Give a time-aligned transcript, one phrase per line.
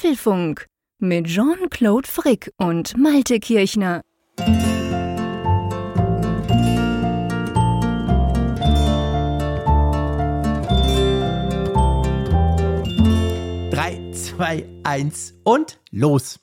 [0.00, 0.66] Apfelfunk
[0.98, 4.00] mit Jean-Claude Frick und Malte Kirchner.
[13.70, 16.40] Drei, zwei, eins und los.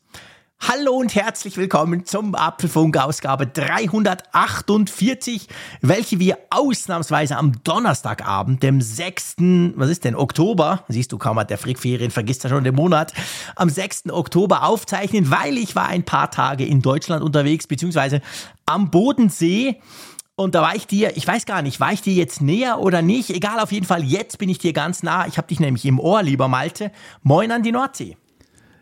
[0.60, 5.48] Hallo und herzlich willkommen zum Apfelfunk Ausgabe 348,
[5.82, 9.36] welche wir ausnahmsweise am Donnerstagabend, dem 6.
[9.76, 13.14] was ist denn, Oktober, siehst du kaum hat der Frickferien, vergisst er schon den Monat,
[13.56, 14.10] am 6.
[14.10, 18.22] Oktober aufzeichnen, weil ich war ein paar Tage in Deutschland unterwegs, beziehungsweise
[18.66, 19.80] am Bodensee.
[20.36, 23.04] Und da war ich dir, ich weiß gar nicht, war ich dir jetzt näher oder
[23.04, 23.30] nicht?
[23.30, 25.28] Egal, auf jeden Fall, jetzt bin ich dir ganz nah.
[25.28, 26.92] Ich habe dich nämlich im Ohr, lieber Malte.
[27.22, 28.18] Moin an die Nordsee.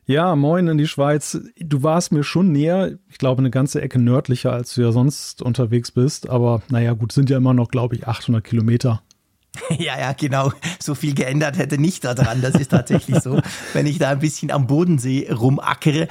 [0.08, 1.40] Ja, moin in die Schweiz.
[1.58, 5.42] Du warst mir schon näher, ich glaube eine ganze Ecke nördlicher, als du ja sonst
[5.42, 6.30] unterwegs bist.
[6.30, 9.02] Aber naja, gut, sind ja immer noch, glaube ich, 800 Kilometer.
[9.80, 10.52] Ja, ja, genau.
[10.80, 12.42] So viel geändert hätte nicht daran.
[12.42, 13.40] Das ist tatsächlich so,
[13.74, 16.10] wenn ich da ein bisschen am Bodensee rumackere.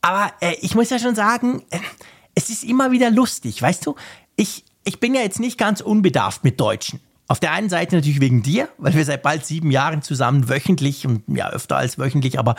[0.00, 1.78] Aber äh, ich muss ja schon sagen, äh,
[2.36, 3.96] es ist immer wieder lustig, weißt du?
[4.36, 7.00] Ich, ich bin ja jetzt nicht ganz unbedarft mit Deutschen.
[7.26, 11.04] Auf der einen Seite natürlich wegen dir, weil wir seit bald sieben Jahren zusammen wöchentlich
[11.04, 12.54] und ja öfter als wöchentlich, aber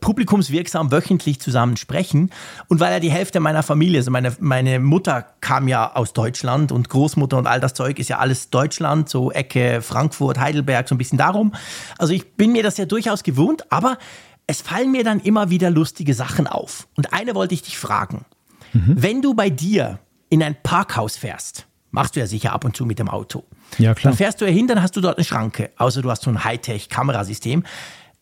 [0.00, 2.30] publikumswirksam wöchentlich zusammen sprechen.
[2.68, 6.70] Und weil ja die Hälfte meiner Familie, also meine, meine Mutter kam ja aus Deutschland
[6.70, 10.94] und Großmutter und all das Zeug ist ja alles Deutschland, so Ecke Frankfurt, Heidelberg, so
[10.94, 11.52] ein bisschen darum.
[11.98, 13.98] Also ich bin mir das ja durchaus gewohnt, aber
[14.46, 16.86] es fallen mir dann immer wieder lustige Sachen auf.
[16.96, 18.24] Und eine wollte ich dich fragen.
[18.72, 18.94] Mhm.
[18.96, 19.98] Wenn du bei dir
[20.30, 23.42] in ein Parkhaus fährst, machst du ja sicher ab und zu mit dem Auto.
[23.78, 24.12] Ja, klar.
[24.12, 26.30] Dann fährst du ja hin, dann hast du dort eine Schranke, außer du hast so
[26.30, 27.64] ein Hightech-Kamerasystem.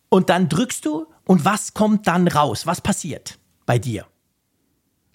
[0.08, 2.66] Und dann drückst du und was kommt dann raus?
[2.66, 4.06] Was passiert bei dir?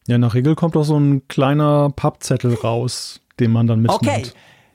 [0.07, 4.01] Ja, nach Regel kommt auch so ein kleiner Pappzettel raus, den man dann mitnimmt.
[4.01, 4.23] Okay.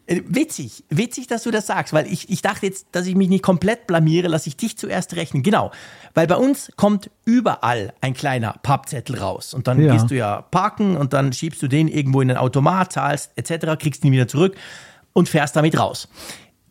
[0.06, 3.28] Äh, witzig, witzig, dass du das sagst, weil ich, ich dachte jetzt, dass ich mich
[3.28, 5.42] nicht komplett blamiere, lasse ich dich zuerst rechnen.
[5.42, 5.70] Genau,
[6.12, 9.92] weil bei uns kommt überall ein kleiner Pappzettel raus und dann ja.
[9.92, 13.78] gehst du ja parken und dann schiebst du den irgendwo in den Automat, zahlst etc.,
[13.78, 14.56] kriegst ihn wieder zurück
[15.14, 16.08] und fährst damit raus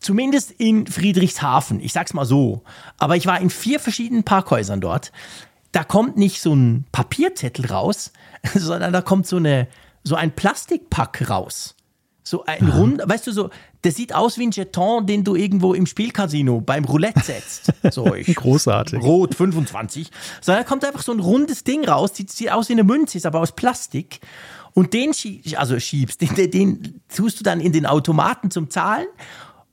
[0.04, 2.64] zumindest in Friedrichshafen, ich sag's mal so,
[2.98, 5.12] aber ich war in vier verschiedenen Parkhäusern dort.
[5.72, 8.12] Da kommt nicht so ein Papierzettel raus,
[8.54, 9.68] sondern da kommt so eine
[10.04, 11.76] so ein Plastikpack raus.
[12.26, 12.78] So ein Aha.
[12.78, 13.50] rund, weißt du so,
[13.84, 17.74] der sieht aus wie ein Jeton, den du irgendwo im Spielcasino beim Roulette setzt.
[17.92, 19.02] So ich, Großartig.
[19.04, 20.10] Rot 25.
[20.40, 23.18] Sondern da kommt einfach so ein rundes Ding raus, sieht, sieht aus wie eine Münze,
[23.18, 24.22] ist aber aus Plastik.
[24.74, 29.08] Und den schiebst, also schiebst, den, den tust du dann in den Automaten zum Zahlen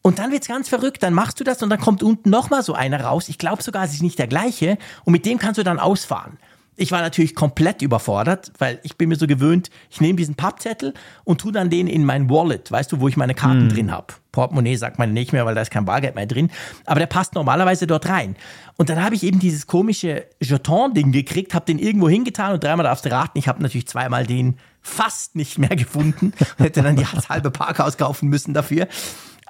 [0.02, 2.74] und dann wird's ganz verrückt, dann machst du das und dann kommt unten nochmal so
[2.74, 3.28] einer raus.
[3.28, 4.78] Ich glaube sogar, es ist nicht der gleiche.
[5.04, 6.38] Und mit dem kannst du dann ausfahren.
[6.76, 10.94] Ich war natürlich komplett überfordert, weil ich bin mir so gewöhnt, ich nehme diesen Pappzettel
[11.24, 13.68] und tue dann den in mein Wallet, weißt du, wo ich meine Karten mm.
[13.68, 14.14] drin habe.
[14.32, 16.50] Portemonnaie sagt man nicht mehr, weil da ist kein Bargeld mehr drin.
[16.86, 18.34] Aber der passt normalerweise dort rein.
[18.78, 22.84] Und dann habe ich eben dieses komische Jeton-Ding gekriegt, habe den irgendwo hingetan und dreimal
[22.84, 26.32] darfst du raten, ich habe natürlich zweimal den fast nicht mehr gefunden.
[26.56, 28.88] Hätte dann die halbe Parkhaus kaufen müssen dafür.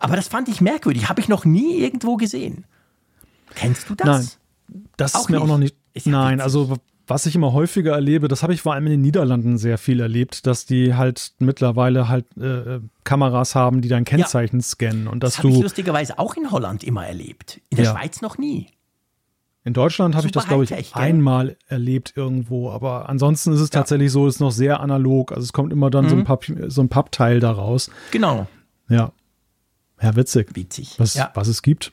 [0.00, 1.08] Aber das fand ich merkwürdig.
[1.08, 2.64] Habe ich noch nie irgendwo gesehen.
[3.54, 4.38] Kennst du das?
[4.68, 5.44] Nein, das auch ist mir nicht.
[5.44, 5.76] auch noch nicht.
[6.04, 9.58] Nein, also was ich immer häufiger erlebe, das habe ich vor allem in den Niederlanden
[9.58, 14.62] sehr viel erlebt, dass die halt mittlerweile halt äh, Kameras haben, die dein Kennzeichen ja,
[14.62, 17.60] scannen und dass das habe ich lustigerweise auch in Holland immer erlebt.
[17.68, 17.92] In der ja.
[17.92, 18.68] Schweiz noch nie.
[19.64, 20.84] In Deutschland habe ich das, glaube ich, gell?
[20.94, 23.80] einmal erlebt irgendwo, aber ansonsten ist es ja.
[23.80, 25.32] tatsächlich so, es ist noch sehr analog.
[25.32, 26.08] Also es kommt immer dann mhm.
[26.08, 26.24] so, ein.
[26.24, 27.90] Papp, so ein Pappteil daraus.
[28.10, 28.46] Genau.
[28.88, 29.12] Ja.
[30.02, 30.54] Ja, witzig.
[30.54, 30.94] Witzig.
[30.98, 31.30] Was, ja.
[31.34, 31.92] was es gibt.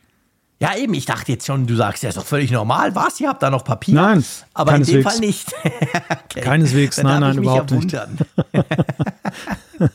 [0.60, 2.96] Ja, eben, ich dachte jetzt schon, du sagst, ja, ist doch völlig normal.
[2.96, 3.20] Was?
[3.20, 3.94] Ihr habt da noch Papier?
[3.94, 4.26] Nein.
[4.56, 4.96] Aber keineswegs.
[4.96, 5.54] in dem Fall nicht.
[6.26, 6.42] okay.
[6.42, 7.96] Keineswegs, nein, nein, überhaupt nicht.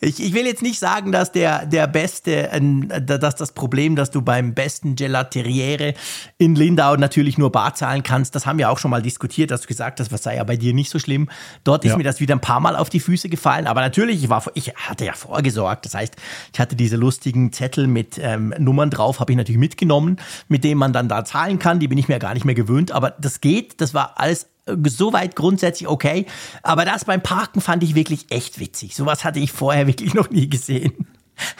[0.00, 2.60] Ich, ich will jetzt nicht sagen, dass der, der beste, äh,
[3.02, 5.94] dass das Problem, dass du beim besten Gelateriere
[6.38, 9.62] in Lindau natürlich nur bar zahlen kannst, das haben wir auch schon mal diskutiert, dass
[9.62, 11.28] du gesagt hast, was sei ja bei dir nicht so schlimm.
[11.64, 11.96] Dort ist ja.
[11.96, 14.74] mir das wieder ein paar Mal auf die Füße gefallen, aber natürlich, ich, war, ich
[14.74, 15.84] hatte ja vorgesorgt.
[15.86, 16.16] Das heißt,
[16.52, 20.18] ich hatte diese lustigen Zettel mit ähm, Nummern drauf, habe ich natürlich mitgenommen,
[20.48, 21.80] mit denen man dann da zahlen kann.
[21.80, 25.36] Die bin ich mir gar nicht mehr gewöhnt, aber das geht, das war alles soweit
[25.36, 26.26] grundsätzlich okay.
[26.62, 28.94] Aber das beim Parken fand ich wirklich echt witzig.
[28.94, 31.06] Sowas hatte ich vorher wirklich noch nie gesehen.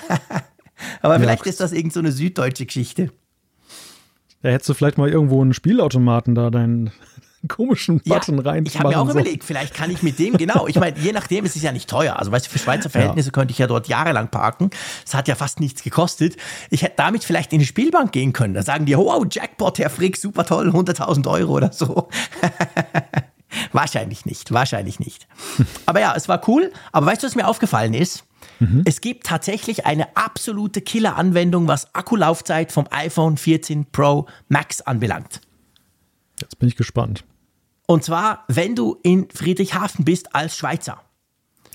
[1.02, 1.50] Aber vielleicht ja.
[1.50, 3.10] ist das irgend so eine süddeutsche Geschichte.
[4.42, 6.92] Da hättest du vielleicht mal irgendwo einen Spielautomaten da deinen
[7.48, 8.64] komischen Button ja, rein.
[8.66, 9.12] Ich habe mir auch so.
[9.12, 11.88] überlegt, vielleicht kann ich mit dem, genau, ich meine, je nachdem, es ist ja nicht
[11.88, 12.18] teuer.
[12.18, 13.32] Also weißt du, für Schweizer Verhältnisse ja.
[13.32, 14.70] könnte ich ja dort jahrelang parken.
[15.04, 16.36] Es hat ja fast nichts gekostet.
[16.70, 18.54] Ich hätte damit vielleicht in die Spielbank gehen können.
[18.54, 22.08] Da sagen die, wow, Jackpot, Herr Frick, super toll, 100.000 Euro oder so.
[23.72, 25.26] wahrscheinlich nicht, wahrscheinlich nicht.
[25.86, 26.72] Aber ja, es war cool.
[26.92, 28.24] Aber weißt du, was mir aufgefallen ist?
[28.60, 28.82] Mhm.
[28.84, 35.40] Es gibt tatsächlich eine absolute Killer-Anwendung, was Akkulaufzeit vom iPhone 14 Pro Max anbelangt.
[36.40, 37.24] Jetzt bin ich gespannt.
[37.86, 41.00] Und zwar, wenn du in Friedrichshafen bist als Schweizer.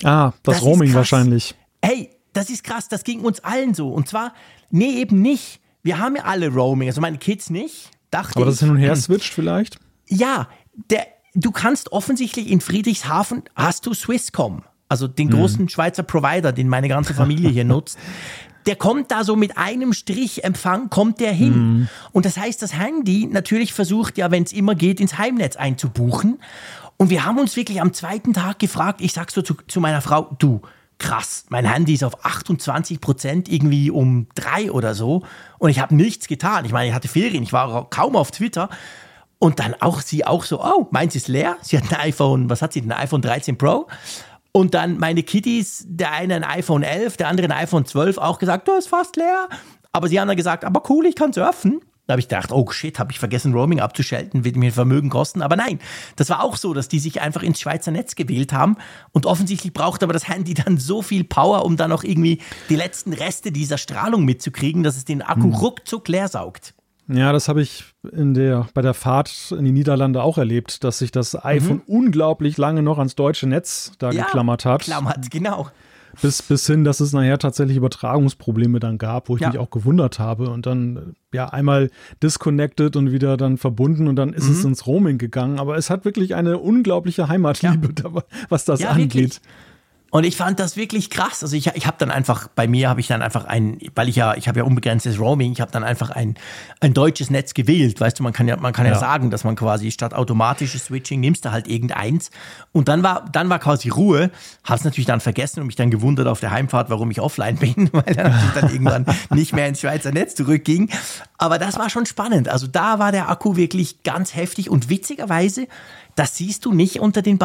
[0.02, 1.54] Ah, das, das Roaming wahrscheinlich.
[1.82, 3.90] Hey, das ist krass, das ging uns allen so.
[3.90, 4.34] Und zwar,
[4.70, 5.60] nee, eben nicht.
[5.82, 7.90] Wir haben ja alle Roaming, also meine Kids nicht.
[8.10, 8.60] Dachte Aber das ich.
[8.60, 9.78] hin und her switcht vielleicht?
[10.08, 10.48] Ja,
[10.90, 15.32] der, du kannst offensichtlich in Friedrichshafen, hast du Swisscom, also den mhm.
[15.32, 17.98] großen Schweizer Provider, den meine ganze Familie hier nutzt.
[18.66, 21.52] Der kommt da so mit einem Strich Empfang, kommt der hin.
[21.52, 21.88] Mhm.
[22.12, 26.38] Und das heißt, das Handy natürlich versucht ja, wenn es immer geht, ins Heimnetz einzubuchen.
[26.96, 30.02] Und wir haben uns wirklich am zweiten Tag gefragt, ich sag so zu, zu meiner
[30.02, 30.60] Frau, du,
[30.98, 35.24] krass, mein Handy ist auf 28 Prozent irgendwie um drei oder so
[35.58, 36.64] und ich habe nichts getan.
[36.66, 38.68] Ich meine, ich hatte Ferien, ich war kaum auf Twitter.
[39.42, 41.56] Und dann auch sie auch so, oh, meins ist leer.
[41.62, 43.88] Sie hat ein iPhone, was hat sie, ein iPhone 13 Pro.
[44.52, 48.38] Und dann meine Kiddies, der eine ein iPhone 11, der andere ein iPhone 12, auch
[48.38, 49.48] gesagt, du ist fast leer.
[49.92, 51.80] Aber sie haben dann gesagt, aber cool, ich kann surfen.
[52.06, 55.42] Da habe ich gedacht, oh shit, habe ich vergessen, Roaming abzuschalten, wird mir Vermögen kosten.
[55.42, 55.78] Aber nein,
[56.16, 58.78] das war auch so, dass die sich einfach ins Schweizer Netz gewählt haben.
[59.12, 62.74] Und offensichtlich braucht aber das Handy dann so viel Power, um dann noch irgendwie die
[62.74, 65.54] letzten Reste dieser Strahlung mitzukriegen, dass es den Akku hm.
[65.54, 66.74] ruckzuck leer saugt.
[67.12, 70.98] Ja, das habe ich in der, bei der Fahrt in die Niederlande auch erlebt, dass
[70.98, 71.94] sich das iPhone mhm.
[71.94, 74.82] unglaublich lange noch ans deutsche Netz da ja, geklammert hat.
[74.82, 75.68] Klammert, genau.
[76.22, 79.48] Bis, bis hin, dass es nachher tatsächlich Übertragungsprobleme dann gab, wo ich ja.
[79.48, 81.90] mich auch gewundert habe und dann ja einmal
[82.22, 84.52] disconnected und wieder dann verbunden und dann ist mhm.
[84.52, 85.58] es ins Roaming gegangen.
[85.58, 88.22] Aber es hat wirklich eine unglaubliche Heimatliebe, ja.
[88.48, 89.14] was das ja, angeht.
[89.14, 89.40] Wirklich.
[90.10, 91.42] Und ich fand das wirklich krass.
[91.42, 94.16] Also ich, ich habe dann einfach, bei mir habe ich dann einfach ein, weil ich
[94.16, 96.34] ja, ich habe ja unbegrenztes Roaming, ich habe dann einfach ein,
[96.80, 98.00] ein deutsches Netz gewählt.
[98.00, 98.92] Weißt du, man kann ja, man kann ja.
[98.92, 102.32] ja sagen, dass man quasi statt automatisches Switching nimmst du halt irgendeins.
[102.72, 104.32] Und dann war, dann war quasi Ruhe.
[104.64, 107.90] Hab's natürlich dann vergessen und mich dann gewundert auf der Heimfahrt, warum ich offline bin,
[107.92, 110.90] weil er natürlich dann irgendwann nicht mehr ins Schweizer Netz zurückging.
[111.38, 112.48] Aber das war schon spannend.
[112.48, 115.68] Also da war der Akku wirklich ganz heftig und witzigerweise,
[116.16, 117.38] das siehst du nicht unter den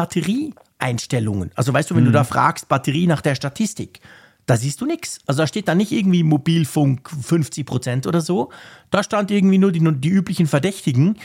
[0.78, 1.50] Batterieeinstellungen.
[1.54, 2.08] Also weißt du, wenn mhm.
[2.08, 4.00] du da fragst, Batterie nach der Statistik,
[4.46, 5.18] da siehst du nichts.
[5.26, 8.50] Also da steht da nicht irgendwie Mobilfunk 50 Prozent oder so.
[8.90, 11.16] Da stand irgendwie nur die, nur die üblichen Verdächtigen.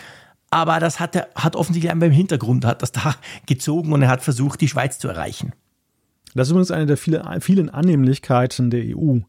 [0.49, 3.15] Aber das hat, er, hat offensichtlich einmal im Hintergrund, hat das da
[3.45, 5.53] gezogen und er hat versucht, die Schweiz zu erreichen.
[6.33, 9.19] Das ist übrigens eine der viele, vielen Annehmlichkeiten der EU,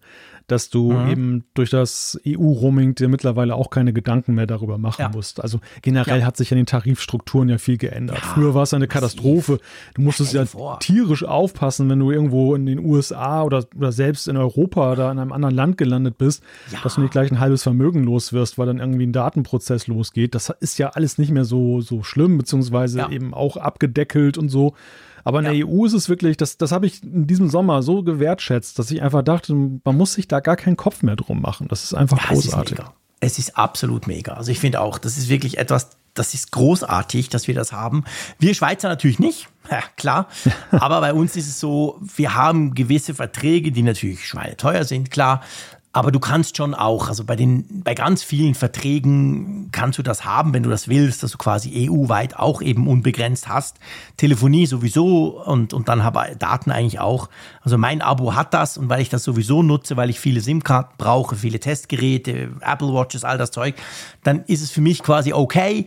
[0.52, 1.08] dass du mhm.
[1.08, 5.08] eben durch das EU-Roaming dir mittlerweile auch keine Gedanken mehr darüber machen ja.
[5.08, 5.40] musst.
[5.40, 6.26] Also generell ja.
[6.26, 8.18] hat sich an den Tarifstrukturen ja viel geändert.
[8.18, 9.60] Ja, Früher war es eine Katastrophe.
[9.94, 10.78] Du musstest ja vor.
[10.80, 15.18] tierisch aufpassen, wenn du irgendwo in den USA oder, oder selbst in Europa oder in
[15.18, 16.42] einem anderen Land gelandet bist,
[16.82, 20.34] dass du nicht gleich ein halbes Vermögen los wirst, weil dann irgendwie ein Datenprozess losgeht.
[20.34, 24.74] Das ist ja alles nicht mehr so, so schlimm, beziehungsweise eben auch abgedeckelt und so.
[25.24, 25.52] Aber in ja.
[25.52, 28.90] der EU ist es wirklich, das, das habe ich in diesem Sommer so gewertschätzt, dass
[28.90, 31.68] ich einfach dachte, man muss sich da gar keinen Kopf mehr drum machen.
[31.68, 32.78] Das ist einfach ja, großartig.
[32.78, 34.34] Es ist, es ist absolut mega.
[34.34, 38.04] Also ich finde auch, das ist wirklich etwas, das ist großartig, dass wir das haben.
[38.38, 40.28] Wir Schweizer natürlich nicht, ja, klar.
[40.70, 45.42] Aber bei uns ist es so, wir haben gewisse Verträge, die natürlich schweineteuer sind, klar.
[45.94, 50.24] Aber du kannst schon auch, also bei den, bei ganz vielen Verträgen kannst du das
[50.24, 53.76] haben, wenn du das willst, dass du quasi EU-weit auch eben unbegrenzt hast.
[54.16, 57.28] Telefonie sowieso und, und dann aber Daten eigentlich auch.
[57.60, 60.94] Also mein Abo hat das und weil ich das sowieso nutze, weil ich viele SIM-Karten
[60.96, 63.74] brauche, viele Testgeräte, Apple Watches, all das Zeug,
[64.22, 65.86] dann ist es für mich quasi okay.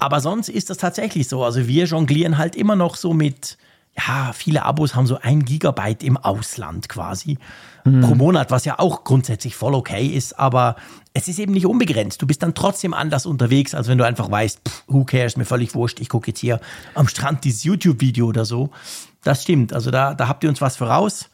[0.00, 1.44] Aber sonst ist das tatsächlich so.
[1.44, 3.56] Also wir jonglieren halt immer noch so mit,
[3.96, 7.38] ja, viele Abos haben so ein Gigabyte im Ausland quasi
[7.84, 8.00] mhm.
[8.00, 10.76] pro Monat, was ja auch grundsätzlich voll okay ist, aber
[11.12, 12.20] es ist eben nicht unbegrenzt.
[12.20, 15.44] Du bist dann trotzdem anders unterwegs, als wenn du einfach weißt, pff, who cares, mir
[15.44, 16.60] völlig wurscht, ich gucke jetzt hier
[16.94, 18.70] am Strand dieses YouTube-Video oder so.
[19.22, 21.30] Das stimmt, also da, da habt ihr uns was voraus.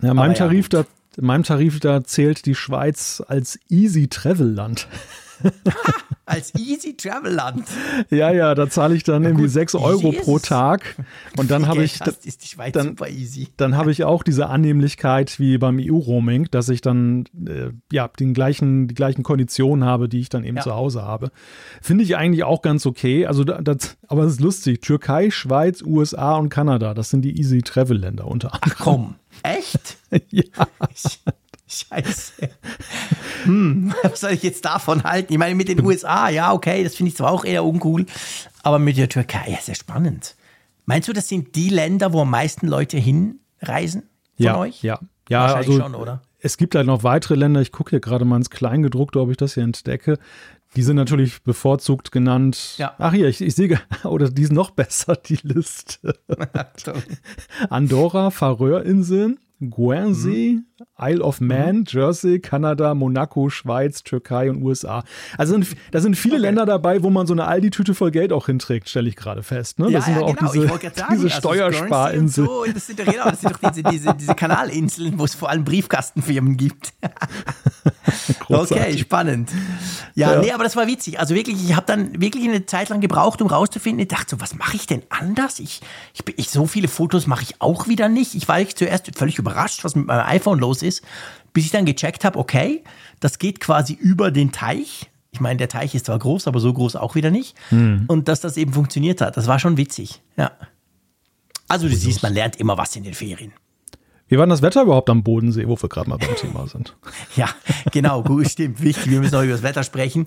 [0.00, 0.82] Ja, in meinem Tarif, ja.
[0.82, 4.86] da, in meinem Tarif, da zählt die Schweiz als Easy Travel Land.
[6.26, 7.66] Als Easy Travel Land.
[8.10, 10.96] Ja, ja, da zahle ich dann irgendwie 6 Euro pro Tag.
[11.36, 12.00] Und dann habe ich.
[12.00, 13.48] Hast, ist die Schweiz dann, super easy.
[13.58, 18.32] Dann habe ich auch diese Annehmlichkeit wie beim EU-Roaming, dass ich dann äh, ja den
[18.32, 20.62] gleichen, die gleichen Konditionen habe, die ich dann eben ja.
[20.62, 21.30] zu Hause habe.
[21.82, 23.26] Finde ich eigentlich auch ganz okay.
[23.26, 24.80] Also das, aber es ist lustig.
[24.80, 28.72] Türkei, Schweiz, USA und Kanada, das sind die Easy Travel Länder unter anderem.
[28.74, 29.98] Ach komm, echt?
[30.30, 30.42] ja.
[31.74, 32.32] Scheiße.
[33.44, 35.32] Hm, was soll ich jetzt davon halten?
[35.32, 38.06] Ich meine, mit den USA, ja, okay, das finde ich zwar auch eher uncool,
[38.62, 40.36] aber mit der Türkei, ja, sehr spannend.
[40.86, 44.02] Meinst du, das sind die Länder, wo am meisten Leute hinreisen
[44.36, 44.82] von ja, euch?
[44.82, 46.22] Ja, ja, also schon, oder?
[46.40, 49.38] Es gibt halt noch weitere Länder, ich gucke hier gerade mal ins Kleingedruckte, ob ich
[49.38, 50.18] das hier entdecke.
[50.76, 52.74] Die sind natürlich bevorzugt genannt.
[52.78, 52.94] Ja.
[52.98, 56.18] Ach hier, ich, ich sehe, oder die ist noch besser, die Liste.
[57.70, 60.84] Andorra, Färöerinseln, Guernsey, mhm.
[60.98, 61.84] Isle of Man, mhm.
[61.86, 65.04] Jersey, Kanada, Monaco, Schweiz, Türkei und USA.
[65.38, 65.58] Also
[65.90, 66.42] da sind viele okay.
[66.42, 69.78] Länder dabei, wo man so eine Aldi-Tüte voll Geld auch hinträgt, stelle ich gerade fest.
[69.78, 69.86] Ne?
[69.86, 70.52] Ja, das sind ja, auch genau.
[70.52, 72.46] diese, sagen, diese also Steuersparinsel.
[72.46, 75.50] So, das sind doch, genau, das sind doch diese, diese, diese Kanalinseln, wo es vor
[75.50, 76.92] allem Briefkastenfirmen gibt.
[78.48, 79.50] okay, spannend.
[80.14, 81.18] Ja, ja, nee, aber das war witzig.
[81.18, 84.00] Also wirklich, ich habe dann wirklich eine Zeit lang gebraucht, um rauszufinden.
[84.00, 85.58] Ich dachte so, was mache ich denn anders?
[85.58, 85.80] Ich,
[86.12, 88.34] ich, ich so viele Fotos mache ich auch wieder nicht.
[88.34, 91.02] Ich war zuerst völlig überrascht, was mit meinem iPhone los ist,
[91.52, 92.82] bis ich dann gecheckt habe, okay,
[93.20, 95.10] das geht quasi über den Teich.
[95.30, 97.56] Ich meine, der Teich ist zwar groß, aber so groß auch wieder nicht.
[97.70, 98.04] Hm.
[98.06, 100.22] Und dass das eben funktioniert hat, das war schon witzig.
[100.36, 100.52] Ja.
[101.66, 103.52] Also du siehst, man lernt immer was in den Ferien.
[104.34, 106.96] Wie war denn das Wetter überhaupt am Bodensee, wo wir gerade mal beim Thema sind?
[107.36, 107.48] ja,
[107.92, 109.08] genau, gut, stimmt, wichtig.
[109.08, 110.26] Wir müssen auch über das Wetter sprechen.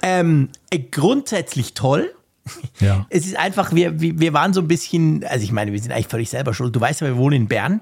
[0.00, 2.14] Ähm, äh, grundsätzlich toll.
[2.78, 3.04] Ja.
[3.10, 6.06] Es ist einfach, wir, wir waren so ein bisschen, also ich meine, wir sind eigentlich
[6.06, 6.76] völlig selber schuld.
[6.76, 7.80] Du weißt ja, wir wohnen in Bern.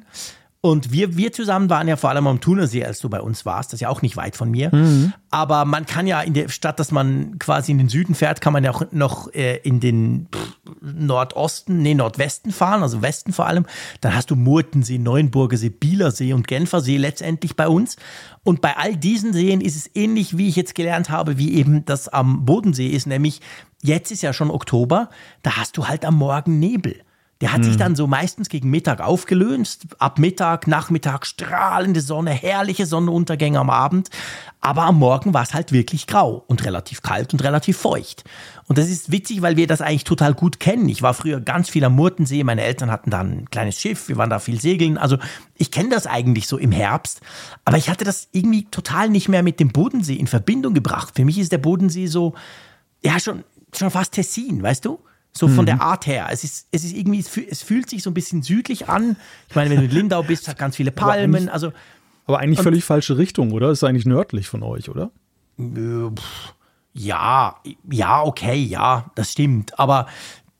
[0.63, 3.71] Und wir, wir zusammen waren ja vor allem am Thunersee, als du bei uns warst.
[3.71, 4.69] Das ist ja auch nicht weit von mir.
[4.75, 5.15] Mhm.
[5.31, 8.53] Aber man kann ja in der Stadt, dass man quasi in den Süden fährt, kann
[8.53, 13.47] man ja auch noch äh, in den pff, Nordosten, nee, Nordwesten fahren, also Westen vor
[13.47, 13.65] allem.
[14.03, 17.97] Dann hast du Murtensee, Neuenburger See, Bielersee und Genfersee letztendlich bei uns.
[18.45, 21.87] Und bei all diesen Seen ist es ähnlich, wie ich jetzt gelernt habe, wie eben
[21.87, 23.41] das am Bodensee ist, nämlich
[23.83, 25.09] jetzt ist ja schon Oktober,
[25.43, 27.01] da hast du halt am Morgen Nebel.
[27.41, 27.65] Der hat mhm.
[27.65, 29.87] sich dann so meistens gegen Mittag aufgelöst.
[29.99, 34.11] Ab Mittag, Nachmittag strahlende Sonne, herrliche Sonnenuntergänge am Abend.
[34.61, 38.25] Aber am Morgen war es halt wirklich grau und relativ kalt und relativ feucht.
[38.67, 40.89] Und das ist witzig, weil wir das eigentlich total gut kennen.
[40.91, 42.45] Ich war früher ganz viel am Murtensee.
[42.45, 44.09] Meine Eltern hatten da ein kleines Schiff.
[44.09, 44.99] Wir waren da viel segeln.
[44.99, 45.17] Also
[45.57, 47.23] ich kenne das eigentlich so im Herbst.
[47.65, 51.15] Aber ich hatte das irgendwie total nicht mehr mit dem Bodensee in Verbindung gebracht.
[51.17, 52.35] Für mich ist der Bodensee so,
[53.03, 53.45] ja, schon,
[53.75, 54.99] schon fast Tessin, weißt du?
[55.33, 55.67] So von mhm.
[55.67, 56.29] der Art her.
[56.31, 59.17] Es ist, es ist irgendwie, es fühlt sich so ein bisschen südlich an.
[59.49, 61.45] Ich meine, wenn du in Lindau bist, hat ganz viele Palmen.
[61.49, 61.73] Aber also,
[62.27, 63.71] aber eigentlich völlig falsche Richtung, oder?
[63.71, 65.11] Ist eigentlich nördlich von euch, oder?
[65.59, 66.11] Äh,
[66.93, 67.57] ja,
[67.91, 69.79] ja, okay, ja, das stimmt.
[69.79, 70.07] Aber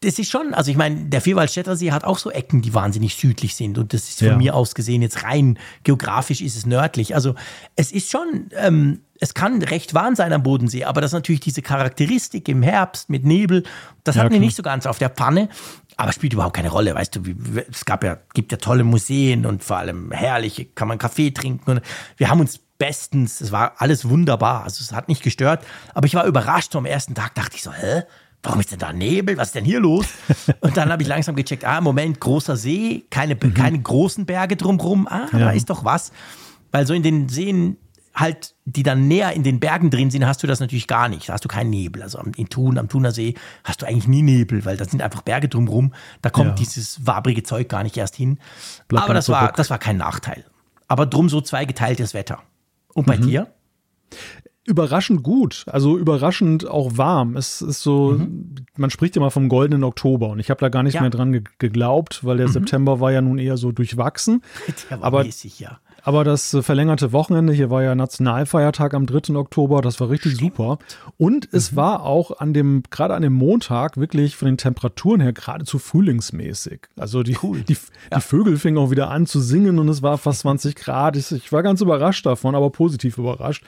[0.01, 3.17] das ist schon, also ich meine, der Vierwaldstätter See hat auch so Ecken, die wahnsinnig
[3.17, 3.77] südlich sind.
[3.77, 4.37] Und das ist von ja.
[4.37, 7.15] mir aus gesehen jetzt rein geografisch ist es nördlich.
[7.15, 7.35] Also
[7.77, 11.41] es ist schon, ähm, es kann recht warm sein am Bodensee, aber das ist natürlich
[11.41, 13.65] diese Charakteristik im Herbst mit Nebel,
[14.03, 15.51] das ja, hatten wir nicht so ganz auf der Pfanne.
[15.97, 17.23] Aber spielt überhaupt keine Rolle, weißt du,
[17.71, 21.71] es gab ja, gibt ja tolle Museen und vor allem herrliche, kann man Kaffee trinken.
[21.71, 21.83] Und
[22.17, 25.63] wir haben uns bestens, es war alles wunderbar, also es hat nicht gestört.
[25.93, 28.05] Aber ich war überrascht, so am ersten Tag dachte ich so, hä?
[28.43, 29.37] warum ist denn da Nebel?
[29.37, 30.07] Was ist denn hier los?
[30.61, 33.53] Und dann habe ich langsam gecheckt, ah, Moment, großer See, keine, mhm.
[33.53, 35.07] keine großen Berge drumherum.
[35.07, 35.39] Ah, ja.
[35.39, 36.11] da ist doch was.
[36.71, 37.77] Weil so in den Seen
[38.21, 41.29] halt, die dann näher in den Bergen drin sind, hast du das natürlich gar nicht.
[41.29, 42.03] Da hast du keinen Nebel.
[42.03, 43.35] Also in Thun, am Thuner See
[43.65, 45.93] hast du eigentlich nie Nebel, weil da sind einfach Berge drumherum.
[46.23, 46.55] Da kommt ja.
[46.55, 48.39] dieses wabrige Zeug gar nicht erst hin.
[48.89, 50.45] Bleib Aber das war, das war kein Nachteil.
[50.89, 52.41] Aber drum so zweigeteiltes Wetter.
[52.95, 53.23] Und bei mhm.
[53.23, 53.47] dir?
[54.67, 57.37] überraschend gut, also überraschend auch warm.
[57.37, 58.55] Es ist so, mhm.
[58.77, 61.01] man spricht immer vom goldenen Oktober und ich habe da gar nicht ja.
[61.01, 62.53] mehr dran ge geglaubt, weil der mhm.
[62.53, 64.43] September war ja nun eher so durchwachsen.
[64.91, 65.81] Der war aber, mäßig, ja.
[66.03, 69.35] Aber das äh, verlängerte Wochenende, hier war ja Nationalfeiertag am 3.
[69.37, 70.57] Oktober, das war richtig Stimmt.
[70.57, 70.79] super.
[71.19, 71.77] Und es mhm.
[71.77, 76.89] war auch an dem, gerade an dem Montag wirklich von den Temperaturen her geradezu frühlingsmäßig.
[76.97, 77.61] Also die, cool.
[77.63, 78.17] die, ja.
[78.17, 81.17] die Vögel fingen auch wieder an zu singen und es war fast 20 Grad.
[81.17, 83.65] Ich, ich war ganz überrascht davon, aber positiv überrascht.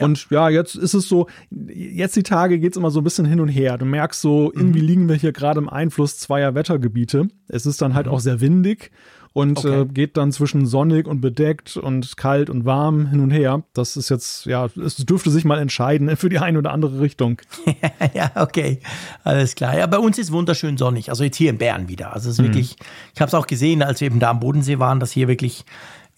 [0.00, 3.26] Und ja, jetzt ist es so, jetzt die Tage geht es immer so ein bisschen
[3.26, 3.78] hin und her.
[3.78, 4.86] Du merkst so, irgendwie mhm.
[4.86, 7.28] liegen wir hier gerade im Einfluss zweier Wettergebiete.
[7.48, 8.12] Es ist dann halt mhm.
[8.12, 8.92] auch sehr windig
[9.32, 9.82] und okay.
[9.82, 13.62] äh, geht dann zwischen sonnig und bedeckt und kalt und warm hin und her.
[13.74, 17.40] Das ist jetzt, ja, es dürfte sich mal entscheiden für die eine oder andere Richtung.
[18.14, 18.80] ja, okay,
[19.24, 19.76] alles klar.
[19.76, 22.12] Ja, bei uns ist wunderschön sonnig, also jetzt hier in Bern wieder.
[22.12, 22.48] Also es ist mhm.
[22.48, 22.76] wirklich,
[23.14, 25.64] ich habe es auch gesehen, als wir eben da am Bodensee waren, dass hier wirklich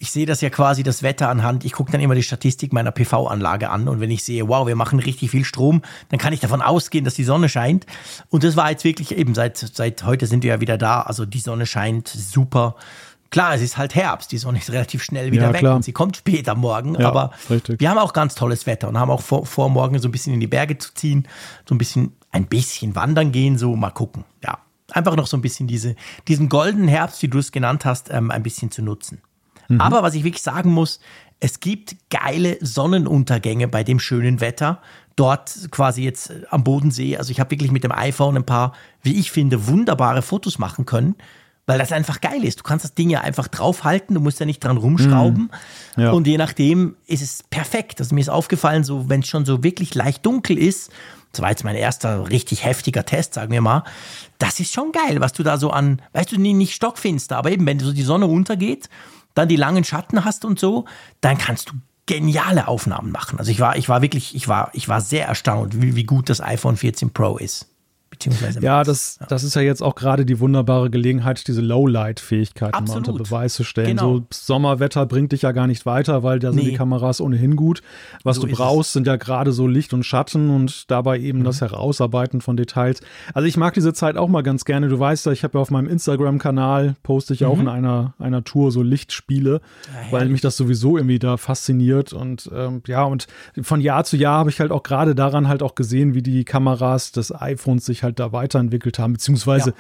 [0.02, 1.66] ich sehe das ja quasi das Wetter anhand.
[1.66, 4.74] Ich gucke dann immer die Statistik meiner PV-Anlage an und wenn ich sehe, wow, wir
[4.74, 7.84] machen richtig viel Strom, dann kann ich davon ausgehen, dass die Sonne scheint.
[8.30, 11.02] Und das war jetzt wirklich eben seit seit heute sind wir ja wieder da.
[11.02, 12.76] Also die Sonne scheint super.
[13.28, 15.76] Klar, es ist halt Herbst, die Sonne ist relativ schnell wieder ja, weg klar.
[15.76, 16.94] und sie kommt später morgen.
[16.98, 17.78] Ja, aber richtig.
[17.78, 20.32] wir haben auch ganz tolles Wetter und haben auch vor, vor morgen so ein bisschen
[20.32, 21.28] in die Berge zu ziehen,
[21.68, 24.24] so ein bisschen ein bisschen wandern gehen, so mal gucken.
[24.42, 24.60] Ja,
[24.92, 25.94] einfach noch so ein bisschen diese
[26.26, 29.20] diesen goldenen Herbst, wie du es genannt hast, ähm, ein bisschen zu nutzen.
[29.70, 29.80] Mhm.
[29.80, 31.00] Aber was ich wirklich sagen muss,
[31.38, 34.82] es gibt geile Sonnenuntergänge bei dem schönen Wetter.
[35.16, 37.16] Dort quasi jetzt am Bodensee.
[37.16, 38.72] Also ich habe wirklich mit dem iPhone ein paar,
[39.02, 41.14] wie ich finde, wunderbare Fotos machen können
[41.70, 42.58] weil das einfach geil ist.
[42.58, 45.52] Du kannst das Ding ja einfach draufhalten, du musst ja nicht dran rumschrauben.
[45.94, 46.10] Mm, ja.
[46.10, 48.00] Und je nachdem ist es perfekt.
[48.00, 50.90] Also mir ist aufgefallen, so wenn es schon so wirklich leicht dunkel ist,
[51.30, 53.84] das war jetzt mein erster richtig heftiger Test, sagen wir mal,
[54.38, 57.64] das ist schon geil, was du da so an, weißt du, nicht stockfinster, aber eben,
[57.66, 58.88] wenn so die Sonne untergeht,
[59.34, 60.84] dann die langen Schatten hast und so,
[61.20, 61.74] dann kannst du
[62.06, 63.38] geniale Aufnahmen machen.
[63.38, 66.28] Also ich war, ich war wirklich, ich war, ich war sehr erstaunt, wie, wie gut
[66.28, 67.69] das iPhone 14 Pro ist
[68.20, 69.26] beziehungsweise ja, das, ja.
[69.26, 73.64] das ist ja jetzt auch gerade die wunderbare Gelegenheit, diese Lowlight-Fähigkeiten mal unter Beweis zu
[73.64, 73.96] stellen.
[73.96, 74.18] Genau.
[74.18, 76.70] So Sommerwetter bringt dich ja gar nicht weiter, weil da sind nee.
[76.70, 77.82] die Kameras ohnehin gut.
[78.22, 78.92] Was so du brauchst, es.
[78.92, 81.44] sind ja gerade so Licht und Schatten und dabei eben mhm.
[81.44, 83.00] das Herausarbeiten von Details.
[83.32, 84.88] Also ich mag diese Zeit auch mal ganz gerne.
[84.88, 87.46] Du weißt ja, ich habe ja auf meinem Instagram-Kanal poste ich mhm.
[87.46, 92.12] auch in einer, einer Tour so Lichtspiele, ja, weil mich das sowieso irgendwie da fasziniert.
[92.12, 93.26] Und ähm, ja, und
[93.62, 96.44] von Jahr zu Jahr habe ich halt auch gerade daran halt auch gesehen, wie die
[96.44, 99.76] Kameras des iPhones sich halt halt da weiterentwickelt haben, beziehungsweise ja.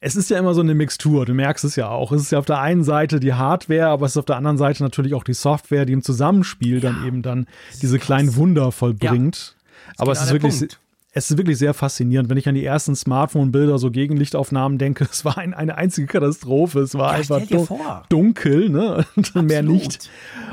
[0.00, 2.12] es ist ja immer so eine Mixtur, du merkst es ja auch.
[2.12, 4.58] Es ist ja auf der einen Seite die Hardware, aber es ist auf der anderen
[4.58, 6.90] Seite natürlich auch die Software, die im Zusammenspiel ja.
[6.90, 7.46] dann eben dann
[7.82, 9.54] diese kleinen Wunder vollbringt.
[9.56, 9.58] Ja.
[9.96, 10.80] Aber es ist wirklich, Punkt.
[11.12, 15.08] es ist wirklich sehr faszinierend, wenn ich an die ersten Smartphone-Bilder, so Gegenlichtaufnahmen denke.
[15.10, 16.80] Es war ein, eine einzige Katastrophe.
[16.80, 17.66] Es war einfach dun
[18.08, 19.06] dunkel, ne?
[19.16, 20.10] Und mehr nicht.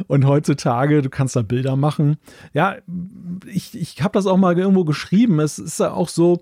[0.07, 2.17] Und heutzutage, du kannst da Bilder machen.
[2.53, 2.77] Ja,
[3.45, 5.39] ich, ich habe das auch mal irgendwo geschrieben.
[5.39, 6.41] Es ist ja auch so,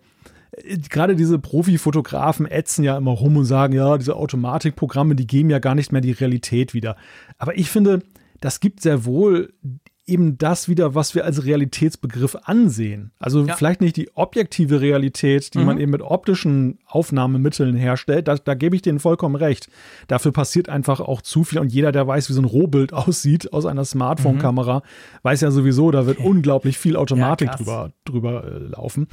[0.90, 5.60] gerade diese Profifotografen ätzen ja immer rum und sagen, ja, diese Automatikprogramme, die geben ja
[5.60, 6.96] gar nicht mehr die Realität wieder.
[7.38, 8.02] Aber ich finde,
[8.40, 9.54] das gibt sehr wohl
[10.06, 13.12] eben das wieder, was wir als Realitätsbegriff ansehen.
[13.20, 13.56] Also ja.
[13.56, 15.66] vielleicht nicht die objektive Realität, die mhm.
[15.66, 18.28] man eben mit optischen Aufnahmemitteln herstellt.
[18.28, 19.70] Da, da gebe ich denen vollkommen recht.
[20.08, 21.60] Dafür passiert einfach auch zu viel.
[21.60, 24.84] Und jeder, der weiß, wie so ein Rohbild aussieht aus einer Smartphone-Kamera, mhm.
[25.24, 29.08] weiß ja sowieso, da wird unglaublich viel Automatik ja, drüber, drüber äh, laufen.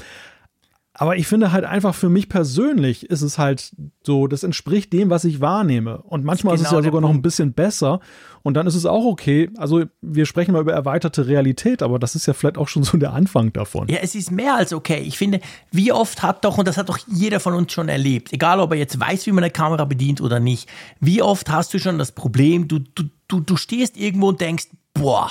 [1.01, 5.09] Aber ich finde halt einfach für mich persönlich ist es halt so, das entspricht dem,
[5.09, 6.03] was ich wahrnehme.
[6.03, 7.03] Und manchmal ist, genau ist es ja sogar Punkt.
[7.05, 8.01] noch ein bisschen besser.
[8.43, 9.49] Und dann ist es auch okay.
[9.57, 12.99] Also wir sprechen mal über erweiterte Realität, aber das ist ja vielleicht auch schon so
[12.99, 13.89] der Anfang davon.
[13.89, 15.01] Ja, es ist mehr als okay.
[15.01, 15.41] Ich finde,
[15.71, 18.73] wie oft hat doch, und das hat doch jeder von uns schon erlebt, egal ob
[18.73, 20.69] er jetzt weiß, wie man eine Kamera bedient oder nicht,
[21.01, 24.67] wie oft hast du schon das Problem, du, du, du, du stehst irgendwo und denkst,
[24.93, 25.31] boah,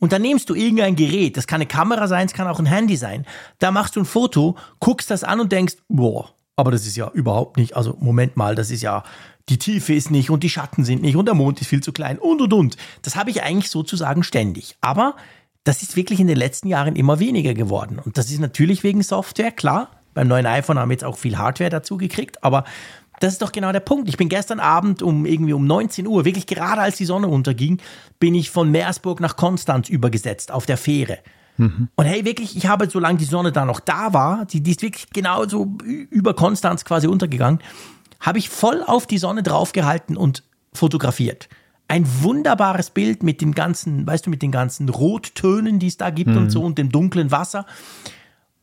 [0.00, 2.66] und dann nimmst du irgendein Gerät, das kann eine Kamera sein, es kann auch ein
[2.66, 3.26] Handy sein.
[3.60, 7.10] Da machst du ein Foto, guckst das an und denkst, boah, aber das ist ja
[7.12, 9.04] überhaupt nicht, also Moment mal, das ist ja,
[9.48, 11.92] die Tiefe ist nicht und die Schatten sind nicht und der Mond ist viel zu
[11.92, 12.76] klein und und und.
[13.02, 14.76] Das habe ich eigentlich sozusagen ständig.
[14.80, 15.16] Aber
[15.64, 17.98] das ist wirklich in den letzten Jahren immer weniger geworden.
[17.98, 19.90] Und das ist natürlich wegen Software, klar.
[20.14, 22.64] Beim neuen iPhone haben wir jetzt auch viel Hardware dazu gekriegt, aber
[23.20, 24.08] das ist doch genau der Punkt.
[24.08, 27.78] Ich bin gestern Abend um irgendwie um 19 Uhr, wirklich gerade als die Sonne unterging,
[28.18, 31.18] bin ich von Meersburg nach Konstanz übergesetzt auf der Fähre.
[31.58, 31.88] Mhm.
[31.94, 34.82] Und hey, wirklich, ich habe, solange die Sonne da noch da war, die, die ist
[34.82, 37.60] wirklich genau so über Konstanz quasi untergegangen,
[38.20, 41.48] habe ich voll auf die Sonne draufgehalten und fotografiert.
[41.88, 46.08] Ein wunderbares Bild mit den ganzen, weißt du, mit den ganzen Rottönen, die es da
[46.08, 46.36] gibt mhm.
[46.38, 47.66] und so und dem dunklen Wasser.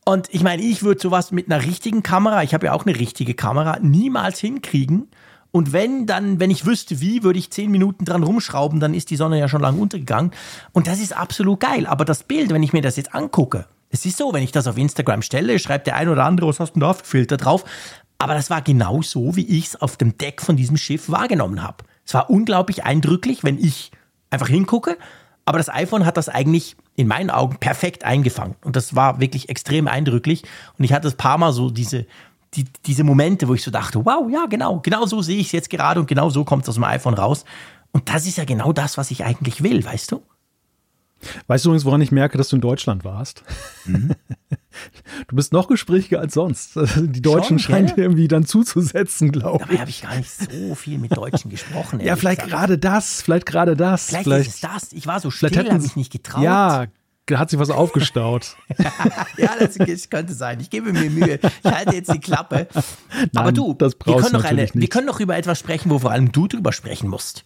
[0.08, 2.98] Und ich meine, ich würde sowas mit einer richtigen Kamera, ich habe ja auch eine
[2.98, 5.08] richtige Kamera, niemals hinkriegen.
[5.50, 9.10] Und wenn dann, wenn ich wüsste wie, würde ich zehn Minuten dran rumschrauben, dann ist
[9.10, 10.30] die Sonne ja schon lange untergegangen.
[10.72, 11.86] Und das ist absolut geil.
[11.86, 14.66] Aber das Bild, wenn ich mir das jetzt angucke, es ist so, wenn ich das
[14.66, 17.66] auf Instagram stelle, schreibt der ein oder andere, was hast du da für Filter drauf?
[18.16, 21.62] Aber das war genau so, wie ich es auf dem Deck von diesem Schiff wahrgenommen
[21.62, 21.84] habe.
[22.06, 23.92] Es war unglaublich eindrücklich, wenn ich
[24.30, 24.96] einfach hingucke.
[25.48, 28.56] Aber das iPhone hat das eigentlich in meinen Augen perfekt eingefangen.
[28.64, 30.42] Und das war wirklich extrem eindrücklich.
[30.76, 32.04] Und ich hatte ein paar Mal so diese,
[32.52, 35.52] die, diese Momente, wo ich so dachte, wow, ja, genau, genau so sehe ich es
[35.52, 37.46] jetzt gerade und genau so kommt es aus dem iPhone raus.
[37.92, 40.22] Und das ist ja genau das, was ich eigentlich will, weißt du?
[41.46, 43.42] Weißt du übrigens, woran ich merke, dass du in Deutschland warst?
[43.84, 44.12] Mhm.
[45.26, 46.76] Du bist noch gesprächiger als sonst.
[46.96, 49.66] Die Deutschen Schon, scheinen dir irgendwie dann zuzusetzen, glaube ich.
[49.66, 52.00] Dabei habe ich gar nicht so viel mit Deutschen gesprochen.
[52.04, 54.06] ja, vielleicht gerade das, vielleicht gerade das.
[54.06, 54.92] Vielleicht, vielleicht, ist es das.
[54.92, 56.42] Ich war so still, habe mich nicht getraut.
[56.42, 56.86] Ja,
[57.32, 58.56] hat sich was aufgestaut.
[59.36, 60.60] ja, das, das, könnte sein.
[60.60, 61.38] Ich gebe mir Mühe.
[61.64, 62.68] Ich halte jetzt die Klappe.
[62.72, 66.10] Nein, Aber du, wir können, noch eine, wir können noch über etwas sprechen, wo vor
[66.10, 67.44] allem du drüber sprechen musst.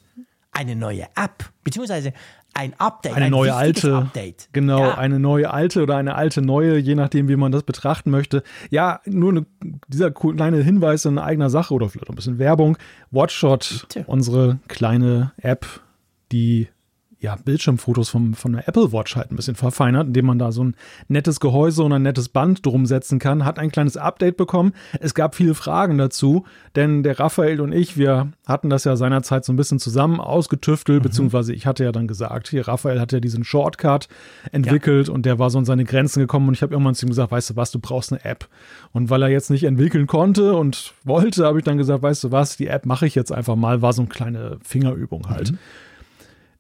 [0.52, 2.12] Eine neue App, beziehungsweise
[2.54, 4.48] ein Update, eine ein neue alte, Update.
[4.52, 4.98] Genau, ja.
[4.98, 8.42] eine neue alte oder eine alte neue, je nachdem, wie man das betrachten möchte.
[8.70, 9.46] Ja, nur eine,
[9.88, 12.76] dieser kleine Hinweis in eigener Sache oder vielleicht ein bisschen Werbung.
[13.10, 14.04] Watchshot, Bitte.
[14.06, 15.66] unsere kleine App,
[16.30, 16.68] die
[17.22, 20.64] ja, Bildschirmfotos vom, von der Apple Watch halt ein bisschen verfeinert, indem man da so
[20.64, 20.74] ein
[21.06, 23.44] nettes Gehäuse und ein nettes Band drum setzen kann.
[23.44, 24.72] Hat ein kleines Update bekommen.
[24.98, 29.44] Es gab viele Fragen dazu, denn der Raphael und ich, wir hatten das ja seinerzeit
[29.44, 31.02] so ein bisschen zusammen ausgetüftelt, mhm.
[31.04, 34.08] beziehungsweise ich hatte ja dann gesagt, hier, Raphael hat ja diesen Shortcut
[34.50, 35.14] entwickelt ja.
[35.14, 37.30] und der war so an seine Grenzen gekommen und ich habe irgendwann zu ihm gesagt,
[37.30, 38.48] weißt du was, du brauchst eine App.
[38.90, 42.32] Und weil er jetzt nicht entwickeln konnte und wollte, habe ich dann gesagt, weißt du
[42.32, 45.52] was, die App mache ich jetzt einfach mal, war so eine kleine Fingerübung halt.
[45.52, 45.58] Mhm.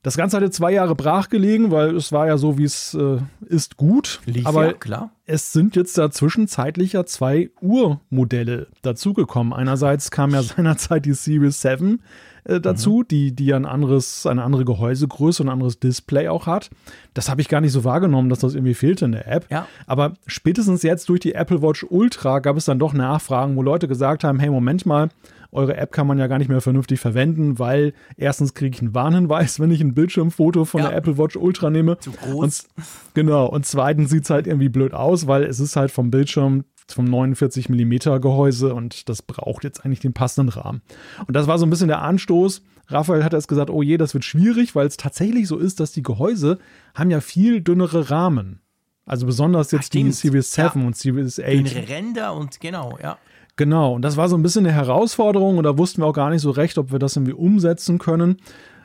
[0.02, 3.18] Das Ganze hatte zwei Jahre brach gelegen, weil es war ja so, wie es äh,
[3.46, 4.20] ist, gut.
[4.26, 5.12] Lief aber ja, klar.
[5.26, 9.52] es sind jetzt da zwischenzeitlich ja zwei Urmodelle dazugekommen.
[9.52, 12.02] Einerseits kam ja seinerzeit die Series 7
[12.44, 13.08] äh, dazu, mhm.
[13.08, 16.70] die, die ein anderes, eine andere Gehäusegröße und ein anderes Display auch hat.
[17.14, 19.46] Das habe ich gar nicht so wahrgenommen, dass das irgendwie fehlte in der App.
[19.52, 19.68] Ja.
[19.86, 23.86] Aber spätestens jetzt durch die Apple Watch Ultra gab es dann doch Nachfragen, wo Leute
[23.86, 25.10] gesagt haben, hey, Moment mal,
[25.52, 28.94] eure App kann man ja gar nicht mehr vernünftig verwenden, weil erstens kriege ich einen
[28.94, 30.88] Warnhinweis, wenn ich ein Bildschirmfoto von ja.
[30.88, 31.98] der Apple Watch Ultra nehme.
[31.98, 32.34] Zu groß.
[32.34, 32.84] Und,
[33.14, 33.46] genau.
[33.46, 37.04] Und zweitens sieht es halt irgendwie blöd aus, weil es ist halt vom Bildschirm vom
[37.04, 40.82] 49 mm Gehäuse und das braucht jetzt eigentlich den passenden Rahmen.
[41.26, 42.62] Und das war so ein bisschen der Anstoß.
[42.88, 45.92] Raphael hat erst gesagt, oh je, das wird schwierig, weil es tatsächlich so ist, dass
[45.92, 46.58] die Gehäuse
[46.94, 48.60] haben ja viel dünnere Rahmen.
[49.06, 50.86] Also besonders jetzt Ach, die Series 7 ja.
[50.86, 51.48] und Series 8.
[51.48, 53.18] Dünnere Ränder und genau, ja.
[53.56, 56.30] Genau, und das war so ein bisschen eine Herausforderung und da wussten wir auch gar
[56.30, 58.38] nicht so recht, ob wir das irgendwie umsetzen können.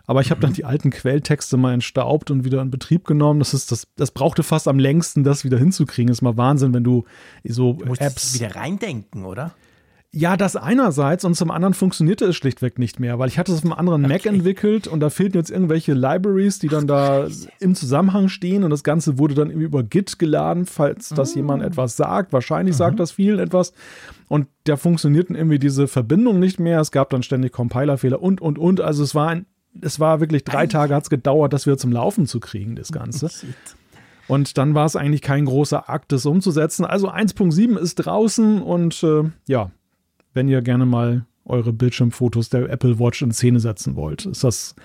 [0.07, 3.39] Aber ich habe dann die alten Quelltexte mal entstaubt und wieder in Betrieb genommen.
[3.39, 6.11] Das ist das, das brauchte fast am längsten, das wieder hinzukriegen.
[6.11, 7.03] Ist mal Wahnsinn, wenn du
[7.43, 9.53] so du musst Apps wieder reindenken, oder?
[10.17, 13.59] Ja, das einerseits und zum anderen funktionierte es schlichtweg nicht mehr, weil ich hatte es
[13.59, 14.13] auf einem anderen okay.
[14.15, 17.27] Mac entwickelt und da fehlten jetzt irgendwelche Libraries, die dann da
[17.59, 21.41] im Zusammenhang stehen und das Ganze wurde dann über Git geladen, falls das mhm.
[21.41, 22.33] jemand etwas sagt.
[22.33, 22.77] Wahrscheinlich mhm.
[22.79, 23.73] sagt das vielen etwas
[24.27, 26.81] und da funktionierten irgendwie diese Verbindungen nicht mehr.
[26.81, 28.81] Es gab dann ständig Compilerfehler und, und, und.
[28.81, 29.45] Also es war ein
[29.79, 32.91] es war wirklich drei Tage hat es gedauert, das wieder zum Laufen zu kriegen, das
[32.91, 33.29] Ganze.
[34.27, 36.85] Und dann war es eigentlich kein großer Akt, das umzusetzen.
[36.85, 39.69] Also 1.7 ist draußen und äh, ja,
[40.37, 44.25] wenn ihr gerne mal eure Bildschirmfotos der Apple Watch in Szene setzen wollt.
[44.25, 44.75] Ist das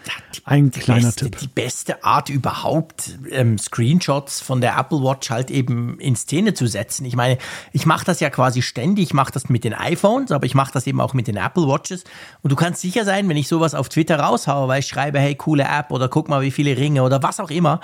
[0.45, 1.39] ein die kleiner beste, Tipp?
[1.41, 6.67] Die beste Art überhaupt, ähm, Screenshots von der Apple Watch halt eben in Szene zu
[6.67, 7.05] setzen.
[7.05, 7.39] Ich meine,
[7.73, 9.07] ich mache das ja quasi ständig.
[9.07, 11.67] Ich mache das mit den iPhones, aber ich mache das eben auch mit den Apple
[11.67, 12.05] Watches.
[12.43, 15.35] Und du kannst sicher sein, wenn ich sowas auf Twitter raushaue, weil ich schreibe, hey,
[15.35, 17.81] coole App oder guck mal, wie viele Ringe oder was auch immer,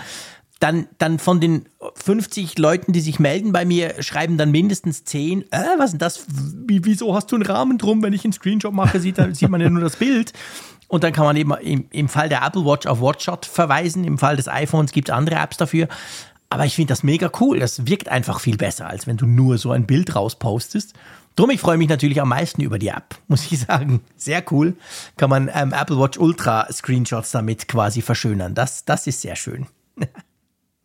[0.60, 5.42] dann, dann von den 50 Leuten, die sich melden bei mir, schreiben dann mindestens 10,
[5.52, 6.26] äh, was ist denn das?
[6.66, 8.02] Wie, wieso hast du einen Rahmen drum?
[8.02, 10.32] Wenn ich einen Screenshot mache, sieht, sieht man ja nur das Bild.
[10.88, 14.04] Und dann kann man eben im, im Fall der Apple Watch auf WatchShot verweisen.
[14.04, 15.86] Im Fall des iPhones gibt es andere Apps dafür.
[16.50, 17.60] Aber ich finde das mega cool.
[17.60, 20.94] Das wirkt einfach viel besser, als wenn du nur so ein Bild rauspostest.
[21.36, 24.00] Drum, ich freue mich natürlich am meisten über die App, muss ich sagen.
[24.16, 24.76] Sehr cool.
[25.16, 28.54] Kann man ähm, Apple Watch Ultra Screenshots damit quasi verschönern.
[28.54, 29.66] Das, das ist sehr schön.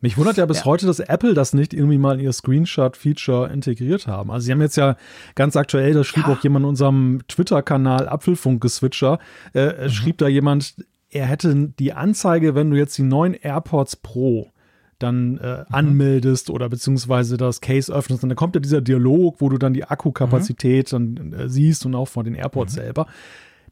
[0.04, 0.64] Mich wundert ja bis ja.
[0.66, 4.30] heute, dass Apple das nicht irgendwie mal in ihr Screenshot-Feature integriert haben.
[4.30, 4.98] Also sie haben jetzt ja
[5.34, 6.34] ganz aktuell, das schrieb ja.
[6.34, 9.18] auch jemand in unserem Twitter-Kanal Apfelfunk-Geswitcher,
[9.54, 9.88] äh, mhm.
[9.88, 10.74] schrieb da jemand,
[11.08, 14.50] er hätte die Anzeige, wenn du jetzt die neuen AirPods Pro
[14.98, 15.64] dann äh, mhm.
[15.70, 19.72] anmeldest oder beziehungsweise das Case öffnest, und dann kommt ja dieser Dialog, wo du dann
[19.72, 21.14] die Akkukapazität mhm.
[21.14, 22.80] dann äh, siehst und auch von den AirPods mhm.
[22.80, 23.06] selber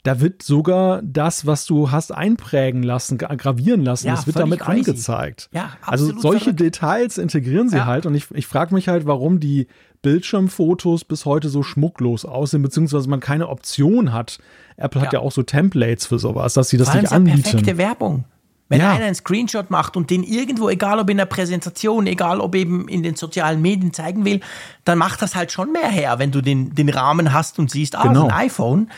[0.03, 4.61] da wird sogar das, was du hast einprägen lassen, gravieren lassen, ja, das wird damit
[4.61, 4.91] crazy.
[4.91, 5.49] angezeigt.
[5.53, 6.61] Ja, also solche verrückt.
[6.61, 7.87] Details integrieren sie ja.
[7.87, 9.69] halt und ich, ich frage mich halt, warum die
[10.03, 14.41] Bildschirmfotos bis heute so schmucklos aussehen, beziehungsweise man keine Option hat.
[14.77, 15.07] Apple ja.
[15.07, 17.43] hat ja auch so Templates für sowas, dass sie das nicht anbieten.
[17.43, 18.25] perfekte Werbung.
[18.73, 18.93] Wenn ja.
[18.93, 22.89] einer einen Screenshot macht und den irgendwo, egal ob in der Präsentation, egal ob eben
[22.89, 24.41] in den sozialen Medien zeigen will,
[24.85, 27.97] dann macht das halt schon mehr her, wenn du den, den Rahmen hast und siehst,
[27.97, 28.29] ah, genau.
[28.29, 28.91] ein iPhone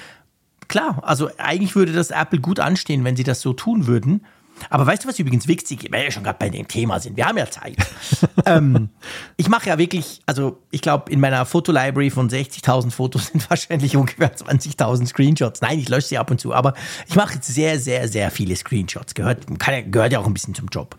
[0.74, 4.26] klar, also eigentlich würde das Apple gut anstehen, wenn sie das so tun würden.
[4.70, 7.16] Aber weißt du, was übrigens wichtig ist, weil wir schon gerade bei dem Thema sind,
[7.16, 7.76] wir haben ja Zeit.
[8.46, 8.88] ähm,
[9.36, 13.96] ich mache ja wirklich, also ich glaube, in meiner Fotolibrary von 60.000 Fotos sind wahrscheinlich
[13.96, 15.60] ungefähr 20.000 Screenshots.
[15.60, 16.74] Nein, ich lösche sie ab und zu, aber
[17.06, 19.14] ich mache jetzt sehr, sehr, sehr viele Screenshots.
[19.14, 20.96] Gehört, kann, gehört ja auch ein bisschen zum Job.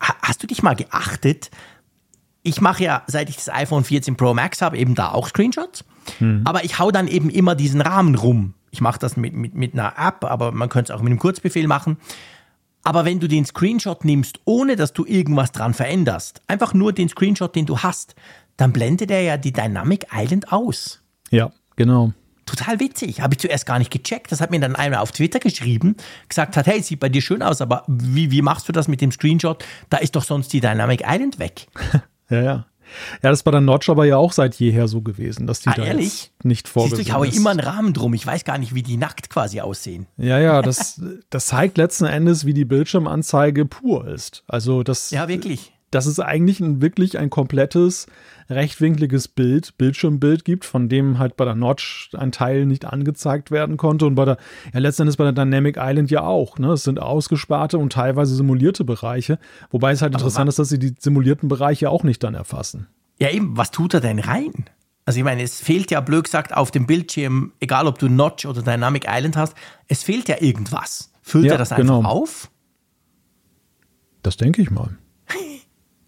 [0.00, 1.52] Hast du dich mal geachtet?
[2.42, 5.84] Ich mache ja, seit ich das iPhone 14 Pro Max habe, eben da auch Screenshots.
[6.18, 6.42] Hm.
[6.44, 9.72] Aber ich hau dann eben immer diesen Rahmen rum ich mache das mit, mit, mit
[9.72, 11.96] einer App, aber man könnte es auch mit einem Kurzbefehl machen.
[12.82, 17.08] Aber wenn du den Screenshot nimmst, ohne dass du irgendwas dran veränderst, einfach nur den
[17.08, 18.16] Screenshot, den du hast,
[18.56, 21.02] dann blendet er ja die Dynamic Island aus.
[21.30, 22.12] Ja, genau.
[22.46, 23.20] Total witzig.
[23.20, 24.32] Habe ich zuerst gar nicht gecheckt.
[24.32, 25.96] Das hat mir dann einer auf Twitter geschrieben,
[26.28, 29.00] gesagt hat, hey, sieht bei dir schön aus, aber wie, wie machst du das mit
[29.00, 29.64] dem Screenshot?
[29.88, 31.68] Da ist doch sonst die Dynamic Island weg.
[32.28, 32.66] ja, ja.
[33.22, 35.74] Ja, das war dann Notch aber ja auch seit jeher so gewesen, dass die ah,
[35.76, 36.32] da ehrlich?
[36.42, 38.14] nicht vorgesehen Siehst du, ich haue immer einen Rahmen drum.
[38.14, 40.06] Ich weiß gar nicht, wie die nackt quasi aussehen.
[40.16, 44.44] Ja, ja, das, das zeigt letzten Endes, wie die Bildschirmanzeige pur ist.
[44.46, 45.10] Also das.
[45.10, 48.06] Ja, wirklich dass es eigentlich ein, wirklich ein komplettes
[48.50, 53.76] rechtwinkliges Bild, Bildschirmbild gibt, von dem halt bei der Notch ein Teil nicht angezeigt werden
[53.76, 54.38] konnte und bei der,
[54.72, 56.58] ja letztendlich bei der Dynamic Island ja auch.
[56.58, 56.72] Ne?
[56.72, 59.38] Es sind ausgesparte und teilweise simulierte Bereiche,
[59.70, 62.88] wobei es halt Aber interessant ist, dass sie die simulierten Bereiche auch nicht dann erfassen.
[63.18, 64.64] Ja eben, was tut er denn rein?
[65.06, 68.46] Also ich meine, es fehlt ja blöd gesagt auf dem Bildschirm, egal ob du Notch
[68.46, 69.54] oder Dynamic Island hast,
[69.86, 71.12] es fehlt ja irgendwas.
[71.22, 72.02] Füllt ja, er das einfach genau.
[72.02, 72.50] auf?
[74.22, 74.96] Das denke ich mal.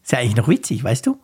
[0.06, 1.18] Ist ja eigentlich noch witzig, weißt du?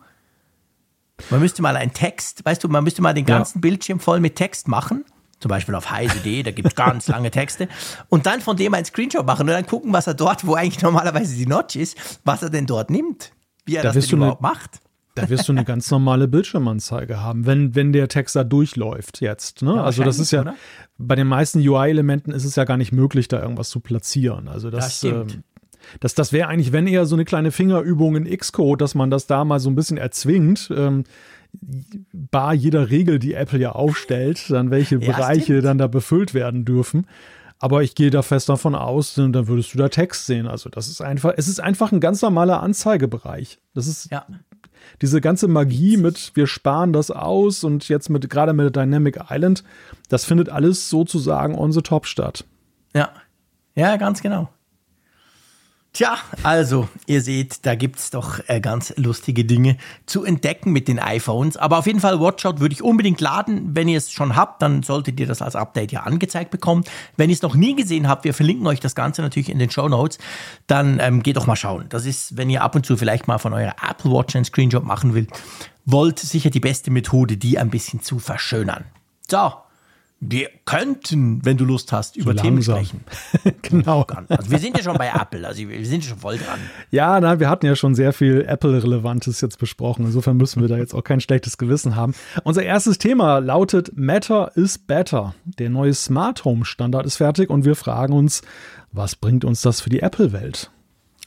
[1.29, 3.61] Man müsste mal einen Text, weißt du, man müsste mal den ganzen ja.
[3.61, 5.05] Bildschirm voll mit Text machen.
[5.39, 7.69] Zum Beispiel auf heise.de, da gibt es ganz lange Texte.
[8.09, 10.83] Und dann von dem einen Screenshot machen und dann gucken, was er dort, wo eigentlich
[10.83, 13.31] normalerweise die Notch ist, was er denn dort nimmt.
[13.65, 14.81] Wie er da das denn überhaupt eine, macht.
[15.15, 19.61] Da wirst du eine ganz normale Bildschirmanzeige haben, wenn, wenn der Text da durchläuft jetzt.
[19.61, 19.75] Ne?
[19.75, 20.55] Ja, also das ist ja, oder?
[20.97, 24.49] bei den meisten UI-Elementen ist es ja gar nicht möglich, da irgendwas zu platzieren.
[24.49, 25.43] Also das, das ähm,
[25.99, 29.27] das, das wäre eigentlich, wenn eher so eine kleine Fingerübung in Xcode, dass man das
[29.27, 30.71] da mal so ein bisschen erzwingt.
[30.75, 31.03] Ähm,
[32.11, 35.65] bar jeder Regel, die Apple ja aufstellt, dann welche ja, Bereiche stimmt.
[35.65, 37.07] dann da befüllt werden dürfen.
[37.59, 40.47] Aber ich gehe da fest davon aus, dann würdest du da Text sehen.
[40.47, 43.59] Also das ist einfach, es ist einfach ein ganz normaler Anzeigebereich.
[43.73, 44.25] Das ist ja.
[45.01, 49.63] diese ganze Magie mit, wir sparen das aus und jetzt mit, gerade mit Dynamic Island,
[50.09, 52.43] das findet alles sozusagen on the top statt.
[52.93, 53.11] Ja.
[53.75, 54.49] Ja, ganz genau.
[55.93, 59.77] Tja, also, ihr seht, da gibt's doch äh, ganz lustige Dinge
[60.07, 61.55] zu entdecken mit den iPhones.
[61.55, 63.75] Aber auf jeden Fall, Watchout würde ich unbedingt laden.
[63.75, 66.83] Wenn ihr es schon habt, dann solltet ihr das als Update ja angezeigt bekommen.
[67.15, 69.69] Wenn ihr es noch nie gesehen habt, wir verlinken euch das Ganze natürlich in den
[69.69, 70.17] Show Notes,
[70.65, 71.85] dann ähm, geht doch mal schauen.
[71.89, 74.83] Das ist, wenn ihr ab und zu vielleicht mal von eurer Apple Watch einen Screenshot
[74.83, 75.29] machen wollt,
[75.85, 78.85] wollt sicher die beste Methode, die ein bisschen zu verschönern.
[79.29, 79.51] So,
[80.29, 83.01] wir könnten, wenn du Lust hast, über Themen sprechen.
[83.61, 84.05] genau.
[84.29, 86.59] Also wir sind ja schon bei Apple, also wir sind schon voll dran.
[86.91, 90.05] Ja, nein, wir hatten ja schon sehr viel Apple-Relevantes jetzt besprochen.
[90.05, 92.13] Insofern müssen wir da jetzt auch kein schlechtes Gewissen haben.
[92.43, 95.35] Unser erstes Thema lautet Matter is Better.
[95.59, 98.41] Der neue Smart Home Standard ist fertig und wir fragen uns,
[98.91, 100.71] was bringt uns das für die Apple-Welt?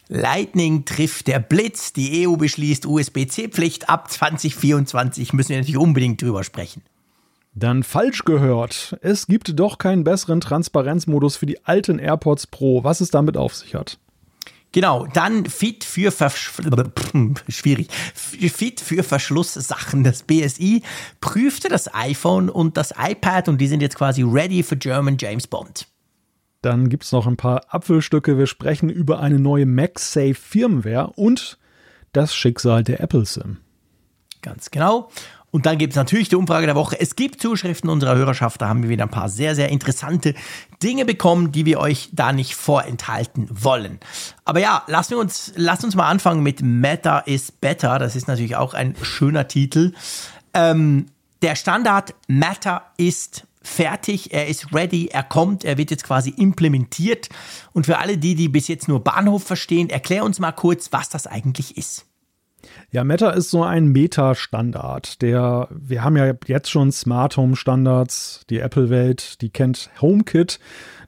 [0.09, 1.93] Lightning trifft der Blitz.
[1.93, 5.33] Die EU beschließt USB-C-Pflicht ab 2024.
[5.33, 6.83] Müssen wir natürlich unbedingt drüber sprechen.
[7.59, 8.99] Dann falsch gehört.
[9.01, 13.55] Es gibt doch keinen besseren Transparenzmodus für die alten AirPods Pro, was es damit auf
[13.55, 13.99] sich hat.
[14.73, 16.53] Genau, dann Fit für Versch
[17.49, 17.89] schwierig.
[18.15, 20.05] Fit für Verschlusssachen.
[20.05, 20.83] Das BSI
[21.23, 25.47] prüfte das iPhone und das iPad und die sind jetzt quasi ready für German James
[25.47, 25.89] Bond.
[26.61, 28.37] Dann gibt es noch ein paar Apfelstücke.
[28.37, 31.57] Wir sprechen über eine neue MagSafe Firmware und
[32.13, 33.59] das Schicksal der Apple SIM.
[34.43, 35.11] Ganz genau.
[35.57, 37.01] Und dann gibt es natürlich die Umfrage der Woche.
[37.01, 38.61] Es gibt Zuschriften unserer Hörerschaft.
[38.61, 40.35] Da haben wir wieder ein paar sehr, sehr interessante
[40.83, 43.99] Dinge bekommen, die wir euch da nicht vorenthalten wollen.
[44.45, 47.99] Aber ja, lassen wir uns, lasst uns mal anfangen mit Meta is Better.
[47.99, 49.95] Das ist natürlich auch ein schöner Titel.
[50.53, 51.07] Ähm,
[51.41, 57.31] der Standard Meta ist fertig, er ist ready, er kommt, er wird jetzt quasi implementiert.
[57.73, 61.09] Und für alle die, die bis jetzt nur Bahnhof verstehen, erklär uns mal kurz, was
[61.09, 62.05] das eigentlich ist.
[62.91, 65.23] Ja, Meta ist so ein Meta-Standard.
[65.23, 68.45] Der, wir haben ja jetzt schon Smart Home Standards.
[68.51, 70.59] Die Apple-Welt, die kennt HomeKit.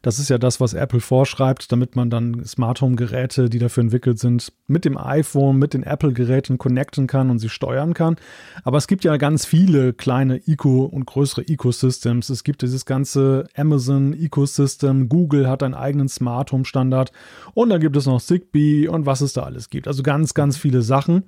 [0.03, 3.83] Das ist ja das, was Apple vorschreibt, damit man dann Smart Home Geräte, die dafür
[3.83, 8.17] entwickelt sind, mit dem iPhone, mit den Apple Geräten connecten kann und sie steuern kann.
[8.65, 12.29] Aber es gibt ja ganz viele kleine Eco und größere Ecosystems.
[12.31, 15.09] Es gibt dieses ganze Amazon Ecosystem.
[15.09, 17.13] Google hat einen eigenen Smart Home Standard.
[17.55, 19.89] Und dann gibt es noch Zigbee und was es da alles gibt.
[19.89, 21.25] Also ganz, ganz viele Sachen.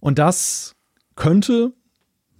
[0.00, 0.74] Und das
[1.14, 1.72] könnte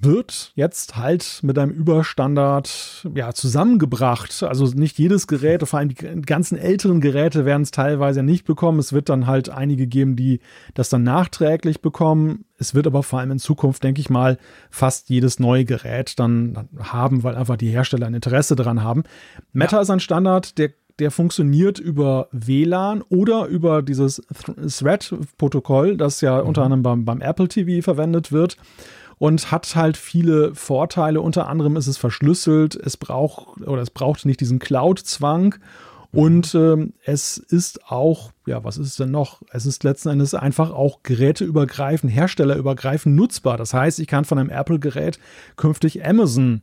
[0.03, 4.43] wird jetzt halt mit einem Überstandard ja, zusammengebracht.
[4.43, 8.79] Also nicht jedes Gerät, vor allem die ganzen älteren Geräte werden es teilweise nicht bekommen.
[8.79, 10.41] Es wird dann halt einige geben, die
[10.75, 12.45] das dann nachträglich bekommen.
[12.59, 14.39] Es wird aber vor allem in Zukunft, denke ich mal,
[14.71, 19.05] fast jedes neue Gerät dann haben, weil einfach die Hersteller ein Interesse daran haben.
[19.53, 19.83] Meta ja.
[19.83, 26.49] ist ein Standard, der der funktioniert über WLAN oder über dieses Thread-Protokoll, das ja mhm.
[26.49, 28.59] unter anderem beim, beim Apple TV verwendet wird
[29.23, 31.21] und hat halt viele Vorteile.
[31.21, 35.55] Unter anderem ist es verschlüsselt, es braucht oder es braucht nicht diesen Cloud-Zwang.
[36.11, 39.41] Und ähm, es ist auch, ja, was ist denn noch?
[39.53, 43.57] Es ist letzten Endes einfach auch geräteübergreifend, herstellerübergreifend nutzbar.
[43.57, 45.21] Das heißt, ich kann von einem Apple-Gerät
[45.55, 46.63] künftig Amazon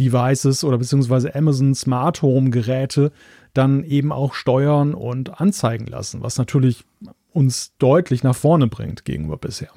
[0.00, 3.12] Devices oder beziehungsweise Amazon Smart Home Geräte
[3.54, 6.82] dann eben auch steuern und anzeigen lassen, was natürlich
[7.32, 9.70] uns deutlich nach vorne bringt gegenüber bisher.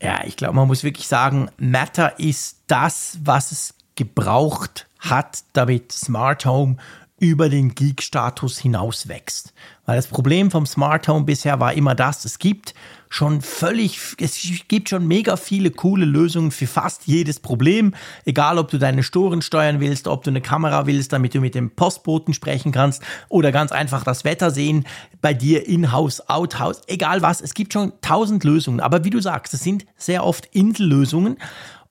[0.00, 5.92] Ja, ich glaube, man muss wirklich sagen, Matter ist das, was es gebraucht hat, damit
[5.92, 6.76] Smart Home
[7.18, 9.52] über den Geek-Status hinaus wächst.
[9.86, 12.74] Weil das Problem vom Smart Home bisher war immer das, es gibt
[13.08, 17.94] schon völlig, es gibt schon mega viele coole Lösungen für fast jedes Problem.
[18.24, 21.54] Egal, ob du deine Storen steuern willst, ob du eine Kamera willst, damit du mit
[21.54, 24.84] dem Postboten sprechen kannst oder ganz einfach das Wetter sehen
[25.20, 27.40] bei dir in-house, out-house, egal was.
[27.40, 28.80] Es gibt schon tausend Lösungen.
[28.80, 31.38] Aber wie du sagst, es sind sehr oft Insellösungen.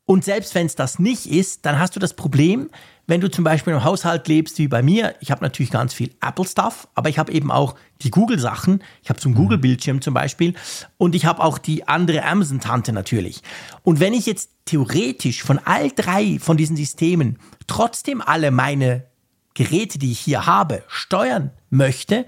[0.06, 2.70] Und selbst wenn es das nicht ist, dann hast du das Problem,
[3.08, 6.12] wenn du zum Beispiel im Haushalt lebst wie bei mir, ich habe natürlich ganz viel
[6.22, 8.84] Apple-Stuff, aber ich habe eben auch die Google-Sachen.
[9.02, 9.42] Ich habe so einen mhm.
[9.42, 10.54] Google-Bildschirm zum Beispiel
[10.98, 13.42] und ich habe auch die andere Amazon-Tante natürlich.
[13.84, 19.06] Und wenn ich jetzt theoretisch von all drei von diesen Systemen trotzdem alle meine
[19.54, 22.26] Geräte, die ich hier habe, steuern möchte,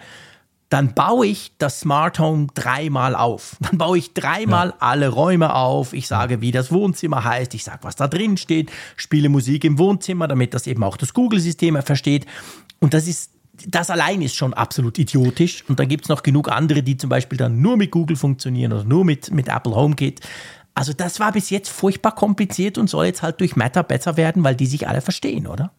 [0.70, 3.58] dann baue ich das Smart Home dreimal auf.
[3.62, 4.76] Dann baue ich dreimal ja.
[4.80, 5.94] alle Räume auf.
[5.94, 7.54] Ich sage, wie das Wohnzimmer heißt.
[7.56, 8.72] Ich sage, was da drin steht.
[8.96, 12.28] Spiele Musik im Wohnzimmer, damit das eben auch das Google-System versteht.
[12.80, 13.32] Und das ist,
[13.68, 15.64] das allein ist schon absolut idiotisch.
[15.68, 18.72] Und dann gibt es noch genug andere, die zum Beispiel dann nur mit Google funktionieren
[18.72, 20.22] oder nur mit, mit Apple HomeKit.
[20.76, 24.44] Also das war bis jetzt furchtbar kompliziert und soll jetzt halt durch Meta besser werden,
[24.44, 25.72] weil die sich alle verstehen, oder?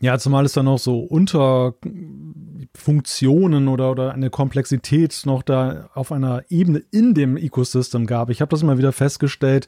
[0.00, 6.44] Ja, zumal es dann noch so Unterfunktionen oder, oder eine Komplexität noch da auf einer
[6.48, 8.30] Ebene in dem Ecosystem gab.
[8.30, 9.66] Ich habe das mal wieder festgestellt.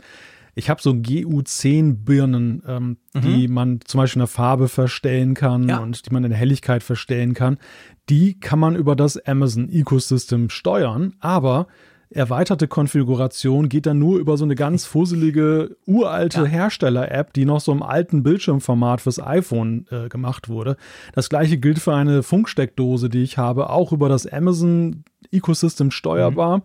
[0.54, 3.20] Ich habe so GU10-Birnen, ähm, mhm.
[3.20, 5.78] die man zum Beispiel in der Farbe verstellen kann ja.
[5.78, 7.58] und die man in der Helligkeit verstellen kann.
[8.08, 11.68] Die kann man über das Amazon-Ecosystem steuern, aber
[12.10, 16.46] erweiterte Konfiguration geht dann nur über so eine ganz fusselige, uralte ja.
[16.46, 20.76] Hersteller-App, die noch so im alten Bildschirmformat fürs iPhone äh, gemacht wurde.
[21.14, 26.58] Das gleiche gilt für eine Funksteckdose, die ich habe, auch über das Amazon Ecosystem steuerbar.
[26.58, 26.62] Mhm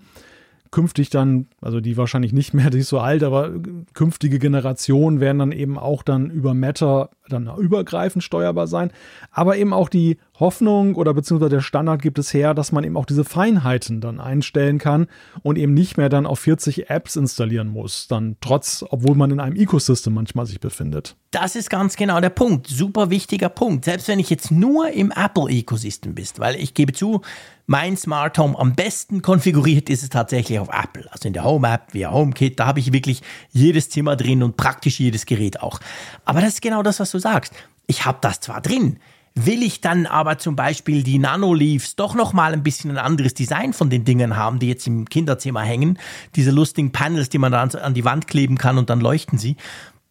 [0.75, 3.53] künftig dann, also die wahrscheinlich nicht mehr, die ist so alt, aber
[3.93, 8.91] künftige Generationen werden dann eben auch dann über Meta dann übergreifend steuerbar sein.
[9.31, 12.97] Aber eben auch die Hoffnung oder beziehungsweise der Standard gibt es her, dass man eben
[12.97, 15.07] auch diese Feinheiten dann einstellen kann
[15.41, 19.39] und eben nicht mehr dann auf 40 Apps installieren muss, dann trotz, obwohl man in
[19.39, 21.15] einem Ecosystem manchmal sich befindet.
[21.31, 22.67] Das ist ganz genau der Punkt.
[22.67, 23.85] Super wichtiger Punkt.
[23.85, 27.21] Selbst wenn ich jetzt nur im Apple-Ecosystem bist, weil ich gebe zu,
[27.67, 31.11] mein Smart Home am besten konfiguriert ist es tatsächlich auf Apple.
[31.11, 34.55] Also in der Home App via HomeKit, da habe ich wirklich jedes Zimmer drin und
[34.55, 35.79] praktisch jedes Gerät auch.
[36.25, 37.53] Aber das ist genau das, was du sagst.
[37.87, 38.99] Ich habe das zwar drin,
[39.37, 43.73] Will ich dann aber zum Beispiel die Nano-Leaves doch nochmal ein bisschen ein anderes Design
[43.73, 45.99] von den Dingen haben, die jetzt im Kinderzimmer hängen,
[46.37, 49.57] diese lustigen Panels, die man da an die Wand kleben kann und dann leuchten sie,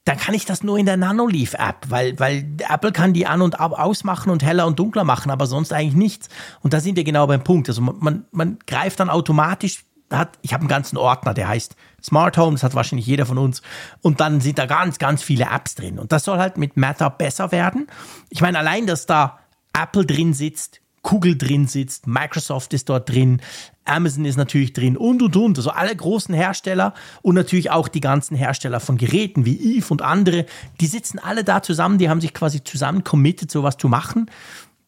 [0.04, 3.58] dann kann ich das nur in der Nanoleaf-App, weil, weil Apple kann die an- und
[3.58, 6.28] ausmachen und heller und dunkler machen, aber sonst eigentlich nichts.
[6.60, 7.70] Und da sind wir genau beim Punkt.
[7.70, 9.84] Also man, man greift dann automatisch,
[10.18, 13.38] hat, ich habe einen ganzen Ordner, der heißt Smart Home, das hat wahrscheinlich jeder von
[13.38, 13.62] uns.
[14.02, 15.98] Und dann sind da ganz, ganz viele Apps drin.
[15.98, 17.86] Und das soll halt mit Meta besser werden.
[18.30, 19.38] Ich meine, allein, dass da
[19.72, 23.40] Apple drin sitzt, Google drin sitzt, Microsoft ist dort drin,
[23.84, 25.58] Amazon ist natürlich drin und und und.
[25.58, 30.02] Also alle großen Hersteller und natürlich auch die ganzen Hersteller von Geräten wie Eve und
[30.02, 30.46] andere,
[30.80, 34.30] die sitzen alle da zusammen, die haben sich quasi zusammen committed, sowas zu machen.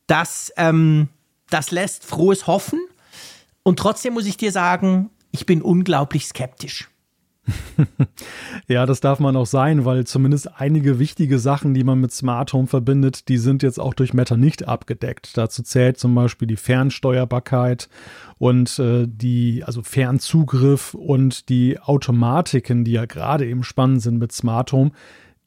[0.07, 1.09] Das, ähm,
[1.51, 2.81] das lässt frohes Hoffen.
[3.63, 6.89] Und trotzdem muss ich dir sagen, ich bin unglaublich skeptisch.
[8.69, 12.55] ja, das darf man auch sein, weil zumindest einige wichtige Sachen, die man mit Smart
[12.55, 15.37] Home verbindet, die sind jetzt auch durch Meta nicht abgedeckt.
[15.37, 17.91] Dazu zählt zum Beispiel die Fernsteuerbarkeit
[18.39, 24.33] und äh, die, also Fernzugriff und die Automatiken, die ja gerade eben spannend sind mit
[24.33, 24.93] Smart Home.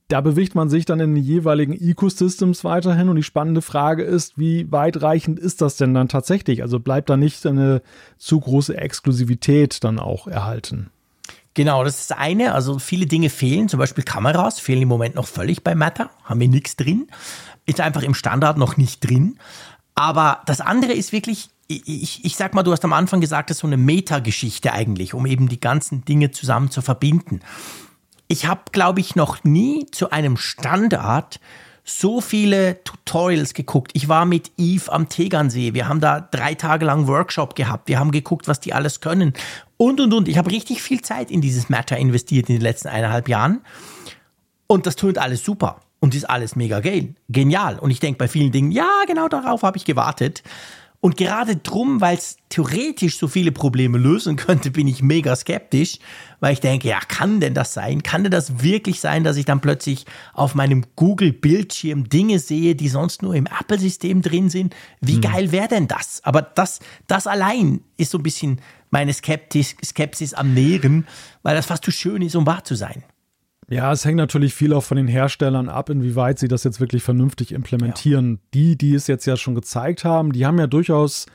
[0.09, 4.39] Da bewegt man sich dann in den jeweiligen Ecosystems weiterhin und die spannende Frage ist,
[4.39, 6.63] wie weitreichend ist das denn dann tatsächlich?
[6.63, 7.83] Also bleibt da nicht eine
[8.17, 10.89] zu große Exklusivität dann auch erhalten?
[11.53, 12.55] Genau, das ist eine.
[12.55, 16.39] Also viele Dinge fehlen, zum Beispiel Kameras fehlen im Moment noch völlig bei Matter, haben
[16.39, 17.07] wir nichts drin.
[17.67, 19.37] Ist einfach im Standard noch nicht drin.
[19.93, 23.57] Aber das andere ist wirklich, ich, ich sag mal, du hast am Anfang gesagt, das
[23.57, 27.41] ist so eine Metageschichte eigentlich, um eben die ganzen Dinge zusammen zu verbinden.
[28.31, 31.39] Ich habe, glaube ich, noch nie zu einem Standard
[31.83, 33.89] so viele Tutorials geguckt.
[33.95, 35.73] Ich war mit Eve am Tegernsee.
[35.73, 37.87] Wir haben da drei Tage lang Workshop gehabt.
[37.87, 39.33] Wir haben geguckt, was die alles können.
[39.77, 40.27] Und, und, und.
[40.27, 43.61] Ich habe richtig viel Zeit in dieses Matter investiert in den letzten eineinhalb Jahren.
[44.67, 45.81] Und das tut alles super.
[45.99, 47.15] Und ist alles mega geil.
[47.29, 47.79] Genial.
[47.79, 50.43] Und ich denke bei vielen Dingen, ja, genau darauf habe ich gewartet.
[51.01, 55.99] Und gerade drum, weil es theoretisch so viele Probleme lösen könnte, bin ich mega skeptisch,
[56.39, 58.03] weil ich denke, ja, kann denn das sein?
[58.03, 62.89] Kann denn das wirklich sein, dass ich dann plötzlich auf meinem Google-Bildschirm Dinge sehe, die
[62.89, 64.75] sonst nur im Apple-System drin sind?
[65.01, 65.21] Wie hm.
[65.21, 66.21] geil wäre denn das?
[66.23, 71.07] Aber das, das allein ist so ein bisschen meine Skeptis, Skepsis am Nähren,
[71.43, 73.03] weil das fast zu schön ist, um wahr zu sein.
[73.69, 77.03] Ja, es hängt natürlich viel auch von den Herstellern ab, inwieweit sie das jetzt wirklich
[77.03, 78.31] vernünftig implementieren.
[78.31, 78.39] Ja.
[78.55, 81.27] Die, die es jetzt ja schon gezeigt haben, die haben ja durchaus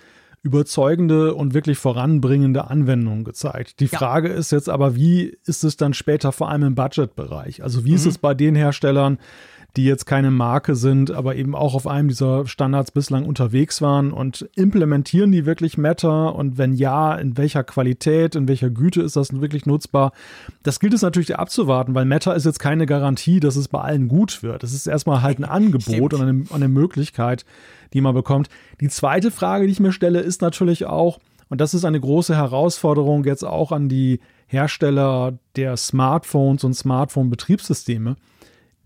[0.44, 3.80] überzeugende und wirklich voranbringende Anwendungen gezeigt.
[3.80, 3.98] Die ja.
[3.98, 7.62] Frage ist jetzt aber, wie ist es dann später vor allem im Budgetbereich?
[7.62, 7.96] Also wie mhm.
[7.96, 9.18] ist es bei den Herstellern,
[9.76, 14.12] die jetzt keine Marke sind, aber eben auch auf einem dieser Standards bislang unterwegs waren
[14.12, 19.16] und implementieren die wirklich Meta und wenn ja, in welcher Qualität, in welcher Güte ist
[19.16, 20.12] das wirklich nutzbar?
[20.62, 24.06] Das gilt es natürlich abzuwarten, weil Meta ist jetzt keine Garantie, dass es bei allen
[24.06, 24.62] gut wird.
[24.62, 27.44] Es ist erstmal halt ein Angebot und eine, eine Möglichkeit,
[27.92, 28.48] die man bekommt.
[28.80, 31.18] Die zweite Frage, die ich mir stelle, ist natürlich auch,
[31.48, 38.16] und das ist eine große Herausforderung jetzt auch an die Hersteller der Smartphones und Smartphone-Betriebssysteme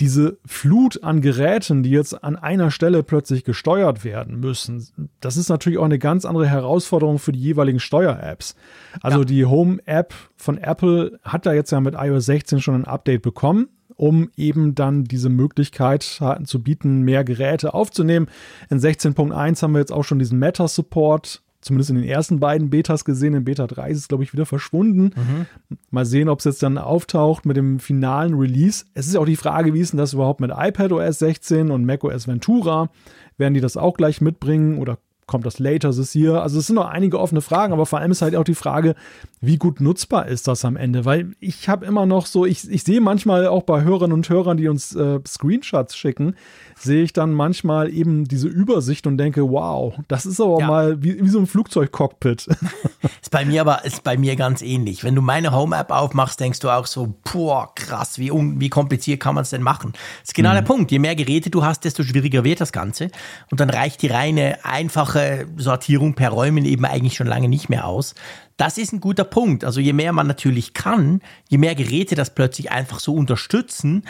[0.00, 5.48] diese Flut an Geräten, die jetzt an einer Stelle plötzlich gesteuert werden müssen, das ist
[5.48, 8.54] natürlich auch eine ganz andere Herausforderung für die jeweiligen Steuer-Apps.
[9.02, 9.24] Also ja.
[9.24, 13.68] die Home-App von Apple hat da jetzt ja mit iOS 16 schon ein Update bekommen,
[13.96, 16.02] um eben dann diese Möglichkeit
[16.44, 18.28] zu bieten, mehr Geräte aufzunehmen.
[18.70, 23.04] In 16.1 haben wir jetzt auch schon diesen Meta-Support zumindest in den ersten beiden Betas
[23.04, 23.34] gesehen.
[23.34, 25.10] In Beta 3 ist es, glaube ich, wieder verschwunden.
[25.16, 25.46] Mhm.
[25.90, 28.84] Mal sehen, ob es jetzt dann auftaucht mit dem finalen Release.
[28.94, 32.28] Es ist auch die Frage, wie ist denn das überhaupt mit iPadOS 16 und macOS
[32.28, 32.90] Ventura?
[33.36, 34.98] Werden die das auch gleich mitbringen oder
[35.28, 36.42] kommt das later this year?
[36.42, 38.96] Also es sind noch einige offene Fragen, aber vor allem ist halt auch die Frage,
[39.40, 41.04] wie gut nutzbar ist das am Ende?
[41.04, 44.56] Weil ich habe immer noch so, ich, ich sehe manchmal auch bei Hörerinnen und Hörern,
[44.56, 46.34] die uns äh, Screenshots schicken,
[46.76, 50.66] sehe ich dann manchmal eben diese Übersicht und denke, wow, das ist aber ja.
[50.66, 52.48] mal wie, wie so ein Flugzeugcockpit.
[53.20, 55.04] ist bei mir aber, ist bei mir ganz ähnlich.
[55.04, 59.34] Wenn du meine Home-App aufmachst, denkst du auch so, boah, krass, wie, wie kompliziert kann
[59.34, 59.92] man es denn machen?
[59.92, 60.54] Das ist genau mhm.
[60.54, 60.90] der Punkt.
[60.90, 63.10] Je mehr Geräte du hast, desto schwieriger wird das Ganze.
[63.50, 65.17] Und dann reicht die reine, einfache
[65.56, 68.14] Sortierung per Räumen eben eigentlich schon lange nicht mehr aus.
[68.56, 69.64] Das ist ein guter Punkt.
[69.64, 74.04] Also je mehr man natürlich kann, je mehr Geräte das plötzlich einfach so unterstützen,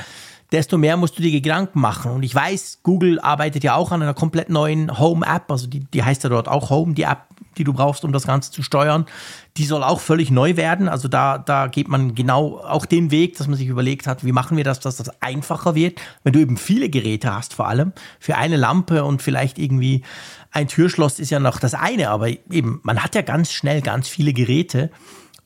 [0.53, 2.13] desto mehr musst du dir Gedanken machen.
[2.13, 6.03] Und ich weiß, Google arbeitet ja auch an einer komplett neuen Home-App, also die, die
[6.03, 7.25] heißt ja dort auch Home, die App,
[7.59, 9.05] die du brauchst, um das Ganze zu steuern.
[9.57, 10.89] Die soll auch völlig neu werden.
[10.89, 14.33] Also da, da geht man genau auch den Weg, dass man sich überlegt hat, wie
[14.33, 17.93] machen wir das, dass das einfacher wird, wenn du eben viele Geräte hast, vor allem
[18.21, 20.03] für eine Lampe und vielleicht irgendwie
[20.51, 24.09] ein Türschloss ist ja noch das eine, aber eben, man hat ja ganz schnell ganz
[24.09, 24.91] viele Geräte.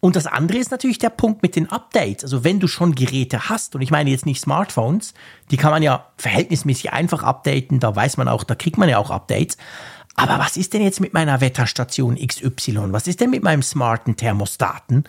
[0.01, 2.25] Und das andere ist natürlich der Punkt mit den Updates.
[2.25, 5.15] Also wenn du schon Geräte hast, und ich meine jetzt nicht Smartphones,
[5.53, 8.99] die kann man ja verhältnismäßig einfach updaten, da weiß man auch, da kriegt man ja
[8.99, 9.59] auch Updates.
[10.15, 12.93] Aber was ist denn jetzt mit meiner Wetterstation XY?
[12.93, 15.05] Was ist denn mit meinem smarten Thermostaten?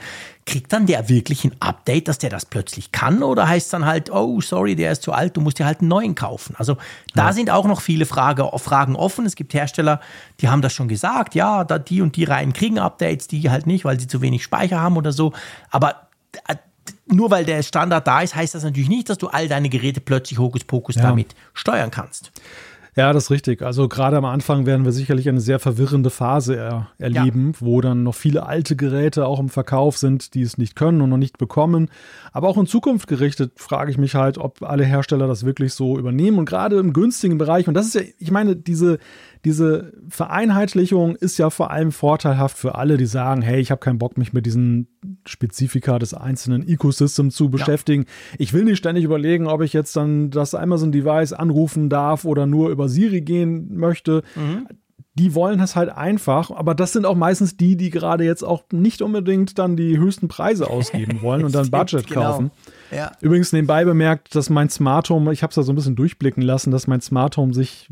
[0.46, 3.22] Kriegt dann der wirklich ein Update, dass der das plötzlich kann?
[3.22, 5.82] Oder heißt es dann halt, oh, sorry, der ist zu alt, du musst dir halt
[5.82, 6.56] einen neuen kaufen?
[6.58, 6.78] Also
[7.16, 7.34] da ja.
[7.34, 9.26] sind auch noch viele Frage, Fragen offen.
[9.26, 10.00] Es gibt Hersteller,
[10.40, 13.68] die haben das schon gesagt, ja, da die und die Reihen kriegen Updates, die halt
[13.68, 15.34] nicht, weil sie zu wenig Speicher haben oder so.
[15.70, 16.08] Aber
[16.48, 16.56] äh,
[17.08, 20.00] nur weil der Standard da ist, heißt das natürlich nicht, dass du all deine Geräte
[20.00, 21.02] plötzlich Hokuspokus ja.
[21.02, 22.32] damit steuern kannst.
[22.96, 23.64] Ja, das ist richtig.
[23.64, 27.66] Also gerade am Anfang werden wir sicherlich eine sehr verwirrende Phase er erleben, ja.
[27.66, 31.10] wo dann noch viele alte Geräte auch im Verkauf sind, die es nicht können und
[31.10, 31.90] noch nicht bekommen.
[32.32, 35.98] Aber auch in Zukunft gerichtet frage ich mich halt, ob alle Hersteller das wirklich so
[35.98, 37.68] übernehmen und gerade im günstigen Bereich.
[37.68, 39.00] Und das ist ja, ich meine, diese,
[39.46, 43.98] diese Vereinheitlichung ist ja vor allem vorteilhaft für alle, die sagen, hey, ich habe keinen
[43.98, 44.88] Bock, mich mit diesen
[45.26, 48.04] Spezifika des einzelnen Ecosystems zu beschäftigen.
[48.04, 48.36] Ja.
[48.40, 52.70] Ich will nicht ständig überlegen, ob ich jetzt dann das Amazon-Device anrufen darf oder nur
[52.70, 54.24] über Siri gehen möchte.
[54.36, 54.68] Mhm
[55.16, 58.64] die wollen es halt einfach, aber das sind auch meistens die, die gerade jetzt auch
[58.72, 62.22] nicht unbedingt dann die höchsten Preise ausgeben wollen und dann Budget genau.
[62.22, 62.52] kaufen.
[62.92, 63.12] Ja.
[63.22, 66.42] Übrigens nebenbei bemerkt, dass mein Smart Home, ich habe es da so ein bisschen durchblicken
[66.42, 67.90] lassen, dass mein Smart Home sich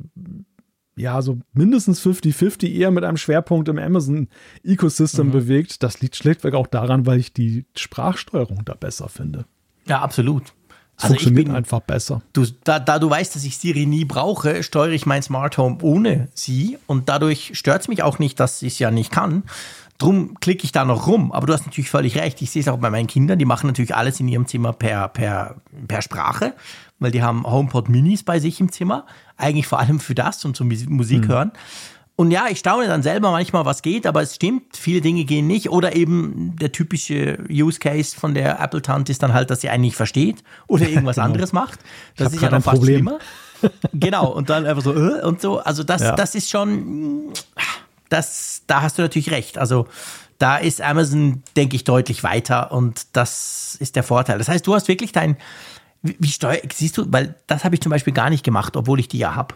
[0.96, 5.32] ja, so mindestens 50-50 eher mit einem Schwerpunkt im Amazon-Ecosystem mhm.
[5.32, 5.84] bewegt.
[5.84, 9.46] Das liegt schlichtweg auch daran, weil ich die Sprachsteuerung da besser finde.
[9.88, 10.54] Ja, absolut.
[10.98, 12.22] Es also funktioniert bin, einfach besser.
[12.34, 15.78] Du, da, da, du weißt, dass ich Siri nie brauche, steuere ich mein Smart Home
[15.82, 19.44] ohne sie und dadurch stört es mich auch nicht, dass ich es ja nicht kann.
[20.02, 21.32] Drum klicke ich da noch rum.
[21.32, 22.41] Aber du hast natürlich völlig recht.
[22.41, 23.38] Ich sehe es auch bei meinen Kindern.
[23.38, 26.56] Die machen natürlich alles in ihrem Zimmer per, per, per Sprache,
[26.97, 29.06] weil die haben HomePod Minis bei sich im Zimmer.
[29.38, 31.28] Eigentlich vor allem für das und zum Musik mhm.
[31.28, 31.52] hören.
[32.16, 35.47] Und ja, ich staune dann selber manchmal, was geht, aber es stimmt, viele Dinge gehen
[35.47, 35.70] nicht.
[35.70, 39.82] Oder eben der typische Use Case von der Apple-Tante ist dann halt, dass sie einen
[39.82, 41.28] nicht versteht oder irgendwas genau.
[41.28, 41.80] anderes macht.
[42.18, 42.97] Das ist ja dann fast Problem.
[42.97, 43.20] schlimmer.
[43.93, 45.60] genau, und dann einfach so, äh, und so.
[45.60, 46.16] Also das, ja.
[46.16, 47.34] das ist schon
[48.12, 49.57] das, da hast du natürlich recht.
[49.57, 49.88] Also
[50.38, 54.38] da ist Amazon, denke ich, deutlich weiter und das ist der Vorteil.
[54.38, 55.38] Das heißt, du hast wirklich dein,
[56.01, 59.07] wie, steuer, siehst du, weil das habe ich zum Beispiel gar nicht gemacht, obwohl ich
[59.07, 59.55] die ja habe.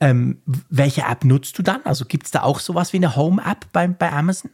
[0.00, 1.80] Ähm, welche App nutzt du dann?
[1.84, 4.50] Also gibt es da auch sowas wie eine Home-App bei, bei Amazon?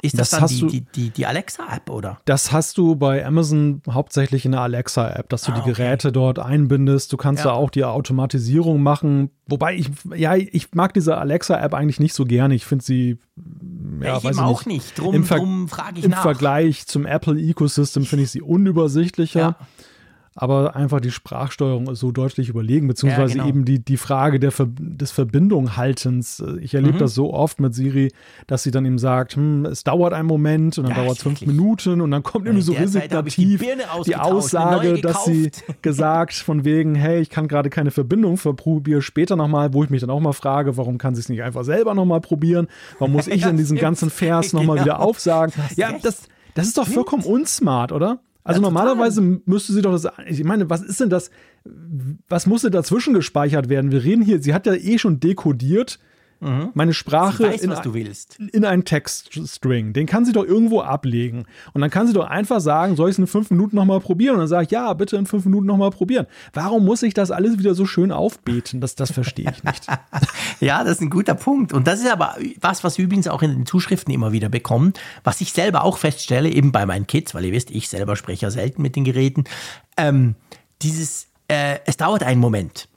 [0.00, 2.20] Ist das, das dann die, die, die, die Alexa-App, oder?
[2.24, 6.38] Das hast du bei Amazon hauptsächlich in der Alexa-App, dass du ah, die Geräte dort
[6.38, 7.12] einbindest.
[7.12, 7.50] Du kannst ja.
[7.50, 9.30] da auch die Automatisierung machen.
[9.48, 12.54] Wobei ich, ja, ich mag diese Alexa-App eigentlich nicht so gerne.
[12.54, 13.18] Ich finde sie,
[14.00, 14.96] ja, ich weiß ich auch nicht.
[14.96, 16.22] Drum, Im, Ver drum frage ich Im nach.
[16.22, 19.40] Vergleich zum Apple-Ecosystem finde ich sie unübersichtlicher.
[19.40, 19.56] Ja.
[20.40, 23.48] Aber einfach die Sprachsteuerung ist so deutlich überlegen, beziehungsweise ja, genau.
[23.48, 26.44] eben die, die Frage der Ver des Verbindunghaltens.
[26.60, 26.98] Ich erlebe mhm.
[27.00, 28.12] das so oft mit Siri,
[28.46, 31.24] dass sie dann eben sagt, hm, es dauert einen Moment und dann ja, dauert es
[31.24, 33.58] fünf Minuten und dann kommt irgendwie so resignativ die,
[34.06, 35.50] die, Aussage, dass sie
[35.82, 40.02] gesagt von wegen, hey, ich kann gerade keine Verbindung, verprobiere später nochmal, wo ich mich
[40.02, 42.68] dann auch mal frage, warum kann sie es nicht einfach selber nochmal probieren?
[43.00, 44.84] Warum muss ich denn diesen ganzen Vers nochmal genau.
[44.84, 45.52] wieder aufsagen?
[45.74, 48.20] Ja, das, das ist doch vollkommen unsmart, oder?
[48.48, 50.08] Also ja, normalerweise müsste sie doch das.
[50.26, 51.30] Ich meine, was ist denn das?
[52.30, 53.92] Was musste dazwischen gespeichert werden?
[53.92, 55.98] Wir reden hier, sie hat ja eh schon dekodiert,
[56.40, 56.70] Mhm.
[56.74, 59.92] Meine Sprache weiß, in, in, einen Textstring.
[59.92, 61.46] Den kann sie doch irgendwo ablegen.
[61.72, 64.34] Und dann kann sie doch einfach sagen, soll ich es in fünf Minuten nochmal probieren?
[64.34, 66.26] Und dann sage ich, ja, bitte in fünf Minuten nochmal probieren.
[66.52, 68.80] Warum muss ich das alles wieder so schön aufbeten?
[68.80, 69.86] Das, das verstehe ich nicht.
[70.60, 71.72] ja, das ist ein guter Punkt.
[71.72, 74.92] Und das ist aber was, was wir übrigens auch in den Zuschriften immer wieder bekommen,
[75.24, 78.46] was ich selber auch feststelle, eben bei meinen Kids, weil ihr wisst, ich selber spreche
[78.46, 79.44] ja selten mit den Geräten.
[79.96, 80.36] Ähm,
[80.82, 82.88] dieses, äh, es dauert einen Moment.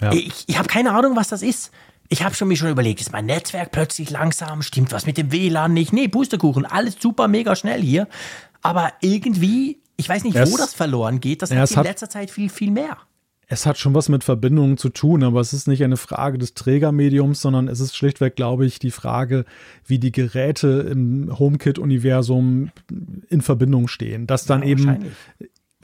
[0.00, 0.12] Ja.
[0.12, 1.70] Ich, ich habe keine Ahnung, was das ist.
[2.14, 4.62] Ich habe schon mich schon überlegt, ist mein Netzwerk plötzlich langsam?
[4.62, 5.92] Stimmt was mit dem WLAN nicht?
[5.92, 8.06] Nee, Pustekuchen, alles super, mega schnell hier.
[8.62, 11.42] Aber irgendwie, ich weiß nicht, es, wo das verloren geht.
[11.42, 12.98] Das hat in hat, letzter Zeit viel, viel mehr.
[13.48, 16.54] Es hat schon was mit Verbindungen zu tun, aber es ist nicht eine Frage des
[16.54, 19.44] Trägermediums, sondern es ist schlichtweg, glaube ich, die Frage,
[19.84, 22.70] wie die Geräte im HomeKit-Universum
[23.28, 24.28] in Verbindung stehen.
[24.28, 25.04] Dass dann ja, eben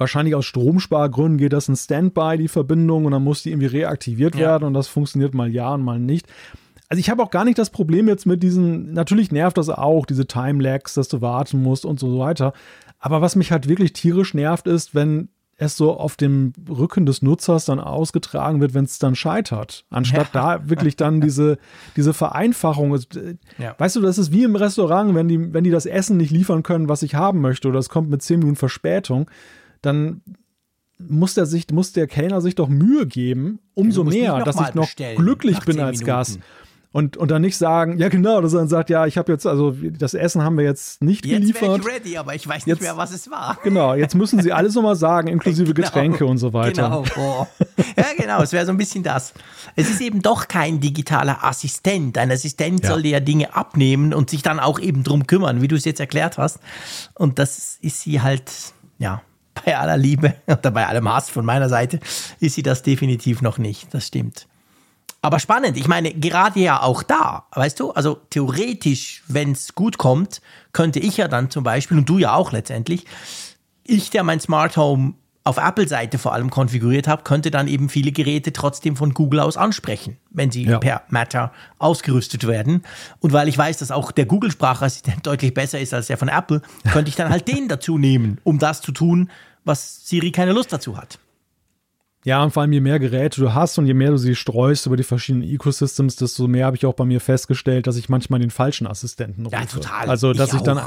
[0.01, 4.35] Wahrscheinlich aus Stromspargründen geht das in Standby, die Verbindung, und dann muss die irgendwie reaktiviert
[4.35, 4.41] ja.
[4.41, 6.27] werden und das funktioniert mal ja und mal nicht.
[6.89, 10.07] Also ich habe auch gar nicht das Problem jetzt mit diesen, natürlich nervt das auch,
[10.07, 12.55] diese Time-Lags, dass du warten musst und so weiter.
[12.99, 15.29] Aber was mich halt wirklich tierisch nervt, ist, wenn
[15.59, 19.85] es so auf dem Rücken des Nutzers dann ausgetragen wird, wenn es dann scheitert.
[19.91, 20.57] Anstatt ja.
[20.57, 21.59] da wirklich dann diese,
[21.95, 22.99] diese Vereinfachung.
[23.59, 23.75] Ja.
[23.77, 26.63] Weißt du, das ist wie im Restaurant, wenn die, wenn die das Essen nicht liefern
[26.63, 29.31] können, was ich haben möchte, oder es kommt mit zehn Minuten Verspätung
[29.83, 30.23] dann
[30.99, 34.89] muss der, sich, muss der Kellner sich doch Mühe geben, umso mehr, dass ich noch
[35.17, 36.07] glücklich bin als Minuten.
[36.07, 36.41] Gast.
[36.93, 39.47] Und, und dann nicht sagen, ja genau, dass er dann sagt, ja, ich habe jetzt,
[39.47, 41.77] also das Essen haben wir jetzt nicht jetzt geliefert.
[41.77, 43.59] Jetzt ich ready, aber ich weiß nicht jetzt, mehr, was es war.
[43.63, 46.83] Genau, jetzt müssen sie alles nochmal sagen, inklusive genau, Getränke und so weiter.
[46.83, 47.47] Genau, oh.
[47.97, 49.35] ja genau, es wäre so ein bisschen das.
[49.77, 52.19] Es ist eben doch kein digitaler Assistent.
[52.19, 52.91] Ein Assistent ja.
[52.91, 55.85] soll dir ja Dinge abnehmen und sich dann auch eben drum kümmern, wie du es
[55.85, 56.59] jetzt erklärt hast.
[57.15, 58.51] Und das ist sie halt,
[58.99, 59.23] ja,
[59.65, 62.01] bei aller Liebe oder bei allem Hass von meiner Seite
[62.41, 63.93] ist sie das definitiv noch nicht.
[63.95, 64.47] Das stimmt.
[65.23, 69.99] Aber spannend, ich meine, gerade ja auch da, weißt du, also theoretisch, wenn es gut
[69.99, 70.41] kommt,
[70.73, 73.05] könnte ich ja dann zum Beispiel, und du ja auch letztendlich,
[73.85, 78.13] ich, der mein Smart Home auf Apple-Seite vor allem konfiguriert habe, könnte dann eben viele
[78.13, 80.79] Geräte trotzdem von Google aus ansprechen, wenn sie ja.
[80.79, 82.83] per Matter ausgerüstet werden.
[83.21, 86.63] Und weil ich weiß, dass auch der Google-Sprachassistent deutlich besser ist als der von Apple,
[86.93, 89.31] könnte ich dann halt den dazu nehmen, um das zu tun,
[89.65, 91.19] was Siri keine Lust dazu hat.
[92.23, 94.85] Ja, und vor allem je mehr Geräte du hast und je mehr du sie streust
[94.85, 98.41] über die verschiedenen Ecosystems, desto mehr habe ich auch bei mir festgestellt, dass ich manchmal
[98.41, 99.57] den falschen Assistenten rufe.
[99.57, 100.11] Ja, total.
[100.11, 100.83] Also, dass ich, ich dann,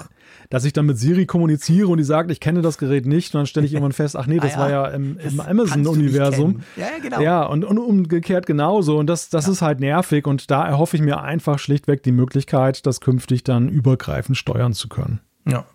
[0.51, 3.39] dass ich dann mit Siri kommuniziere und die sagt, ich kenne das Gerät nicht und
[3.39, 4.59] dann stelle ich irgendwann fest, ach nee, das ah, ja.
[4.59, 6.61] war ja im, im Amazon-Universum.
[6.75, 7.19] Ja, genau.
[7.19, 8.99] Ja, und, und umgekehrt genauso.
[8.99, 9.53] Und das, das ja.
[9.53, 13.69] ist halt nervig und da erhoffe ich mir einfach schlichtweg die Möglichkeit, das künftig dann
[13.69, 15.19] übergreifend steuern zu können.
[15.47, 15.65] Ja.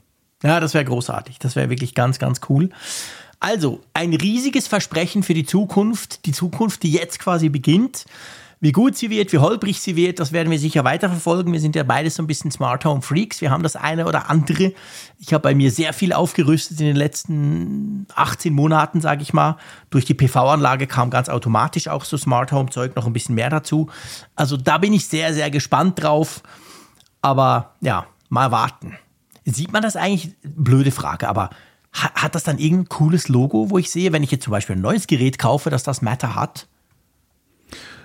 [0.43, 1.39] Ja, das wäre großartig.
[1.39, 2.71] Das wäre wirklich ganz, ganz cool.
[3.41, 8.05] Also, ein riesiges Versprechen für die Zukunft, die Zukunft, die jetzt quasi beginnt.
[8.61, 11.53] Wie gut sie wird, wie holprig sie wird, das werden wir sicher weiterverfolgen.
[11.53, 13.41] Wir sind ja beide so ein bisschen Smart Home Freaks.
[13.41, 14.73] Wir haben das eine oder andere.
[15.21, 19.59] Ich habe bei mir sehr viel aufgerüstet in den letzten 18 Monaten, sage ich mal.
[19.91, 23.51] Durch die PV-Anlage kam ganz automatisch auch so Smart Home Zeug noch ein bisschen mehr
[23.51, 23.91] dazu.
[24.35, 26.43] Also da bin ich sehr, sehr gespannt drauf.
[27.23, 28.99] Aber ja, mal warten.
[29.51, 30.35] Sieht man das eigentlich?
[30.43, 31.51] Blöde Frage, aber
[31.93, 34.83] hat, das dann irgendein cooles Logo, wo ich sehe, wenn ich jetzt zum Beispiel ein
[34.83, 36.69] neues Gerät kaufe, dass das Matter hat?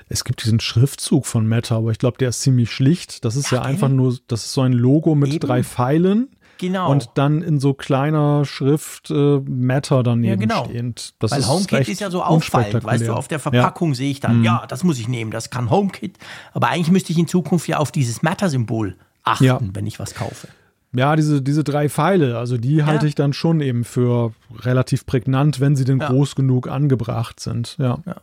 [0.10, 3.26] Es gibt diesen Schriftzug von Meta, aber ich glaube, der ist ziemlich schlicht.
[3.26, 5.40] Das ist ja, ja einfach nur, das ist so ein Logo mit Eben.
[5.40, 6.30] drei Pfeilen.
[6.60, 6.92] Genau.
[6.92, 10.66] Und dann in so kleiner Schrift äh, Meta daneben ja, genau.
[10.66, 11.16] stehend.
[11.20, 13.96] Das Weil ist HomeKit ist ja so auffallend, weißt du, auf der Verpackung ja.
[13.96, 14.46] sehe ich dann, mhm.
[14.46, 16.18] ja, das muss ich nehmen, das kann HomeKit.
[16.54, 19.60] Aber eigentlich müsste ich in Zukunft ja auf dieses Meta-Symbol achten, ja.
[19.62, 20.48] wenn ich was kaufe.
[20.96, 22.86] Ja, diese, diese drei Pfeile, also die ja.
[22.86, 26.08] halte ich dann schon eben für relativ prägnant, wenn sie denn ja.
[26.08, 27.76] groß genug angebracht sind.
[27.80, 27.98] Ja.
[28.06, 28.16] ja.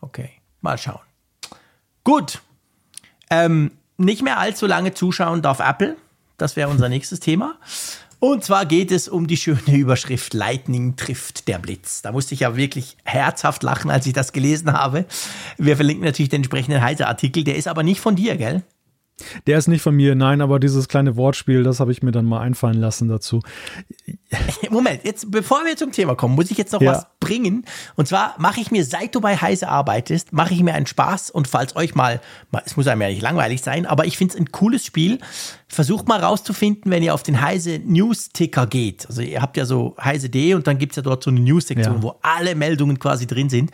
[0.00, 1.00] Okay, mal schauen.
[2.04, 2.40] Gut.
[3.30, 5.96] Ähm, nicht mehr allzu lange zuschauen darf Apple.
[6.36, 7.56] Das wäre unser nächstes Thema.
[8.20, 12.00] Und zwar geht es um die schöne Überschrift Lightning trifft der Blitz.
[12.00, 15.04] Da musste ich ja wirklich herzhaft lachen, als ich das gelesen habe.
[15.58, 17.44] Wir verlinken natürlich den entsprechenden Heise-Artikel.
[17.44, 18.62] Der ist aber nicht von dir, gell?
[19.46, 22.24] Der ist nicht von mir, nein, aber dieses kleine Wortspiel, das habe ich mir dann
[22.24, 23.40] mal einfallen lassen dazu.
[24.70, 26.92] Moment, jetzt bevor wir zum Thema kommen, muss ich jetzt noch ja.
[26.92, 27.64] was bringen.
[27.94, 31.30] Und zwar mache ich mir, seit du bei Heise arbeitest, mache ich mir einen Spaß
[31.30, 32.20] und falls euch mal,
[32.64, 35.18] es muss einem ja nicht langweilig sein, aber ich finde es ein cooles Spiel.
[35.68, 39.06] Versucht mal rauszufinden, wenn ihr auf den Heise News-Ticker geht.
[39.06, 41.96] Also ihr habt ja so heise.de und dann gibt es ja dort so eine News-Sektion,
[41.96, 42.02] ja.
[42.02, 43.70] wo alle Meldungen quasi drin sind.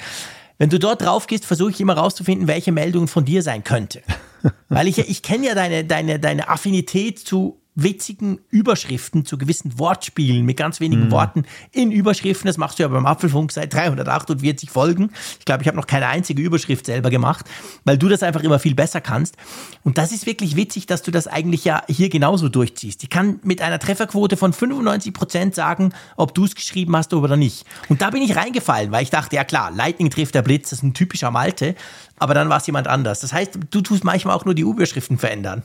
[0.60, 4.02] Wenn du dort drauf gehst, versuche ich immer rauszufinden, welche Meldung von dir sein könnte.
[4.68, 10.44] Weil ich, ich kenne ja deine, deine, deine Affinität zu witzigen Überschriften, zu gewissen Wortspielen
[10.44, 11.10] mit ganz wenigen mhm.
[11.10, 12.46] Worten in Überschriften.
[12.46, 15.10] Das machst du ja beim Apfelfunk seit 348 Folgen.
[15.38, 17.46] Ich glaube, ich habe noch keine einzige Überschrift selber gemacht,
[17.84, 19.36] weil du das einfach immer viel besser kannst.
[19.84, 23.02] Und das ist wirklich witzig, dass du das eigentlich ja hier genauso durchziehst.
[23.02, 27.36] Ich kann mit einer Trefferquote von 95 Prozent sagen, ob du es geschrieben hast oder
[27.36, 27.64] nicht.
[27.88, 30.80] Und da bin ich reingefallen, weil ich dachte, ja klar, Lightning trifft der Blitz, das
[30.80, 31.74] ist ein typischer Malte.
[32.18, 33.20] Aber dann war es jemand anders.
[33.20, 35.64] Das heißt, du tust manchmal auch nur die Überschriften verändern.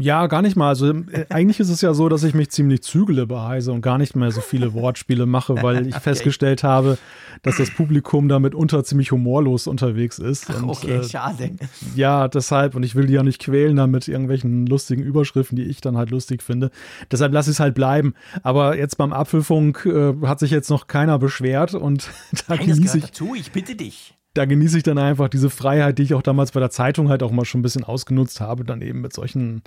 [0.00, 0.68] Ja, gar nicht mal.
[0.68, 3.80] Also äh, eigentlich ist es ja so, dass ich mich ziemlich zügele bei Heise und
[3.80, 6.02] gar nicht mehr so viele Wortspiele mache, weil ich okay.
[6.02, 6.98] festgestellt habe,
[7.42, 10.50] dass das Publikum damit unter ziemlich humorlos unterwegs ist.
[10.50, 11.52] Und, okay, äh, schade.
[11.94, 15.80] Ja, deshalb, und ich will die ja nicht quälen damit irgendwelchen lustigen Überschriften, die ich
[15.80, 16.70] dann halt lustig finde.
[17.10, 18.14] Deshalb lasse ich es halt bleiben.
[18.42, 22.10] Aber jetzt beim Apfelfunk äh, hat sich jetzt noch keiner beschwert und
[22.48, 23.04] da Nein, genieße ich.
[23.04, 26.52] Dazu, ich bitte dich da genieße ich dann einfach diese Freiheit, die ich auch damals
[26.52, 29.62] bei der Zeitung halt auch mal schon ein bisschen ausgenutzt habe, dann eben mit solchen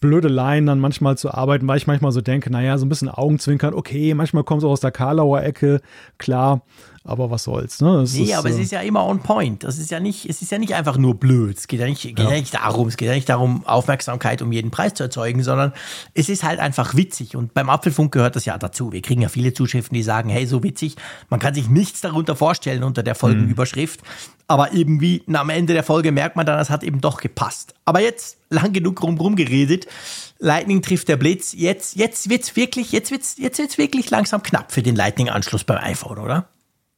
[0.00, 3.74] Blödeleien dann manchmal zu arbeiten, weil ich manchmal so denke, naja, so ein bisschen Augenzwinkern,
[3.74, 5.82] okay, manchmal kommt es auch aus der Karlauer Ecke,
[6.16, 6.62] klar,
[7.06, 8.00] aber was soll's, ne?
[8.00, 9.62] Es nee, ist, aber äh, es ist ja immer on point.
[9.62, 11.58] Das ist ja nicht, es ist ja nicht einfach nur blöd.
[11.58, 12.30] Es geht ja nicht, geht ja.
[12.30, 12.38] ja.
[12.38, 15.74] nicht darum, es geht ja nicht darum, Aufmerksamkeit um jeden Preis zu erzeugen, sondern
[16.14, 17.36] es ist halt einfach witzig.
[17.36, 18.90] Und beim Apfelfunk gehört das ja dazu.
[18.92, 20.96] Wir kriegen ja viele Zuschriften, die sagen, hey, so witzig,
[21.28, 24.00] man kann sich nichts darunter vorstellen unter der Folgenüberschrift.
[24.00, 24.06] Mhm.
[24.46, 27.74] Aber irgendwie na, am Ende der Folge merkt man dann, es hat eben doch gepasst.
[27.84, 29.86] Aber jetzt lang genug rum geredet.
[30.38, 31.52] Lightning trifft der Blitz.
[31.52, 35.78] Jetzt, jetzt wird's wirklich, jetzt wird's, jetzt wird's wirklich langsam knapp für den Lightning-Anschluss beim
[35.78, 36.48] iPhone, oder?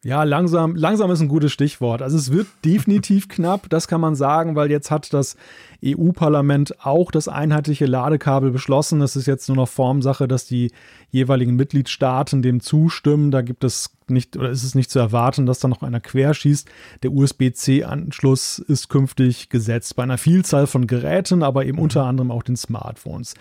[0.07, 2.01] Ja, langsam, langsam ist ein gutes Stichwort.
[2.01, 5.37] Also es wird definitiv knapp, das kann man sagen, weil jetzt hat das
[5.85, 9.01] EU-Parlament auch das einheitliche Ladekabel beschlossen.
[9.01, 10.73] Es ist jetzt nur noch Formsache, dass die
[11.11, 13.31] jeweiligen Mitgliedstaaten dem zustimmen.
[13.31, 16.69] Da gibt es nicht oder ist es nicht zu erwarten, dass da noch einer querschießt.
[17.03, 22.43] Der USB-C-Anschluss ist künftig gesetzt bei einer Vielzahl von Geräten, aber eben unter anderem auch
[22.43, 23.35] den Smartphones.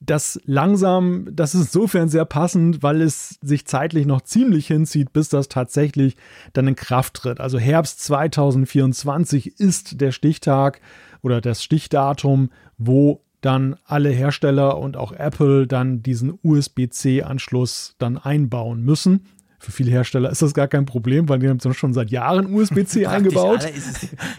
[0.00, 5.28] Das langsam, das ist insofern sehr passend, weil es sich zeitlich noch ziemlich hinzieht, bis
[5.28, 6.16] das tatsächlich
[6.52, 7.40] dann in Kraft tritt.
[7.40, 10.80] Also Herbst 2024 ist der Stichtag
[11.22, 18.82] oder das Stichdatum, wo dann alle Hersteller und auch Apple dann diesen USB-C-Anschluss dann einbauen
[18.82, 19.26] müssen.
[19.62, 23.06] Für viele Hersteller ist das gar kein Problem, weil die haben schon seit Jahren USB-C
[23.06, 23.64] eingebaut.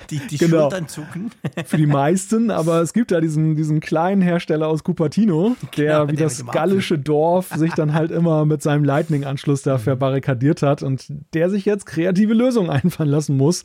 [0.09, 0.63] die die genau.
[0.63, 1.31] Schultern zucken.
[1.65, 6.11] Für die meisten, aber es gibt da diesen, diesen kleinen Hersteller aus Cupertino, der genau,
[6.11, 11.05] wie das gallische Dorf sich dann halt immer mit seinem Lightning-Anschluss da verbarrikadiert hat und
[11.33, 13.63] der sich jetzt kreative Lösungen einfallen lassen muss.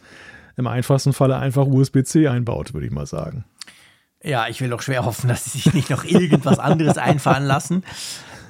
[0.59, 3.45] Im einfachsten Falle einfach USB-C einbaut, würde ich mal sagen.
[4.23, 7.85] Ja, ich will doch schwer hoffen, dass sie sich nicht noch irgendwas anderes einfallen lassen.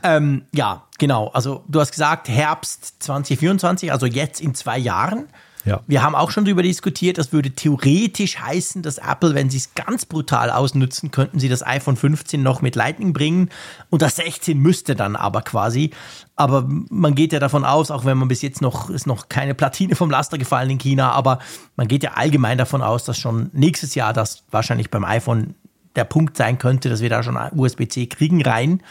[0.03, 1.29] Ähm, ja, genau.
[1.29, 5.29] Also du hast gesagt Herbst 2024, also jetzt in zwei Jahren.
[5.65, 5.81] Ja.
[5.87, 9.75] Wir haben auch schon darüber diskutiert, das würde theoretisch heißen, dass Apple, wenn sie es
[9.75, 13.51] ganz brutal ausnutzen, könnten sie das iPhone 15 noch mit Lightning bringen
[13.91, 15.91] und das 16 müsste dann aber quasi.
[16.37, 19.55] Aber man geht ja davon aus, auch wenn man bis jetzt noch, ist noch keine
[19.55, 21.41] Platine vom Laster gefallen in China, aber
[21.77, 25.55] man geht ja allgemein davon aus, dass schon nächstes Jahr das wahrscheinlich beim iPhone
[25.97, 28.83] der Punkt sein könnte, dass wir da schon USB-C kriegen rein.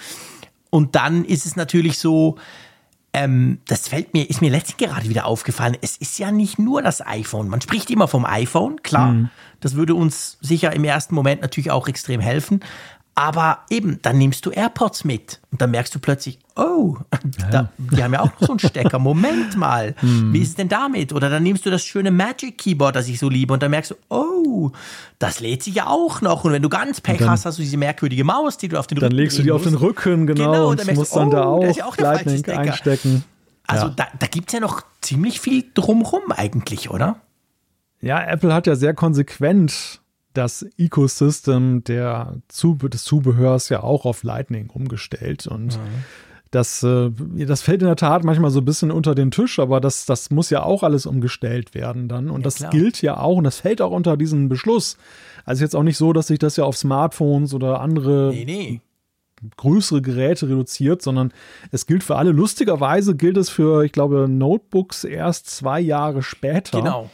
[0.70, 2.38] Und dann ist es natürlich so,
[3.14, 5.78] ähm, das fällt mir, ist mir letztens gerade wieder aufgefallen.
[5.82, 7.48] Es ist ja nicht nur das iPhone.
[7.48, 9.12] Man spricht immer vom iPhone, klar.
[9.12, 9.30] Mhm.
[9.60, 12.60] Das würde uns sicher im ersten Moment natürlich auch extrem helfen.
[13.18, 16.98] Aber eben, dann nimmst du AirPods mit und dann merkst du plötzlich, oh,
[17.40, 17.50] ja.
[17.50, 19.00] da, die haben ja auch noch so einen Stecker.
[19.00, 20.34] Moment mal, hm.
[20.34, 21.14] wie ist denn damit?
[21.14, 23.90] Oder dann nimmst du das schöne Magic Keyboard, das ich so liebe, und dann merkst
[23.90, 24.70] du, oh,
[25.18, 26.44] das lädt sich ja auch noch.
[26.44, 28.86] Und wenn du ganz Pech dann, hast, hast du diese merkwürdige Maus, die du auf
[28.86, 31.18] den Rücken Dann legst du die auf den Rücken, genau, genau und, dann musst du,
[31.18, 33.24] dann oh, da auch, ja auch Lightning einstecken.
[33.66, 33.94] Also ja.
[33.96, 37.16] da, da gibt es ja noch ziemlich viel drumrum eigentlich, oder?
[38.00, 40.02] Ja, Apple hat ja sehr konsequent
[40.38, 46.04] das Ecosystem der Zube des Zubehörs ja auch auf Lightning umgestellt und mhm.
[46.50, 47.12] Das, äh,
[47.46, 50.32] das fällt in der Tat manchmal so ein bisschen unter den Tisch, aber das, das
[50.32, 52.30] muss ja auch alles umgestellt werden dann.
[52.30, 52.72] Und ja, das klar.
[52.72, 54.98] gilt ja auch und das fällt auch unter diesen Beschluss.
[55.44, 58.82] Also jetzt auch nicht so, dass sich das ja auf Smartphones oder andere nee, nee.
[59.58, 61.34] größere Geräte reduziert, sondern
[61.72, 62.32] es gilt für alle.
[62.32, 66.78] Lustigerweise gilt es für, ich glaube, Notebooks erst zwei Jahre später.
[66.78, 67.10] Genau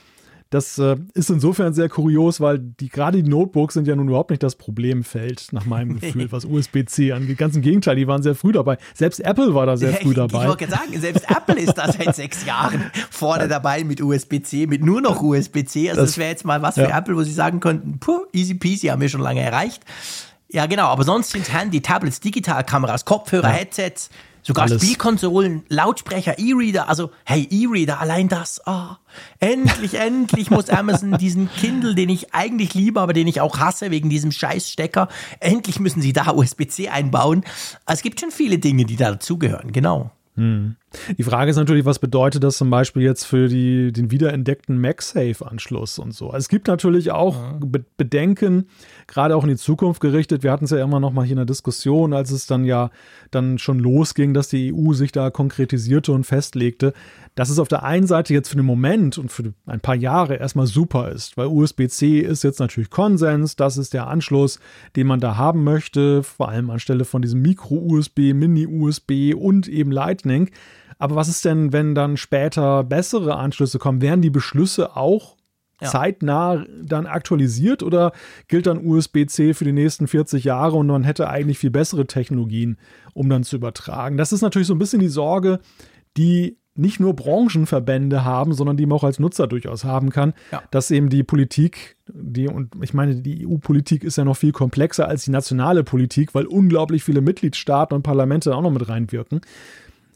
[0.54, 4.30] Das äh, ist insofern sehr kurios, weil die gerade die Notebooks sind ja nun überhaupt
[4.30, 7.40] nicht das Problemfeld, nach meinem Gefühl, was USB-C angeht.
[7.40, 8.78] Ganz im Gegenteil, die waren sehr früh dabei.
[8.94, 10.44] Selbst Apple war da sehr früh dabei.
[10.44, 14.86] Ich wollte sagen, selbst Apple ist da seit sechs Jahren vorne dabei mit USB-C, mit
[14.86, 15.90] nur noch USB-C.
[15.90, 17.00] Also das, das wäre jetzt mal was für ja.
[17.00, 19.82] Apple, wo sie sagen könnten, puh, easy peasy, haben wir schon lange erreicht.
[20.50, 23.56] Ja, genau, aber sonst sind Handy, Tablets, Digitalkameras, Kopfhörer, ja.
[23.56, 24.12] Headsets,
[24.44, 24.82] sogar Alles.
[24.82, 28.62] Spielkonsolen, Lautsprecher, E-Reader, also hey, E-Reader, allein das.
[28.66, 28.90] Oh,
[29.40, 33.90] endlich, endlich muss Amazon diesen Kindle, den ich eigentlich liebe, aber den ich auch hasse
[33.90, 35.08] wegen diesem Scheißstecker,
[35.40, 37.44] endlich müssen sie da USB-C einbauen.
[37.86, 40.12] Es gibt schon viele Dinge, die da dazugehören, genau.
[40.36, 40.78] Hm.
[41.18, 46.00] Die Frage ist natürlich, was bedeutet das zum Beispiel jetzt für die, den wiederentdeckten MagSafe-Anschluss
[46.00, 46.28] und so.
[46.28, 48.68] Also es gibt natürlich auch Be Bedenken,
[49.08, 50.42] gerade auch in die Zukunft gerichtet.
[50.42, 52.90] Wir hatten es ja immer noch mal hier in der Diskussion, als es dann ja
[53.30, 56.94] dann schon losging, dass die EU sich da konkretisierte und festlegte,
[57.36, 60.36] dass es auf der einen Seite jetzt für den Moment und für ein paar Jahre
[60.36, 64.60] erstmal super ist, weil USB-C ist jetzt natürlich Konsens, das ist der Anschluss,
[64.96, 70.50] den man da haben möchte, vor allem anstelle von diesem Micro-USB, Mini-USB und eben Lightning.
[71.00, 74.02] Aber was ist denn, wenn dann später bessere Anschlüsse kommen?
[74.02, 75.36] Werden die Beschlüsse auch
[75.82, 75.90] ja.
[75.90, 78.14] zeitnah dann aktualisiert oder
[78.48, 82.78] gilt dann USB-C für die nächsten 40 Jahre und man hätte eigentlich viel bessere Technologien,
[83.14, 84.18] um dann zu übertragen?
[84.18, 85.60] Das ist natürlich so ein bisschen die Sorge,
[86.16, 90.64] die nicht nur Branchenverbände haben, sondern die man auch als Nutzer durchaus haben kann, ja.
[90.72, 95.08] dass eben die Politik, die, und ich meine, die EU-Politik ist ja noch viel komplexer
[95.08, 99.42] als die nationale Politik, weil unglaublich viele Mitgliedstaaten und Parlamente auch noch mit reinwirken,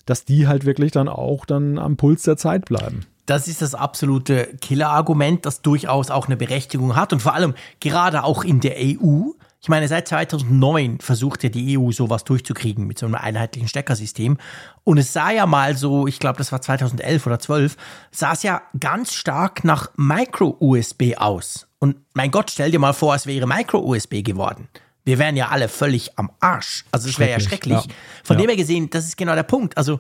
[0.06, 3.02] dass die halt wirklich dann auch dann am Puls der Zeit bleiben.
[3.28, 8.24] Das ist das absolute Killerargument, das durchaus auch eine Berechtigung hat und vor allem gerade
[8.24, 13.00] auch in der EU ich meine, seit 2009 versucht ja die EU sowas durchzukriegen mit
[13.00, 14.38] so einem einheitlichen Steckersystem.
[14.84, 17.76] Und es sah ja mal so, ich glaube, das war 2011 oder 12,
[18.12, 21.68] sah es ja ganz stark nach Micro-USB aus.
[21.80, 24.68] Und mein Gott, stell dir mal vor, es wäre Micro-USB geworden.
[25.06, 26.86] Wir wären ja alle völlig am Arsch.
[26.92, 27.86] Also es wäre ja schrecklich.
[27.86, 27.94] Ja.
[28.24, 28.42] Von ja.
[28.44, 29.78] dem her gesehen, das ist genau der Punkt.
[29.78, 30.00] Also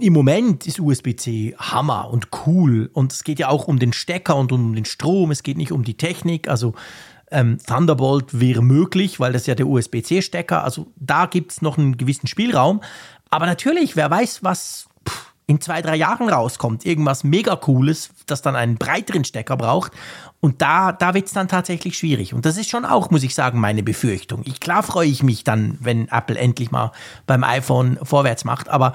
[0.00, 2.88] im Moment ist USB-C Hammer und cool.
[2.92, 5.30] Und es geht ja auch um den Stecker und um den Strom.
[5.30, 6.48] Es geht nicht um die Technik.
[6.48, 6.74] Also
[7.32, 11.96] ähm, Thunderbolt wäre möglich, weil das ja der USB-C-Stecker, also da gibt es noch einen
[11.96, 12.80] gewissen Spielraum.
[13.30, 14.88] Aber natürlich, wer weiß, was
[15.46, 16.86] in zwei, drei Jahren rauskommt.
[16.86, 19.92] Irgendwas mega cooles, das dann einen breiteren Stecker braucht.
[20.40, 22.32] Und da, da wird es dann tatsächlich schwierig.
[22.32, 24.42] Und das ist schon auch, muss ich sagen, meine Befürchtung.
[24.44, 26.92] Ich, klar freue ich mich dann, wenn Apple endlich mal
[27.26, 28.68] beim iPhone vorwärts macht.
[28.68, 28.92] Aber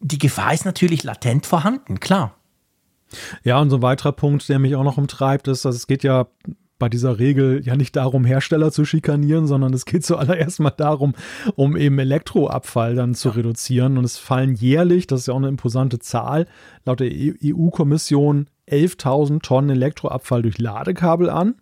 [0.00, 2.34] die Gefahr ist natürlich latent vorhanden, klar.
[3.44, 6.02] Ja, und so ein weiterer Punkt, der mich auch noch umtreibt, ist, dass es geht
[6.02, 6.26] ja
[6.82, 11.14] bei dieser Regel ja nicht darum, Hersteller zu schikanieren, sondern es geht zuallererst mal darum,
[11.54, 13.34] um eben Elektroabfall dann zu ja.
[13.36, 13.98] reduzieren.
[13.98, 16.48] Und es fallen jährlich, das ist ja auch eine imposante Zahl,
[16.84, 21.54] laut der EU-Kommission 11.000 Tonnen Elektroabfall durch Ladekabel an.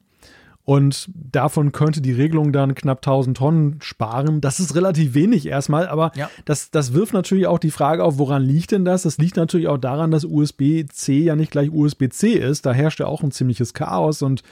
[0.64, 4.41] Und davon könnte die Regelung dann knapp 1000 Tonnen sparen.
[4.41, 6.31] Das ist relativ wenig erstmal, aber ja.
[6.47, 9.03] das, das wirft natürlich auch die Frage auf, woran liegt denn das?
[9.03, 12.64] Das liegt natürlich auch daran, dass USB-C ja nicht gleich USB-C ist.
[12.64, 14.43] Da herrscht ja auch ein ziemliches Chaos und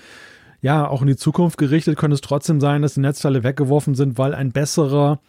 [0.60, 4.18] ja, auch in die Zukunft gerichtet könnte es trotzdem sein, dass die Netzteile weggeworfen sind,
[4.18, 5.20] weil ein besserer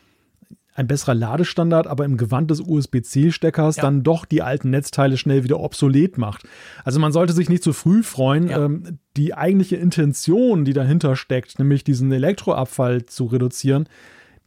[0.79, 3.81] ein besserer Ladestandard, aber im Gewand des USB-C-Steckers ja.
[3.81, 6.47] dann doch die alten Netzteile schnell wieder obsolet macht.
[6.85, 8.47] Also man sollte sich nicht zu früh freuen.
[8.47, 8.63] Ja.
[8.63, 13.89] Ähm, die eigentliche Intention, die dahinter steckt, nämlich diesen Elektroabfall zu reduzieren,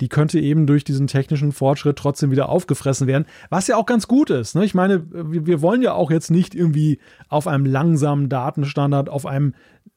[0.01, 4.09] die könnte eben durch diesen technischen Fortschritt trotzdem wieder aufgefressen werden, was ja auch ganz
[4.09, 4.57] gut ist.
[4.57, 4.65] Ne?
[4.65, 9.27] Ich meine, wir, wir wollen ja auch jetzt nicht irgendwie auf einem langsamen Datenstandard, auf
[9.27, 9.55] einem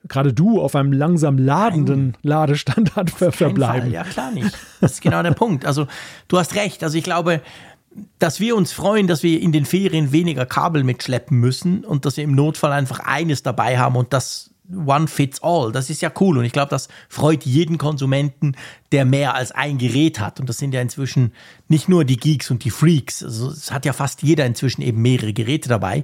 [0.08, 2.16] gerade du auf einem langsam ladenden Nein.
[2.24, 3.92] Ladestandard ver verbleiben.
[3.92, 4.52] Ja, klar nicht.
[4.82, 5.66] Das ist genau der Punkt.
[5.66, 5.88] Also
[6.28, 6.84] du hast recht.
[6.84, 7.42] Also ich glaube,
[8.20, 12.18] dass wir uns freuen, dass wir in den Ferien weniger Kabel mitschleppen müssen und dass
[12.18, 15.72] wir im Notfall einfach eines dabei haben und das One fits all.
[15.72, 18.56] Das ist ja cool und ich glaube, das freut jeden Konsumenten,
[18.92, 20.40] der mehr als ein Gerät hat.
[20.40, 21.34] Und das sind ja inzwischen
[21.68, 23.24] nicht nur die Geeks und die Freaks.
[23.24, 26.04] Also es hat ja fast jeder inzwischen eben mehrere Geräte dabei.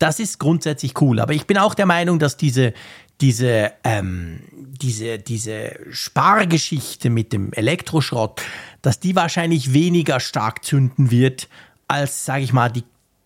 [0.00, 1.20] Das ist grundsätzlich cool.
[1.20, 2.72] Aber ich bin auch der Meinung, dass diese,
[3.20, 8.40] diese, ähm, diese, diese Spargeschichte mit dem Elektroschrott,
[8.82, 11.48] dass die wahrscheinlich weniger stark zünden wird,
[11.88, 12.84] als, sage ich mal, die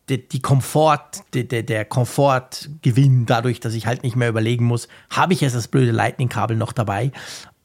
[0.09, 5.32] die, die Komfort, die, der Komfortgewinn dadurch, dass ich halt nicht mehr überlegen muss, habe
[5.32, 7.11] ich jetzt das blöde Lightning-Kabel noch dabei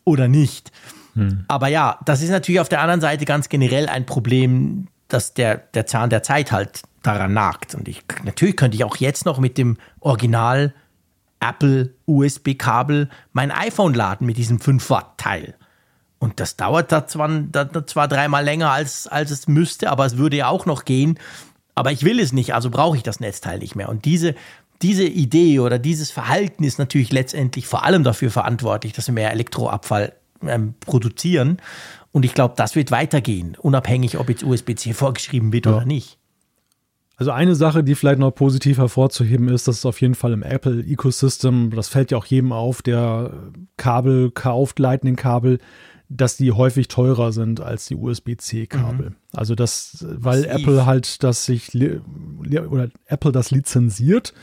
[0.06, 0.72] oder nicht.
[1.16, 1.44] Hm.
[1.48, 5.58] Aber ja, das ist natürlich auf der anderen Seite ganz generell ein Problem, dass der,
[5.58, 7.76] der Zahn der Zeit halt daran nagt.
[7.76, 10.74] Und ich, natürlich könnte ich auch jetzt noch mit dem Original
[11.40, 15.56] Apple USB-Kabel mein iPhone laden mit diesem 5 Watt Teil.
[16.20, 20.18] Und das dauert da zwar, da, zwar dreimal länger als, als es müsste, aber es
[20.18, 21.18] würde ja auch noch gehen.
[21.76, 23.88] Aber ich will es nicht, also brauche ich das Netzteil nicht mehr.
[23.88, 24.36] Und diese,
[24.82, 29.32] diese Idee oder dieses Verhalten ist natürlich letztendlich vor allem dafür verantwortlich, dass wir mehr
[29.32, 30.14] Elektroabfall
[30.46, 31.62] ähm, produzieren.
[32.12, 35.78] Und ich glaube, das wird weitergehen, unabhängig, ob jetzt USB-C vorgeschrieben wird ja.
[35.78, 36.19] oder nicht.
[37.20, 40.42] Also eine Sache, die vielleicht noch positiv hervorzuheben ist, dass es auf jeden Fall im
[40.42, 43.34] Apple Ecosystem, das fällt ja auch jedem auf, der
[43.76, 45.60] Kabel kauft, Lightning-Kabel,
[46.08, 49.10] dass die häufig teurer sind als die USB-C-Kabel.
[49.10, 49.16] Mhm.
[49.34, 50.62] Also das, weil Massiv.
[50.62, 54.34] Apple halt das sich oder Apple das lizenziert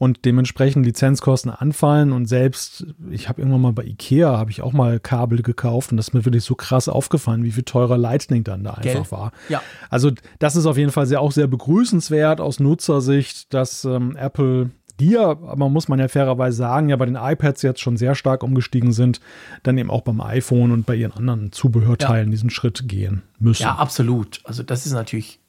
[0.00, 4.72] und dementsprechend Lizenzkosten anfallen und selbst, ich habe irgendwann mal bei Ikea, habe ich auch
[4.72, 8.42] mal Kabel gekauft und das ist mir wirklich so krass aufgefallen, wie viel teurer Lightning
[8.42, 9.10] dann da einfach Gell?
[9.10, 9.32] war.
[9.50, 9.62] Ja.
[9.90, 14.70] Also das ist auf jeden Fall sehr, auch sehr begrüßenswert aus Nutzersicht, dass ähm, Apple
[15.00, 18.14] die ja, aber muss man ja fairerweise sagen, ja bei den iPads jetzt schon sehr
[18.14, 19.20] stark umgestiegen sind,
[19.62, 22.30] dann eben auch beim iPhone und bei ihren anderen Zubehörteilen ja.
[22.30, 23.64] diesen Schritt gehen müssen.
[23.64, 24.40] Ja, absolut.
[24.44, 25.40] Also das ist natürlich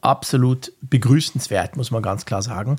[0.00, 2.78] absolut begrüßenswert, muss man ganz klar sagen.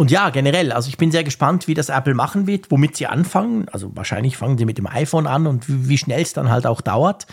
[0.00, 3.06] Und ja, generell, also ich bin sehr gespannt, wie das Apple machen wird, womit sie
[3.06, 3.68] anfangen.
[3.68, 6.66] Also wahrscheinlich fangen sie mit dem iPhone an und wie, wie schnell es dann halt
[6.66, 7.26] auch dauert.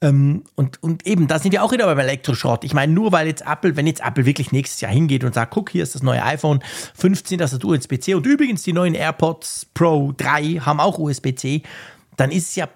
[0.00, 2.64] Ähm, und, und eben, da sind wir auch wieder beim Elektroschrott.
[2.64, 5.52] Ich meine, nur weil jetzt Apple, wenn jetzt Apple wirklich nächstes Jahr hingeht und sagt,
[5.52, 6.60] guck, hier ist das neue iPhone
[6.94, 11.64] 15, das hat USB-C und übrigens die neuen AirPods Pro 3 haben auch USB-C,
[12.16, 12.66] dann ist es ja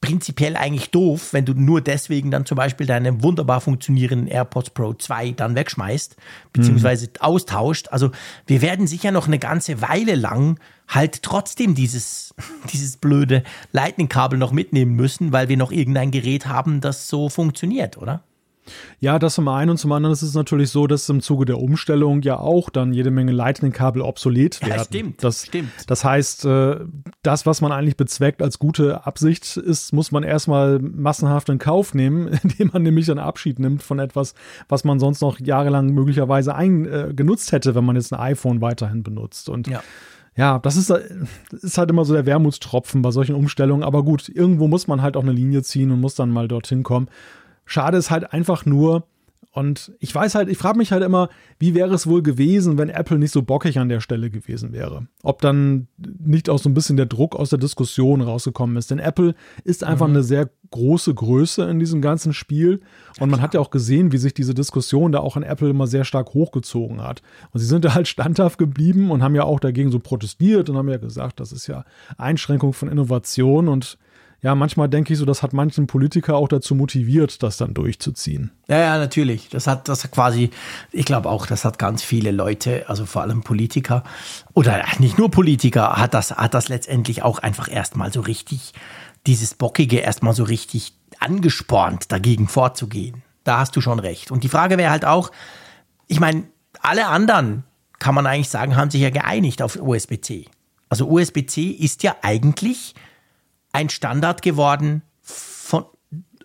[0.00, 4.94] prinzipiell eigentlich doof, wenn du nur deswegen dann zum Beispiel deine wunderbar funktionierenden AirPods Pro
[4.94, 6.16] 2 dann wegschmeißt,
[6.52, 7.20] beziehungsweise mhm.
[7.20, 7.88] austauscht.
[7.90, 8.10] Also
[8.46, 12.34] wir werden sicher noch eine ganze Weile lang halt trotzdem dieses,
[12.72, 13.42] dieses blöde
[13.72, 18.22] Lightning-Kabel noch mitnehmen müssen, weil wir noch irgendein Gerät haben, das so funktioniert, oder?
[19.00, 21.58] Ja, das zum einen und zum anderen ist es natürlich so, dass im Zuge der
[21.58, 24.78] Umstellung ja auch dann jede Menge Lightning-Kabel obsolet werden.
[24.78, 25.24] Ja, stimmt.
[25.24, 25.70] Das, stimmt.
[25.86, 26.76] das heißt, äh,
[27.22, 31.94] das, was man eigentlich bezweckt als gute Absicht ist, muss man erstmal massenhaft in Kauf
[31.94, 34.34] nehmen, indem man nämlich dann Abschied nimmt von etwas,
[34.68, 38.60] was man sonst noch jahrelang möglicherweise ein, äh, genutzt hätte, wenn man jetzt ein iPhone
[38.60, 39.48] weiterhin benutzt.
[39.48, 39.82] Und ja.
[40.38, 40.88] Ja, das ist,
[41.50, 43.82] ist halt immer so der Wermutstropfen bei solchen Umstellungen.
[43.82, 46.84] Aber gut, irgendwo muss man halt auch eine Linie ziehen und muss dann mal dorthin
[46.84, 47.08] kommen.
[47.68, 49.06] Schade ist halt einfach nur,
[49.52, 52.90] und ich weiß halt, ich frage mich halt immer, wie wäre es wohl gewesen, wenn
[52.90, 55.08] Apple nicht so bockig an der Stelle gewesen wäre?
[55.22, 58.90] Ob dann nicht auch so ein bisschen der Druck aus der Diskussion rausgekommen ist.
[58.90, 60.14] Denn Apple ist einfach mhm.
[60.14, 62.80] eine sehr große Größe in diesem ganzen Spiel.
[63.18, 65.86] Und man hat ja auch gesehen, wie sich diese Diskussion da auch an Apple immer
[65.86, 67.22] sehr stark hochgezogen hat.
[67.50, 70.76] Und sie sind da halt standhaft geblieben und haben ja auch dagegen so protestiert und
[70.76, 71.84] haben ja gesagt, das ist ja
[72.16, 73.98] Einschränkung von Innovation und
[74.40, 78.52] ja, manchmal denke ich so, das hat manchen Politiker auch dazu motiviert, das dann durchzuziehen.
[78.68, 79.48] Ja, ja, natürlich.
[79.48, 80.50] Das hat, das quasi,
[80.92, 84.04] ich glaube auch, das hat ganz viele Leute, also vor allem Politiker
[84.54, 88.74] oder nicht nur Politiker, hat das, hat das letztendlich auch einfach erstmal so richtig,
[89.26, 93.24] dieses Bockige erstmal so richtig angespornt, dagegen vorzugehen.
[93.42, 94.30] Da hast du schon recht.
[94.30, 95.32] Und die Frage wäre halt auch,
[96.06, 96.44] ich meine,
[96.80, 97.64] alle anderen,
[97.98, 100.46] kann man eigentlich sagen, haben sich ja geeinigt auf USB-C.
[100.88, 102.94] Also USB-C ist ja eigentlich
[103.72, 105.84] ein Standard geworden von,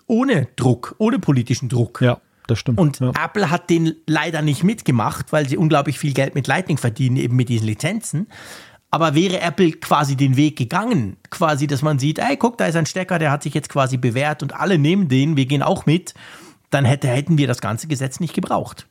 [0.07, 2.01] ohne Druck, ohne politischen Druck.
[2.01, 2.79] Ja, das stimmt.
[2.79, 3.11] Und ja.
[3.23, 7.35] Apple hat den leider nicht mitgemacht, weil sie unglaublich viel Geld mit Lightning verdienen, eben
[7.35, 8.27] mit diesen Lizenzen.
[8.91, 12.75] Aber wäre Apple quasi den Weg gegangen, quasi, dass man sieht, ey, guck, da ist
[12.75, 15.87] ein Stecker, der hat sich jetzt quasi bewährt und alle nehmen den, wir gehen auch
[15.87, 16.13] mit,
[16.69, 18.87] dann hätte, hätten wir das ganze Gesetz nicht gebraucht.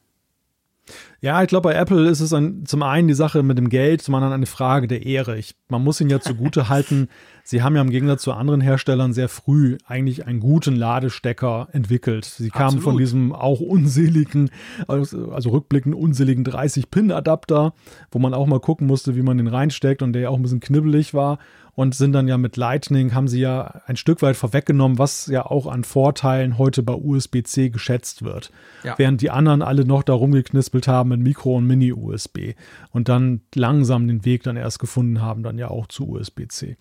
[1.22, 4.02] Ja, ich glaube, bei Apple ist es ein, zum einen die Sache mit dem Geld,
[4.02, 5.38] zum anderen eine Frage der Ehre.
[5.38, 7.08] Ich, man muss ihnen ja zugute halten,
[7.44, 12.24] sie haben ja im Gegensatz zu anderen Herstellern sehr früh eigentlich einen guten Ladestecker entwickelt.
[12.24, 12.84] Sie kamen Absolut.
[12.84, 14.50] von diesem auch unseligen,
[14.88, 17.72] also, rückblickend unseligen 30-Pin-Adapter,
[18.10, 20.42] wo man auch mal gucken musste, wie man den reinsteckt und der ja auch ein
[20.42, 21.38] bisschen knibbelig war
[21.74, 25.46] und sind dann ja mit Lightning, haben sie ja ein Stück weit vorweggenommen, was ja
[25.46, 28.50] auch an Vorteilen heute bei USB-C geschätzt wird.
[28.84, 28.98] Ja.
[28.98, 32.54] Während die anderen alle noch darum geknispelt haben mit Micro- und Mini-USB
[32.90, 36.76] und dann langsam den Weg dann erst gefunden haben, dann ja auch zu USB-C.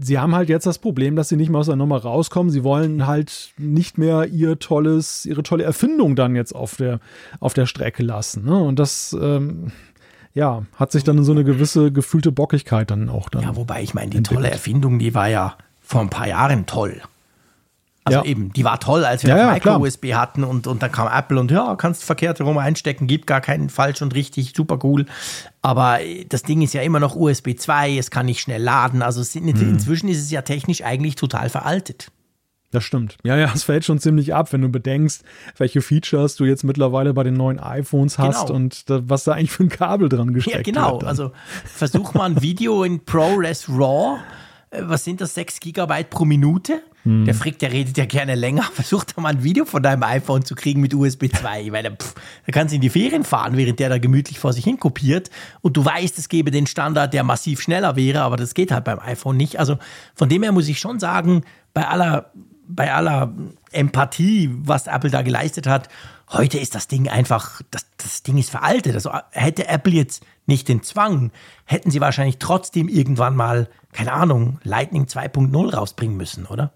[0.00, 2.52] Sie haben halt jetzt das Problem, dass sie nicht mehr aus der Nummer rauskommen.
[2.52, 7.00] Sie wollen halt nicht mehr ihr tolles, ihre tolle Erfindung dann jetzt auf der,
[7.40, 8.44] auf der Strecke lassen.
[8.44, 8.56] Ne?
[8.56, 9.72] Und das, ähm,
[10.34, 13.42] ja, hat sich dann so eine gewisse gefühlte Bockigkeit dann auch dann.
[13.42, 14.44] Ja, wobei ich meine, die entwickelt.
[14.44, 17.00] tolle Erfindung, die war ja vor ein paar Jahren toll.
[18.08, 18.24] Also ja.
[18.24, 21.50] eben, die war toll, als wir ja, Micro-USB hatten und, und dann kam Apple und
[21.50, 25.06] ja, kannst verkehrt herum einstecken, gibt gar keinen falsch und richtig, super cool.
[25.62, 25.98] Aber
[26.28, 29.02] das Ding ist ja immer noch USB 2, es kann nicht schnell laden.
[29.02, 29.48] Also es, mhm.
[29.48, 32.10] inzwischen ist es ja technisch eigentlich total veraltet.
[32.70, 33.16] Das stimmt.
[33.24, 35.24] Ja, ja, es fällt schon ziemlich ab, wenn du bedenkst,
[35.56, 38.56] welche Features du jetzt mittlerweile bei den neuen iPhones hast genau.
[38.56, 40.76] und da, was da eigentlich für ein Kabel dran gesteckt wird.
[40.76, 40.98] Ja, genau.
[40.98, 41.32] Also
[41.64, 44.18] versuch mal ein Video in ProRes RAW
[44.70, 46.82] was sind das, 6 Gigabyte pro Minute?
[47.04, 47.24] Hm.
[47.24, 48.62] Der Frick, der redet ja gerne länger.
[48.72, 51.62] Versuch doch mal ein Video von deinem iPhone zu kriegen mit USB 2.
[51.62, 52.14] Ich meine, pff,
[52.46, 55.30] da kannst du in die Ferien fahren, während der da gemütlich vor sich hin kopiert.
[55.60, 58.84] Und du weißt, es gäbe den Standard, der massiv schneller wäre, aber das geht halt
[58.84, 59.58] beim iPhone nicht.
[59.58, 59.78] Also
[60.14, 62.32] von dem her muss ich schon sagen, bei aller,
[62.66, 63.32] bei aller
[63.72, 65.88] Empathie, was Apple da geleistet hat,
[66.30, 68.94] heute ist das Ding einfach, das, das Ding ist veraltet.
[68.94, 71.30] Also hätte Apple jetzt nicht den Zwang,
[71.64, 76.72] hätten sie wahrscheinlich trotzdem irgendwann mal, keine Ahnung, Lightning 2.0 rausbringen müssen, oder?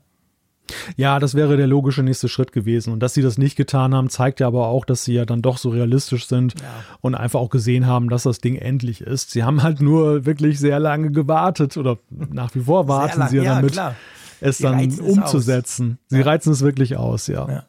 [0.97, 2.93] Ja, das wäre der logische nächste Schritt gewesen.
[2.93, 5.43] Und dass sie das nicht getan haben, zeigt ja aber auch, dass sie ja dann
[5.43, 6.67] doch so realistisch sind ja.
[7.01, 9.31] und einfach auch gesehen haben, dass das Ding endlich ist.
[9.31, 13.57] Sie haben halt nur wirklich sehr lange gewartet oder nach wie vor warten sie ja
[13.57, 13.97] damit, klar.
[14.41, 15.99] es sie dann umzusetzen.
[16.09, 16.25] Sie ja.
[16.25, 17.49] reizen es wirklich aus, ja.
[17.49, 17.65] ja.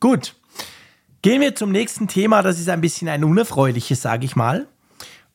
[0.00, 0.36] Gut.
[1.22, 2.42] Gehen wir zum nächsten Thema.
[2.42, 4.68] Das ist ein bisschen ein unerfreuliches, sage ich mal.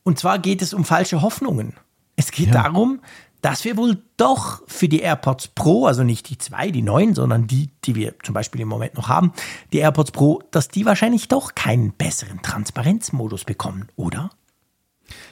[0.03, 1.73] Und zwar geht es um falsche Hoffnungen.
[2.15, 2.99] Es geht darum,
[3.41, 7.47] dass wir wohl doch für die AirPods Pro, also nicht die zwei, die neuen, sondern
[7.47, 9.33] die, die wir zum Beispiel im Moment noch haben,
[9.73, 14.29] die AirPods Pro, dass die wahrscheinlich doch keinen besseren Transparenzmodus bekommen, oder?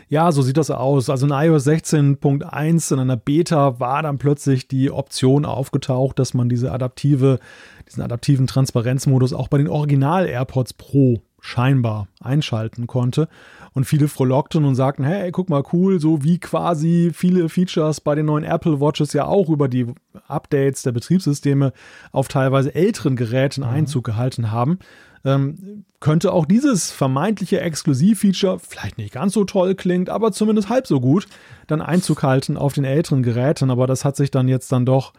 [0.10, 1.10] Ja, so sieht das aus.
[1.10, 6.50] Also in iOS 16.1 in einer Beta war dann plötzlich die Option aufgetaucht, dass man
[6.50, 7.40] diese adaptive,
[7.88, 13.30] diesen adaptiven Transparenzmodus auch bei den Original AirPods Pro scheinbar einschalten konnte.
[13.74, 18.16] Und viele frohlockten und sagten, hey, guck mal, cool, so wie quasi viele Features bei
[18.16, 19.88] den neuen Apple Watches ja auch über die
[20.28, 21.74] Updates der Betriebssysteme
[22.12, 23.70] auf teilweise älteren Geräten mhm.
[23.70, 24.80] Einzug gehalten haben.
[25.26, 30.88] Ähm, könnte auch dieses vermeintliche Exklusivfeature, vielleicht nicht ganz so toll klingt, aber zumindest halb
[30.88, 31.28] so gut,
[31.68, 33.70] dann Einzug halten auf den älteren Geräten.
[33.70, 35.14] Aber das hat sich dann jetzt dann doch,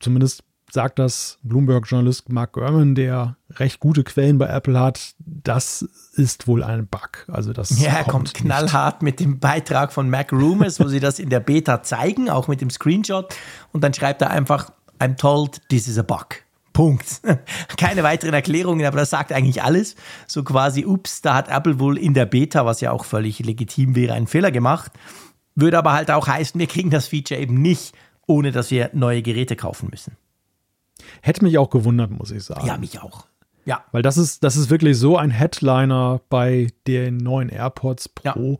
[0.00, 0.42] zumindest
[0.76, 6.62] sagt das Bloomberg-Journalist Mark Gurman, der recht gute Quellen bei Apple hat, das ist wohl
[6.62, 7.24] ein Bug.
[7.28, 11.18] Also das ja, er kommt knallhart mit dem Beitrag von Mac Rumors, wo sie das
[11.18, 13.34] in der Beta zeigen, auch mit dem Screenshot.
[13.72, 14.70] Und dann schreibt er einfach,
[15.00, 16.42] I'm told this is a bug.
[16.74, 17.22] Punkt.
[17.78, 19.96] Keine weiteren Erklärungen, aber das sagt eigentlich alles.
[20.26, 23.94] So quasi, ups, da hat Apple wohl in der Beta, was ja auch völlig legitim
[23.96, 24.92] wäre, einen Fehler gemacht.
[25.54, 27.94] Würde aber halt auch heißen, wir kriegen das Feature eben nicht,
[28.26, 30.18] ohne dass wir neue Geräte kaufen müssen.
[31.22, 32.66] Hätte mich auch gewundert, muss ich sagen.
[32.66, 33.26] Ja, mich auch.
[33.64, 33.84] Ja.
[33.92, 38.52] Weil das ist, das ist wirklich so ein Headliner bei den neuen AirPods Pro.
[38.52, 38.58] Ja.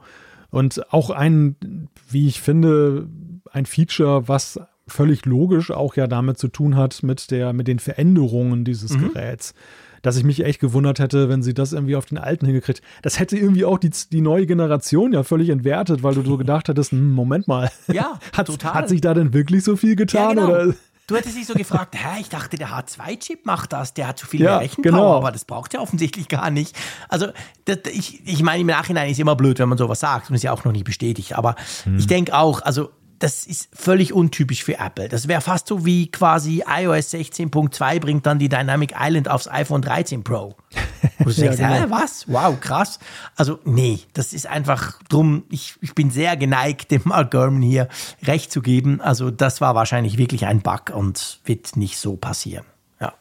[0.50, 3.08] Und auch ein, wie ich finde,
[3.52, 7.78] ein Feature, was völlig logisch auch ja damit zu tun hat, mit, der, mit den
[7.78, 9.12] Veränderungen dieses mhm.
[9.12, 9.54] Geräts.
[10.02, 12.80] Dass ich mich echt gewundert hätte, wenn sie das irgendwie auf den alten hingekriegt.
[13.02, 16.68] Das hätte irgendwie auch die, die neue Generation ja völlig entwertet, weil du so gedacht
[16.68, 17.70] hättest, hm, Moment mal.
[17.92, 18.74] Ja, hat, total.
[18.74, 20.36] Hat sich da denn wirklich so viel getan?
[20.36, 20.48] Ja, genau.
[20.48, 20.74] oder?
[21.06, 24.26] Du hättest dich so gefragt, hä, ich dachte, der H2-Chip macht das, der hat zu
[24.26, 25.16] viel ja, Rechenpower, genau.
[25.16, 26.76] aber das braucht er offensichtlich gar nicht.
[27.08, 27.28] Also,
[27.64, 30.42] das, ich, ich meine, im Nachhinein ist immer blöd, wenn man sowas sagt und ist
[30.42, 31.34] ja auch noch nicht bestätigt.
[31.34, 31.54] Aber
[31.84, 31.98] hm.
[31.98, 35.08] ich denke auch, also das ist völlig untypisch für Apple.
[35.08, 39.82] Das wäre fast so wie quasi iOS 16.2 bringt dann die Dynamic Island aufs iPhone
[39.82, 40.56] 13 Pro.
[41.18, 41.96] Wo du denkst, ja, genau.
[41.96, 42.28] was?
[42.28, 42.98] Wow, krass.
[43.36, 47.88] Also, nee, das ist einfach drum, ich, ich bin sehr geneigt, dem Mark Gurman hier
[48.22, 49.00] recht zu geben.
[49.00, 52.66] Also, das war wahrscheinlich wirklich ein Bug und wird nicht so passieren.
[53.00, 53.14] Ja.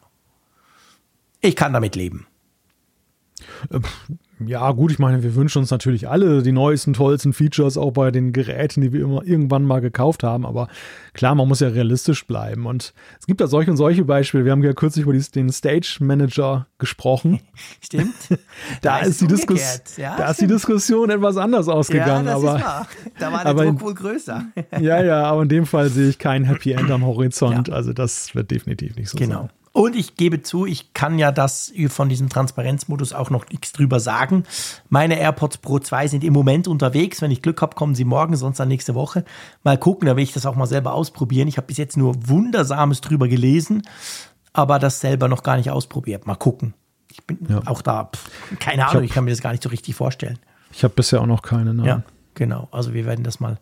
[1.40, 2.26] Ich kann damit leben.
[4.44, 8.10] Ja, gut, ich meine, wir wünschen uns natürlich alle die neuesten, tollsten Features auch bei
[8.10, 10.44] den Geräten, die wir immer irgendwann mal gekauft haben.
[10.44, 10.68] Aber
[11.14, 12.66] klar, man muss ja realistisch bleiben.
[12.66, 14.44] Und es gibt da solche und solche Beispiele.
[14.44, 17.40] Wir haben ja kürzlich über den Stage Manager gesprochen.
[17.80, 18.14] Stimmt.
[18.82, 19.26] da, da, ist, die
[19.96, 22.26] ja, da ist die Diskussion etwas anders ausgegangen.
[22.26, 22.88] Ja, das aber, ist wahr.
[23.18, 24.44] Da war der aber Druck wohl größer.
[24.80, 27.68] ja, ja, aber in dem Fall sehe ich kein Happy End am Horizont.
[27.68, 27.74] Ja.
[27.74, 29.42] Also das wird definitiv nicht so genau.
[29.42, 29.50] sein.
[29.76, 34.00] Und ich gebe zu, ich kann ja das von diesem Transparenzmodus auch noch nichts drüber
[34.00, 34.44] sagen.
[34.88, 37.20] Meine AirPods Pro 2 sind im Moment unterwegs.
[37.20, 39.26] Wenn ich Glück habe, kommen sie morgen, sonst dann nächste Woche.
[39.64, 41.46] Mal gucken, da will ich das auch mal selber ausprobieren.
[41.46, 43.82] Ich habe bis jetzt nur Wundersames drüber gelesen,
[44.54, 46.26] aber das selber noch gar nicht ausprobiert.
[46.26, 46.72] Mal gucken.
[47.12, 47.60] Ich bin ja.
[47.66, 49.94] auch da, pff, keine Ahnung, ich, hab, ich, kann mir das gar nicht so richtig
[49.94, 50.38] vorstellen.
[50.72, 51.74] Ich habe bisher auch noch keine.
[51.74, 51.84] Nein.
[51.84, 52.02] Ja,
[52.32, 52.68] genau.
[52.72, 53.58] Also wir werden das mal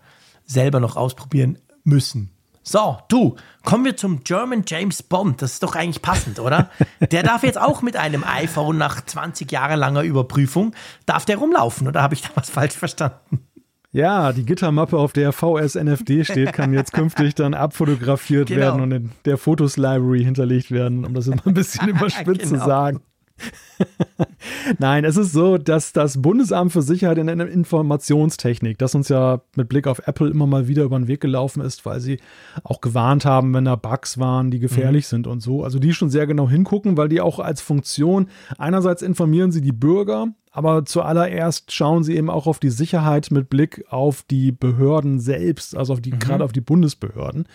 [0.46, 2.30] selber noch ausprobieren müssen.
[2.66, 5.42] So, du, kommen wir zum German James Bond.
[5.42, 6.70] Das ist doch eigentlich passend, oder?
[7.12, 11.86] Der darf jetzt auch mit einem iPhone nach 20 Jahre langer Überprüfung, darf der rumlaufen,
[11.86, 13.46] oder habe ich da was falsch verstanden?
[13.92, 18.60] Ja, die Gittermappe, auf der VSNFD steht, kann jetzt künftig dann abfotografiert genau.
[18.60, 22.58] werden und in der Fotos Library hinterlegt werden, um das immer ein bisschen überspitzt genau.
[22.58, 23.00] zu sagen.
[24.78, 29.40] Nein, es ist so, dass das Bundesamt für Sicherheit in der Informationstechnik, das uns ja
[29.56, 32.20] mit Blick auf Apple immer mal wieder über den Weg gelaufen ist, weil sie
[32.62, 35.08] auch gewarnt haben, wenn da Bugs waren, die gefährlich mhm.
[35.08, 35.64] sind und so.
[35.64, 38.28] Also die schon sehr genau hingucken, weil die auch als Funktion
[38.58, 43.50] einerseits informieren sie die Bürger, aber zuallererst schauen sie eben auch auf die Sicherheit mit
[43.50, 46.20] Blick auf die Behörden selbst, also auf die, mhm.
[46.20, 47.46] gerade auf die Bundesbehörden.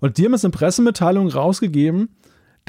[0.00, 2.08] Und die haben es in Pressemitteilungen rausgegeben,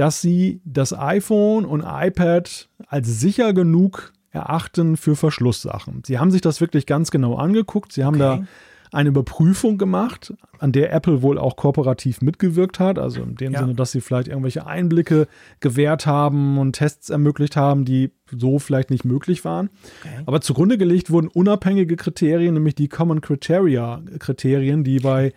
[0.01, 6.01] dass sie das iPhone und iPad als sicher genug erachten für Verschlusssachen.
[6.07, 7.93] Sie haben sich das wirklich ganz genau angeguckt.
[7.93, 8.39] Sie haben okay.
[8.39, 8.47] da
[8.91, 12.97] eine Überprüfung gemacht, an der Apple wohl auch kooperativ mitgewirkt hat.
[12.97, 13.59] Also in dem ja.
[13.59, 15.27] Sinne, dass sie vielleicht irgendwelche Einblicke
[15.59, 19.69] gewährt haben und Tests ermöglicht haben, die so vielleicht nicht möglich waren.
[20.01, 20.23] Okay.
[20.25, 25.33] Aber zugrunde gelegt wurden unabhängige Kriterien, nämlich die Common Criteria Kriterien, die bei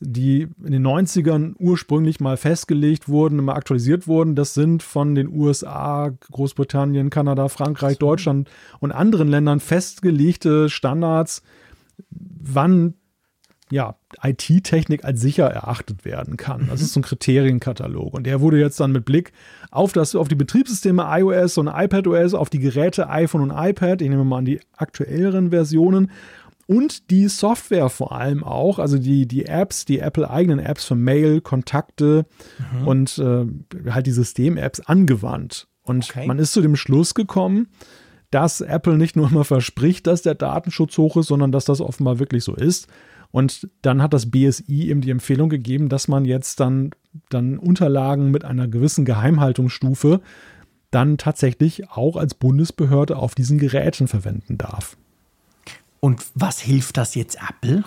[0.00, 4.36] die in den 90ern ursprünglich mal festgelegt wurden, mal aktualisiert wurden.
[4.36, 11.42] Das sind von den USA, Großbritannien, Kanada, Frankreich, Deutschland und anderen Ländern festgelegte Standards,
[12.10, 12.94] wann
[13.70, 16.68] ja, IT-Technik als sicher erachtet werden kann.
[16.70, 18.14] Das ist so ein Kriterienkatalog.
[18.14, 19.32] Und der wurde jetzt dann mit Blick
[19.70, 24.08] auf, das, auf die Betriebssysteme iOS und iPadOS, auf die Geräte iPhone und iPad, ich
[24.08, 26.10] nehme mal an die aktuelleren Versionen,
[26.68, 31.40] und die Software vor allem auch, also die, die Apps, die Apple-eigenen Apps für Mail,
[31.40, 32.26] Kontakte
[32.72, 32.86] mhm.
[32.86, 33.46] und äh,
[33.90, 35.66] halt die System-Apps angewandt.
[35.82, 36.26] Und okay.
[36.26, 37.68] man ist zu dem Schluss gekommen,
[38.30, 42.18] dass Apple nicht nur immer verspricht, dass der Datenschutz hoch ist, sondern dass das offenbar
[42.18, 42.86] wirklich so ist.
[43.30, 46.90] Und dann hat das BSI eben die Empfehlung gegeben, dass man jetzt dann,
[47.30, 50.20] dann Unterlagen mit einer gewissen Geheimhaltungsstufe
[50.90, 54.98] dann tatsächlich auch als Bundesbehörde auf diesen Geräten verwenden darf.
[56.00, 57.84] Und was hilft das jetzt Apple?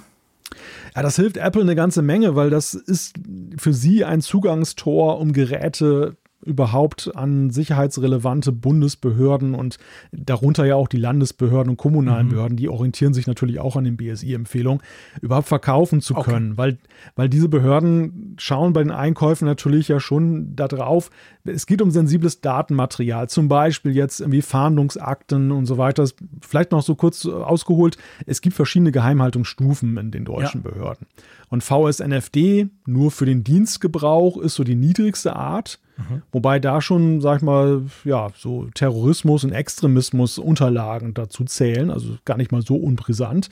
[0.96, 3.16] Ja, das hilft Apple eine ganze Menge, weil das ist
[3.58, 9.78] für sie ein Zugangstor, um Geräte überhaupt an sicherheitsrelevante Bundesbehörden und
[10.12, 12.32] darunter ja auch die Landesbehörden und kommunalen mhm.
[12.32, 14.82] Behörden, die orientieren sich natürlich auch an den BSI-Empfehlungen,
[15.22, 16.58] überhaupt verkaufen zu können, okay.
[16.58, 16.78] weil,
[17.16, 21.10] weil diese Behörden schauen bei den Einkäufen natürlich ja schon darauf,
[21.44, 26.08] es geht um sensibles Datenmaterial, zum Beispiel jetzt irgendwie Fahndungsakten und so weiter.
[26.42, 30.72] Vielleicht noch so kurz ausgeholt, es gibt verschiedene Geheimhaltungsstufen in den deutschen ja.
[30.72, 31.08] Behörden.
[31.50, 35.80] Und VSNFD, nur für den Dienstgebrauch, ist so die niedrigste Art.
[36.10, 36.22] Mhm.
[36.32, 42.18] Wobei da schon, sag ich mal, ja, so Terrorismus und Extremismus Unterlagen dazu zählen, also
[42.26, 43.50] gar nicht mal so unbrisant.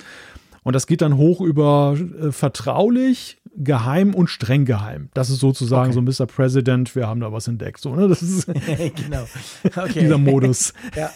[0.70, 5.10] Und das geht dann hoch über äh, vertraulich, geheim und streng geheim.
[5.14, 6.14] Das ist sozusagen okay.
[6.16, 6.28] so Mr.
[6.28, 7.82] President, wir haben da was entdeckt.
[7.82, 8.08] So, ne?
[8.08, 8.46] Das ist
[8.96, 9.26] genau.
[9.94, 10.74] dieser Modus.
[10.96, 11.10] ja.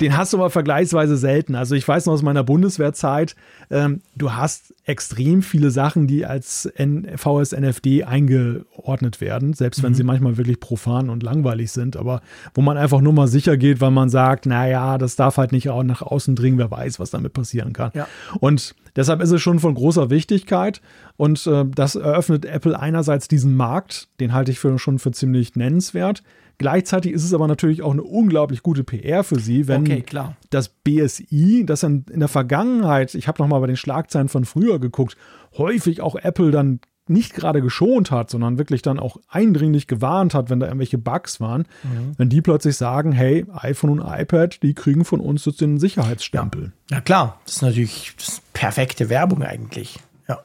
[0.00, 1.54] Den hast du aber vergleichsweise selten.
[1.54, 3.36] Also ich weiß noch aus meiner Bundeswehrzeit,
[3.70, 9.96] ähm, du hast extrem viele Sachen, die als N VSNFD eingeordnet werden, selbst wenn mhm.
[9.96, 12.22] sie manchmal wirklich profan und langweilig sind, aber
[12.54, 15.68] wo man einfach nur mal sicher geht, weil man sagt, naja, das darf halt nicht
[15.68, 17.92] auch nach außen dringen, wer weiß, was damit passieren kann.
[17.94, 18.08] Ja.
[18.40, 20.80] Und deshalb ist es schon von großer Wichtigkeit
[21.16, 25.56] und äh, das eröffnet Apple einerseits diesen Markt, den halte ich für, schon für ziemlich
[25.56, 26.22] nennenswert.
[26.58, 30.04] Gleichzeitig ist es aber natürlich auch eine unglaublich gute PR für sie, wenn okay,
[30.50, 34.44] das BSI, das in, in der Vergangenheit, ich habe noch mal bei den Schlagzeilen von
[34.44, 35.16] früher geguckt,
[35.56, 36.80] häufig auch Apple dann
[37.10, 41.40] nicht gerade geschont hat, sondern wirklich dann auch eindringlich gewarnt hat, wenn da irgendwelche Bugs
[41.40, 42.14] waren, mhm.
[42.16, 46.72] wenn die plötzlich sagen, hey, iPhone und iPad, die kriegen von uns jetzt den Sicherheitsstempel.
[46.90, 49.98] Ja, ja klar, das ist natürlich das ist perfekte Werbung eigentlich.
[50.28, 50.38] Ja.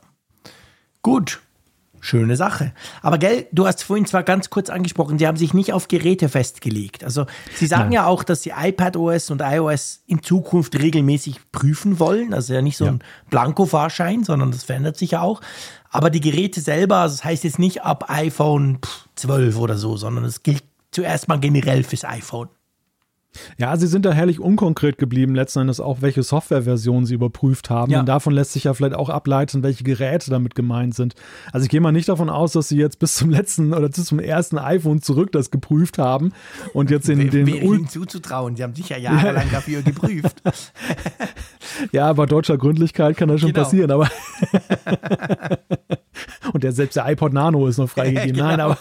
[1.01, 1.39] Gut,
[2.05, 2.71] Schöne Sache.
[3.01, 6.29] Aber gell, du hast vorhin zwar ganz kurz angesprochen, sie haben sich nicht auf Geräte
[6.29, 7.03] festgelegt.
[7.03, 7.93] Also sie sagen Nein.
[7.93, 12.35] ja auch, dass sie iPadOS und iOS in Zukunft regelmäßig prüfen wollen.
[12.35, 12.91] Also ja nicht so ja.
[12.91, 15.41] ein Blanko-Fahrschein, sondern das verändert sich ja auch.
[15.95, 18.79] Aber die Geräte selber, also das heißt jetzt nicht ab iPhone
[19.15, 22.49] 12 oder so, sondern es gilt zuerst mal generell fürs iPhone.
[23.57, 27.91] Ja, sie sind da herrlich unkonkret geblieben, letzten Endes auch, welche Softwareversion sie überprüft haben.
[27.91, 27.99] Ja.
[27.99, 31.15] Und davon lässt sich ja vielleicht auch ableiten, welche Geräte damit gemeint sind.
[31.51, 34.05] Also ich gehe mal nicht davon aus, dass sie jetzt bis zum letzten oder bis
[34.05, 36.31] zum ersten iPhone zurück das geprüft haben
[36.73, 37.47] und jetzt in den.
[37.47, 40.41] Wäre ihnen zuzutrauen, sie haben sich ja jahrelang dafür geprüft.
[41.91, 43.63] ja, bei deutscher Gründlichkeit kann das schon genau.
[43.63, 44.09] passieren, aber.
[46.53, 48.33] und der, selbst der iPod Nano ist noch freigegeben.
[48.33, 48.47] genau.
[48.47, 48.77] Nein, aber.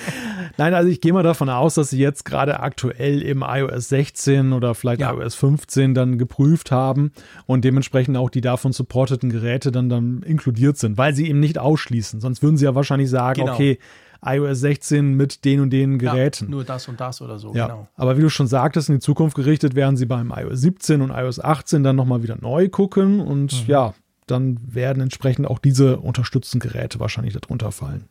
[0.56, 4.52] Nein, also ich gehe mal davon aus, dass sie jetzt gerade aktuell im iOS 16
[4.52, 5.12] oder vielleicht ja.
[5.12, 7.12] iOS 15 dann geprüft haben
[7.46, 11.58] und dementsprechend auch die davon supporteten Geräte dann, dann inkludiert sind, weil sie eben nicht
[11.58, 12.20] ausschließen.
[12.20, 13.54] Sonst würden sie ja wahrscheinlich sagen, genau.
[13.54, 13.78] okay,
[14.24, 16.46] iOS 16 mit den und den Geräten.
[16.46, 17.66] Ja, nur das und das oder so, ja.
[17.66, 17.88] genau.
[17.96, 21.10] Aber wie du schon sagtest, in die Zukunft gerichtet werden sie beim iOS 17 und
[21.10, 23.70] iOS 18 dann nochmal wieder neu gucken und mhm.
[23.70, 23.94] ja,
[24.26, 28.04] dann werden entsprechend auch diese unterstützten Geräte wahrscheinlich darunter fallen.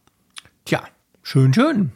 [0.66, 0.82] Tja,
[1.24, 1.92] Schön, schön.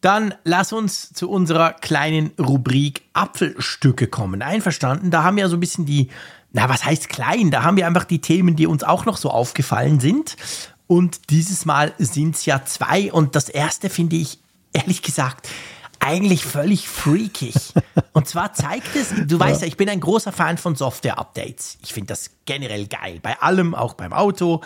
[0.00, 4.40] Dann lass uns zu unserer kleinen Rubrik Apfelstücke kommen.
[4.40, 5.10] Einverstanden?
[5.10, 6.08] Da haben wir so ein bisschen die,
[6.52, 7.50] na, was heißt klein?
[7.50, 10.36] Da haben wir einfach die Themen, die uns auch noch so aufgefallen sind.
[10.90, 13.12] Und dieses Mal sind es ja zwei.
[13.12, 14.40] Und das erste finde ich,
[14.72, 15.48] ehrlich gesagt,
[16.00, 17.54] eigentlich völlig freakig.
[18.12, 21.78] Und zwar zeigt es, du weißt ja, ich bin ein großer Fan von Software-Updates.
[21.84, 23.20] Ich finde das generell geil.
[23.22, 24.62] Bei allem, auch beim Auto.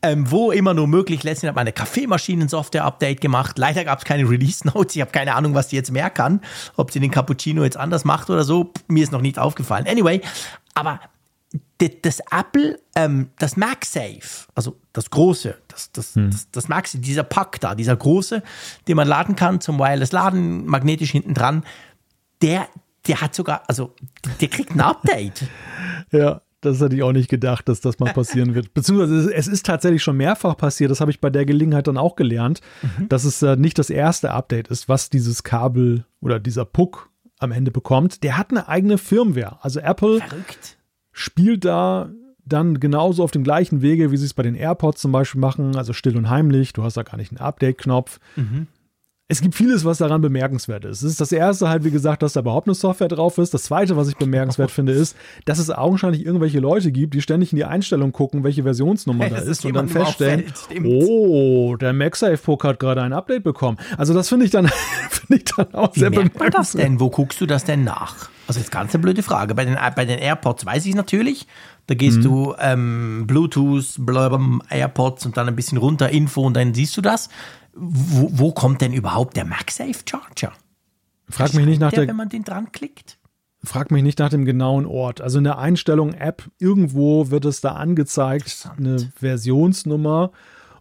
[0.00, 1.24] Ähm, wo immer nur möglich.
[1.24, 3.58] Letztens hat meine Kaffeemaschinen-Software-Update gemacht.
[3.58, 4.94] Leider gab es keine Release-Notes.
[4.94, 6.40] Ich habe keine Ahnung, was die jetzt mehr kann.
[6.76, 8.70] Ob sie den Cappuccino jetzt anders macht oder so.
[8.86, 9.88] Mir ist noch nicht aufgefallen.
[9.88, 10.20] Anyway,
[10.74, 11.00] aber
[12.02, 16.30] das Apple, ähm, das MagSafe, also das große, das, das, hm.
[16.30, 18.42] das, das MagSafe, dieser Pack da, dieser große,
[18.88, 21.64] den man laden kann zum Wireless-Laden, magnetisch hinten dran,
[22.42, 22.68] der,
[23.06, 23.94] der hat sogar, also
[24.40, 25.44] der kriegt ein Update.
[26.10, 26.40] ja.
[26.60, 28.72] Das hätte ich auch nicht gedacht, dass das mal passieren wird.
[28.72, 32.16] Beziehungsweise es ist tatsächlich schon mehrfach passiert, das habe ich bei der Gelegenheit dann auch
[32.16, 33.06] gelernt, mhm.
[33.10, 37.52] dass es äh, nicht das erste Update ist, was dieses Kabel oder dieser Puck am
[37.52, 38.22] Ende bekommt.
[38.22, 39.58] Der hat eine eigene Firmware.
[39.60, 40.78] Also Apple Verrückt
[41.14, 42.10] spielt da
[42.44, 45.76] dann genauso auf dem gleichen Wege, wie sie es bei den AirPods zum Beispiel machen,
[45.76, 46.74] also still und heimlich.
[46.74, 48.20] Du hast da gar nicht einen Update-Knopf.
[48.36, 48.66] Mhm.
[49.26, 50.98] Es gibt vieles, was daran bemerkenswert ist.
[50.98, 53.54] Es ist das erste halt, wie gesagt, dass da überhaupt eine Software drauf ist.
[53.54, 57.50] Das zweite, was ich bemerkenswert finde, ist, dass es augenscheinlich irgendwelche Leute gibt, die ständig
[57.50, 60.44] in die Einstellung gucken, welche Versionsnummer da ist und dann feststellen,
[60.84, 63.78] oh, der MagSafe-Puck hat gerade ein Update bekommen.
[63.96, 64.68] Also das finde ich dann,
[65.10, 66.54] finde ich dann auch wie sehr bemerkenswert.
[66.54, 67.00] das denn?
[67.00, 68.28] Wo guckst du das denn nach?
[68.46, 69.54] Also jetzt ganz eine blöde Frage.
[69.54, 71.46] Bei den, bei den AirPods weiß ich natürlich.
[71.86, 72.22] Da gehst mhm.
[72.22, 77.00] du ähm, Bluetooth, blabla, AirPods und dann ein bisschen runter Info und dann siehst du
[77.00, 77.30] das.
[77.74, 80.52] Wo, wo kommt denn überhaupt der MagSafe Charger?
[81.28, 83.18] Frag mich nicht nach der, der, wenn man den dran klickt.
[83.62, 85.20] Frag mich nicht nach dem genauen Ort.
[85.20, 90.32] Also in der Einstellung App irgendwo wird es da angezeigt, eine Versionsnummer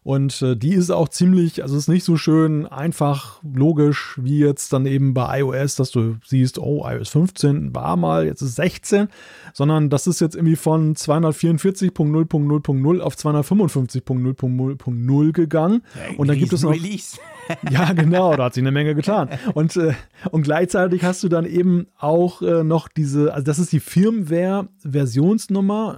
[0.04, 4.74] und äh, die ist auch ziemlich, also ist nicht so schön einfach logisch wie jetzt
[4.74, 9.08] dann eben bei iOS, dass du siehst, oh, iOS 15 war mal, jetzt ist 16,
[9.54, 15.84] sondern das ist jetzt irgendwie von 244.0.0.0 auf 255.0.0.0 gegangen.
[15.96, 16.74] Ja, und dann gibt es noch.
[16.74, 17.18] Release.
[17.70, 19.30] ja, genau, da hat sich eine Menge getan.
[19.54, 19.94] Und, äh,
[20.32, 25.98] und gleichzeitig hast du dann eben auch äh, noch diese, also das ist die Firmware-Versionsnummer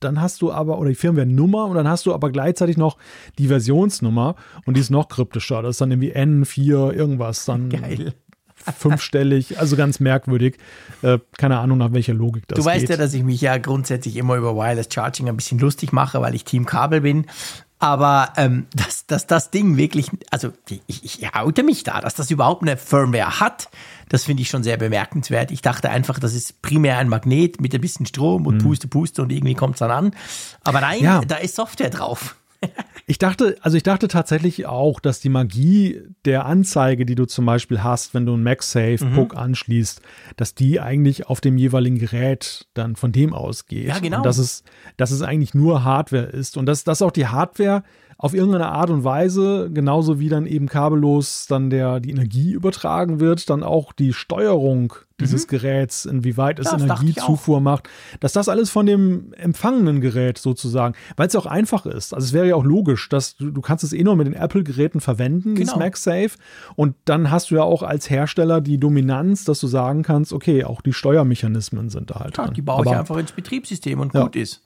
[0.00, 2.98] dann hast du aber, oder die Firmware-Nummer und dann hast du aber gleichzeitig noch
[3.38, 5.62] die Versionsnummer und die ist noch kryptischer.
[5.62, 7.44] Das ist dann irgendwie N4 irgendwas.
[7.44, 8.14] Dann Geil.
[8.76, 10.58] Fünfstellig, also ganz merkwürdig.
[11.02, 12.90] Äh, keine Ahnung, nach welcher Logik das Du weißt geht.
[12.90, 16.34] ja, dass ich mich ja grundsätzlich immer über Wireless Charging ein bisschen lustig mache, weil
[16.34, 17.26] ich Team Kabel bin.
[17.78, 20.52] Aber ähm, dass, dass das Ding wirklich, also
[20.86, 23.68] ich, ich oute mich da, dass das überhaupt eine Firmware hat,
[24.08, 25.50] das finde ich schon sehr bemerkenswert.
[25.50, 28.62] Ich dachte einfach, das ist primär ein Magnet mit ein bisschen Strom und mhm.
[28.66, 30.10] Puste, Puste und irgendwie kommt es dann an.
[30.64, 31.20] Aber nein, ja.
[31.20, 32.36] da ist Software drauf.
[33.10, 37.46] Ich dachte, also ich dachte tatsächlich auch, dass die Magie der Anzeige, die du zum
[37.46, 39.38] Beispiel hast, wenn du einen MagSafe-Puck mhm.
[39.38, 40.02] anschließt,
[40.36, 43.88] dass die eigentlich auf dem jeweiligen Gerät dann von dem ausgeht.
[43.88, 44.18] Ja, genau.
[44.18, 44.62] Und dass es,
[44.98, 47.82] dass es eigentlich nur Hardware ist und dass, dass auch die Hardware
[48.20, 53.20] auf irgendeine Art und Weise, genauso wie dann eben kabellos dann der, die Energie übertragen
[53.20, 55.50] wird, dann auch die Steuerung dieses mhm.
[55.50, 57.88] Geräts, inwieweit es ja, Energiezufuhr macht,
[58.18, 62.12] dass das alles von dem empfangenen Gerät sozusagen, weil es auch einfach ist.
[62.12, 64.34] Also es wäre ja auch logisch, dass du, du kannst es eh nur mit den
[64.34, 65.72] Apple-Geräten verwenden, genau.
[65.72, 66.30] das MagSafe.
[66.74, 70.64] Und dann hast du ja auch als Hersteller die Dominanz, dass du sagen kannst, okay,
[70.64, 72.36] auch die Steuermechanismen sind da halt.
[72.36, 72.54] Ja, drin.
[72.54, 74.24] die baue Aber, ich einfach ins Betriebssystem und ja.
[74.24, 74.62] gut ist.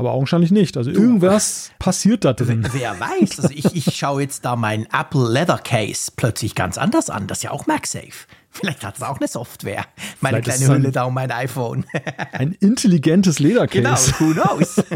[0.00, 0.78] Aber augenscheinlich nicht.
[0.78, 2.66] Also irgendwas passiert da drin.
[2.72, 3.38] Wer weiß.
[3.38, 7.26] Also ich, ich schaue jetzt da mein Apple Leather Case plötzlich ganz anders an.
[7.26, 8.26] Das ist ja auch MagSafe.
[8.48, 9.84] Vielleicht hat es auch eine Software.
[10.22, 11.84] Meine Vielleicht kleine Hülle da um mein iPhone.
[12.32, 14.14] Ein intelligentes Ledercase.
[14.18, 14.76] Genau, who knows?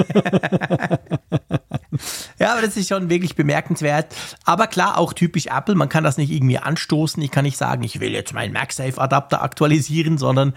[2.38, 4.06] ja, aber das ist schon wirklich bemerkenswert.
[4.46, 5.74] Aber klar, auch typisch Apple.
[5.74, 7.22] Man kann das nicht irgendwie anstoßen.
[7.22, 10.54] Ich kann nicht sagen, ich will jetzt meinen MagSafe-Adapter aktualisieren, sondern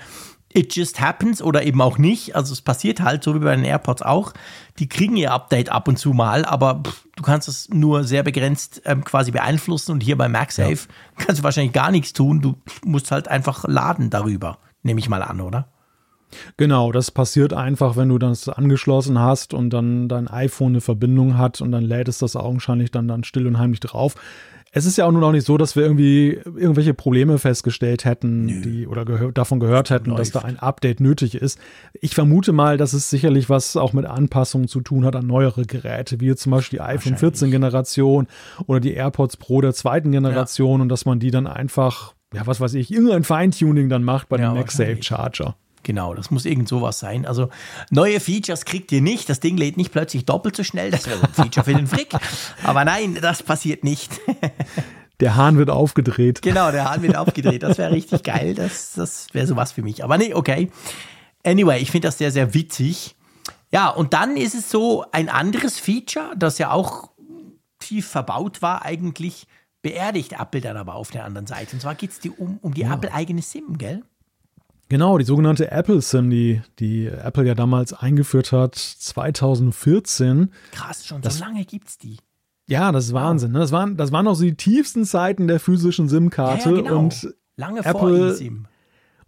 [0.53, 2.35] it just happens oder eben auch nicht.
[2.35, 4.33] Also es passiert halt, so wie bei den AirPods auch.
[4.79, 8.23] Die kriegen ihr Update ab und zu mal, aber pff, du kannst es nur sehr
[8.23, 11.25] begrenzt ähm, quasi beeinflussen und hier bei MagSafe ja.
[11.25, 12.41] kannst du wahrscheinlich gar nichts tun.
[12.41, 12.55] Du
[12.85, 15.67] musst halt einfach laden darüber, nehme ich mal an, oder?
[16.57, 21.37] Genau, das passiert einfach, wenn du das angeschlossen hast und dann dein iPhone eine Verbindung
[21.37, 24.15] hat und dann lädt es das augenscheinlich dann, dann still und heimlich drauf.
[24.71, 28.45] Es ist ja auch nur noch nicht so, dass wir irgendwie irgendwelche Probleme festgestellt hätten,
[28.45, 28.61] Nö.
[28.61, 30.19] die oder gehör, davon gehört hätten, Läuft.
[30.19, 31.59] dass da ein Update nötig ist.
[31.93, 35.65] Ich vermute mal, dass es sicherlich was auch mit Anpassungen zu tun hat an neuere
[35.65, 38.27] Geräte, wie zum Beispiel die iPhone 14 Generation
[38.65, 40.83] oder die AirPods Pro der zweiten Generation ja.
[40.83, 44.37] und dass man die dann einfach, ja, was weiß ich, irgendein Feintuning dann macht bei
[44.37, 45.55] ja, dem MagSafe Charger.
[45.87, 47.25] Genau, das muss irgend sowas sein.
[47.25, 47.47] Also
[47.91, 49.29] neue Features kriegt ihr nicht.
[49.29, 50.91] Das Ding lädt nicht plötzlich doppelt so schnell.
[50.91, 52.09] Das wäre so ein Feature für den Frick.
[52.61, 54.11] Aber nein, das passiert nicht.
[55.21, 56.41] Der Hahn wird aufgedreht.
[56.41, 57.63] Genau, der Hahn wird aufgedreht.
[57.63, 58.53] Das wäre richtig geil.
[58.53, 60.03] Das, das wäre sowas für mich.
[60.03, 60.69] Aber nee, okay.
[61.43, 63.15] Anyway, ich finde das sehr, sehr witzig.
[63.71, 67.09] Ja, und dann ist es so ein anderes Feature, das ja auch
[67.79, 69.47] tief verbaut war, eigentlich
[69.81, 71.77] beerdigt Apple dann aber auf der anderen Seite.
[71.77, 72.93] Und zwar geht es um, um die ja.
[72.93, 74.03] Apple-eigene SIM, gell?
[74.89, 80.51] Genau, die sogenannte Apple SIM, die, die Apple ja damals eingeführt hat, 2014.
[80.71, 82.17] Krass, schon das, so lange gibt es die.
[82.67, 83.51] Ja, das ist Wahnsinn.
[83.51, 83.59] Ne?
[83.59, 86.69] Das, waren, das waren noch so die tiefsten Zeiten der physischen SIM-Karte.
[86.69, 86.99] Ja, ja, genau.
[86.99, 88.67] Und lange Apple, vor eSIM.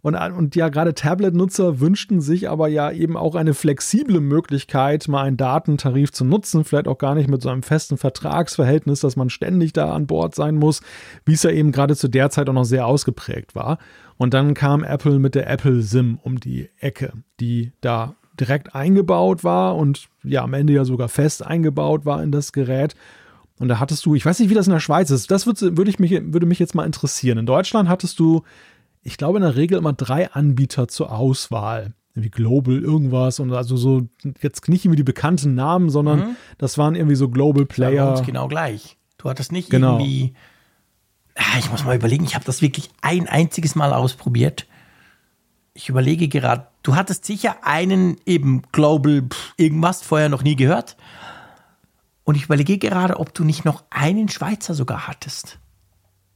[0.02, 5.24] Und, und ja, gerade Tablet-Nutzer wünschten sich aber ja eben auch eine flexible Möglichkeit, mal
[5.24, 9.28] einen Datentarif zu nutzen, vielleicht auch gar nicht mit so einem festen Vertragsverhältnis, dass man
[9.28, 10.80] ständig da an Bord sein muss,
[11.26, 13.78] wie es ja eben gerade zu der Zeit auch noch sehr ausgeprägt war.
[14.20, 19.44] Und dann kam Apple mit der Apple SIM um die Ecke, die da direkt eingebaut
[19.44, 22.94] war und ja am Ende ja sogar fest eingebaut war in das Gerät.
[23.58, 25.76] Und da hattest du, ich weiß nicht, wie das in der Schweiz ist, das würde,
[25.76, 27.38] würde, ich mich, würde mich jetzt mal interessieren.
[27.38, 28.42] In Deutschland hattest du
[29.02, 31.94] ich glaube, in der Regel immer drei Anbieter zur Auswahl.
[32.14, 34.08] Wie Global irgendwas und also so,
[34.42, 36.36] jetzt nicht irgendwie die bekannten Namen, sondern mhm.
[36.58, 38.10] das waren irgendwie so Global Player.
[38.10, 38.98] Das genau gleich.
[39.16, 39.98] Du hattest nicht genau.
[39.98, 40.34] irgendwie.
[41.36, 44.66] Ah, ich muss mal überlegen, ich habe das wirklich ein einziges Mal ausprobiert.
[45.74, 49.22] Ich überlege gerade, du hattest sicher einen eben Global
[49.56, 50.96] irgendwas vorher noch nie gehört.
[52.24, 55.58] Und ich überlege gerade, ob du nicht noch einen Schweizer sogar hattest.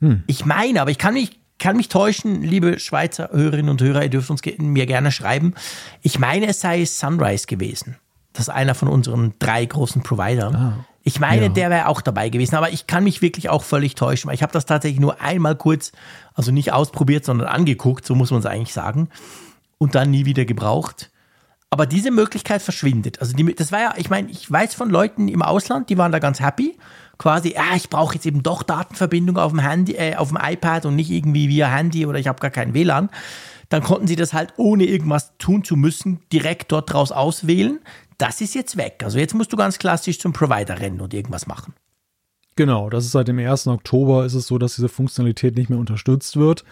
[0.01, 0.25] Hm.
[0.27, 4.11] Ich meine, aber ich kann mich kann mich täuschen, liebe Schweizer Hörerinnen und Hörer, ihr
[4.11, 5.55] dürft uns mir gerne schreiben.
[6.03, 7.97] Ich meine, es sei Sunrise gewesen.
[8.33, 10.55] Das ist einer von unseren drei großen Providern.
[10.55, 11.49] Ah, ich meine, ja.
[11.51, 14.43] der wäre auch dabei gewesen, aber ich kann mich wirklich auch völlig täuschen, weil ich
[14.43, 15.93] habe das tatsächlich nur einmal kurz,
[16.35, 19.11] also nicht ausprobiert, sondern angeguckt, so muss man es eigentlich sagen,
[19.77, 21.11] und dann nie wieder gebraucht.
[21.69, 23.21] Aber diese Möglichkeit verschwindet.
[23.21, 26.13] Also die, das war ja, ich meine, ich weiß von Leuten im Ausland, die waren
[26.13, 26.77] da ganz happy
[27.19, 30.87] quasi, ja, ich brauche jetzt eben doch Datenverbindung auf dem Handy, äh, auf dem iPad
[30.87, 33.11] und nicht irgendwie via Handy oder ich habe gar kein WLAN.
[33.69, 37.81] Dann konnten sie das halt ohne irgendwas tun zu müssen direkt dort draus auswählen.
[38.19, 39.03] Das ist jetzt weg.
[39.05, 41.75] Also jetzt musst du ganz klassisch zum Provider rennen und irgendwas machen.
[42.57, 43.67] Genau, das ist seit dem 1.
[43.67, 46.65] Oktober ist es so, dass diese Funktionalität nicht mehr unterstützt wird.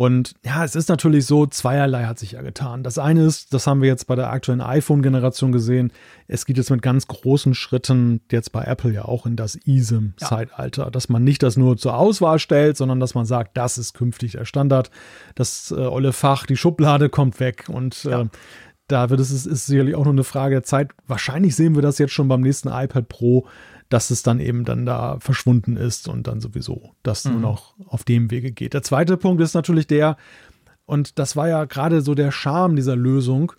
[0.00, 2.82] Und ja, es ist natürlich so, zweierlei hat sich ja getan.
[2.82, 5.92] Das eine ist, das haben wir jetzt bei der aktuellen iPhone-Generation gesehen,
[6.26, 10.84] es geht jetzt mit ganz großen Schritten jetzt bei Apple ja auch in das eSIM-Zeitalter,
[10.84, 10.90] ja.
[10.90, 14.32] dass man nicht das nur zur Auswahl stellt, sondern dass man sagt, das ist künftig
[14.32, 14.90] der Standard.
[15.34, 18.22] Das äh, olle Fach, die Schublade kommt weg und ja.
[18.22, 18.28] äh,
[18.90, 20.90] da wird es ist, ist sicherlich auch nur eine Frage der Zeit.
[21.06, 23.46] Wahrscheinlich sehen wir das jetzt schon beim nächsten iPad Pro,
[23.88, 27.32] dass es dann eben dann da verschwunden ist und dann sowieso das mhm.
[27.32, 28.74] nur noch auf dem Wege geht.
[28.74, 30.16] Der zweite Punkt ist natürlich der,
[30.86, 33.52] und das war ja gerade so der Charme dieser Lösung,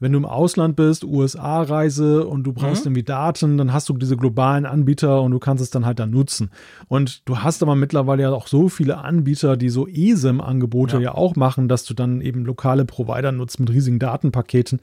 [0.00, 2.90] wenn du im Ausland bist, USA-Reise und du brauchst mhm.
[2.90, 6.10] irgendwie Daten, dann hast du diese globalen Anbieter und du kannst es dann halt dann
[6.10, 6.50] nutzen.
[6.88, 11.02] Und du hast aber mittlerweile ja auch so viele Anbieter, die so eSIM-Angebote ja.
[11.02, 14.80] ja auch machen, dass du dann eben lokale Provider nutzt mit riesigen Datenpaketen.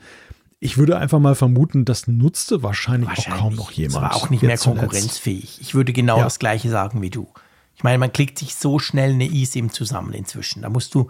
[0.59, 3.41] Ich würde einfach mal vermuten, das nutzte wahrscheinlich, wahrscheinlich.
[3.41, 3.95] auch kaum noch jemand.
[3.95, 5.53] Das war auch nicht mehr konkurrenzfähig.
[5.53, 5.61] Zuletzt.
[5.61, 6.23] Ich würde genau ja.
[6.23, 7.27] das Gleiche sagen wie du.
[7.75, 10.61] Ich meine, man klickt sich so schnell eine eSIM zusammen inzwischen.
[10.61, 11.07] Da musst du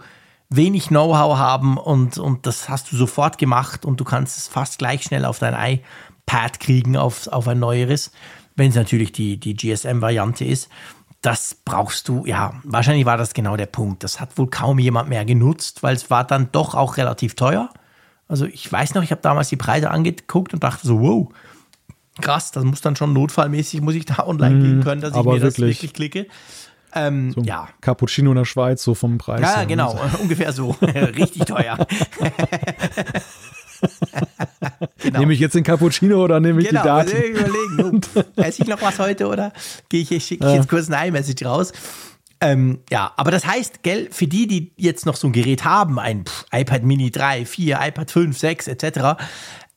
[0.56, 4.78] wenig Know-how haben und, und das hast du sofort gemacht und du kannst es fast
[4.78, 8.12] gleich schnell auf dein iPad kriegen, auf, auf ein neueres,
[8.56, 10.68] wenn es natürlich die, die GSM-Variante ist.
[11.20, 14.02] Das brauchst du, ja, wahrscheinlich war das genau der Punkt.
[14.02, 17.70] Das hat wohl kaum jemand mehr genutzt, weil es war dann doch auch relativ teuer.
[18.26, 21.28] Also ich weiß noch, ich habe damals die Preise angeguckt und dachte so, wow,
[22.20, 25.22] krass, das muss dann schon notfallmäßig, muss ich da online mm, gehen können, dass ich
[25.22, 25.42] mir wirklich.
[25.42, 26.26] das wirklich klicke.
[26.94, 27.68] Ähm, so ja.
[27.80, 29.40] Cappuccino in der Schweiz, so vom Preis.
[29.40, 30.70] Ja, genau, ungefähr so.
[30.82, 31.78] Richtig teuer.
[34.98, 35.18] genau.
[35.20, 37.16] Nehme ich jetzt den Cappuccino oder nehme ich genau, die Daten?
[37.16, 39.52] Überlegen, oh, esse ich noch was heute oder
[39.88, 41.72] gehe ich, schicke ich jetzt kurz eine iMessage raus?
[42.40, 46.00] Ähm, ja, aber das heißt, gell, für die, die jetzt noch so ein Gerät haben,
[46.00, 49.22] ein pff, iPad Mini 3, 4, iPad 5, 6 etc.,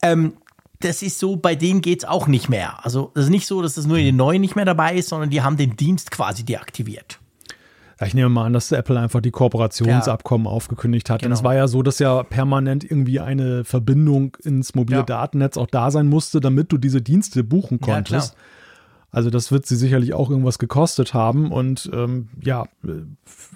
[0.02, 0.34] ähm,
[0.80, 2.84] das ist so, bei denen geht es auch nicht mehr.
[2.86, 5.10] Also das ist nicht so, dass das nur in den neuen nicht mehr dabei ist,
[5.10, 7.20] sondern die haben den Dienst quasi deaktiviert.
[8.00, 10.52] Ja, ich nehme mal an, dass Apple einfach die Kooperationsabkommen ja.
[10.52, 11.22] aufgekündigt hat.
[11.22, 11.30] Genau.
[11.30, 15.04] Denn es war ja so, dass ja permanent irgendwie eine Verbindung ins mobile ja.
[15.04, 18.36] Datennetz auch da sein musste, damit du diese Dienste buchen konntest.
[19.16, 21.50] Also das wird sie sicherlich auch irgendwas gekostet haben.
[21.50, 22.66] Und ähm, ja,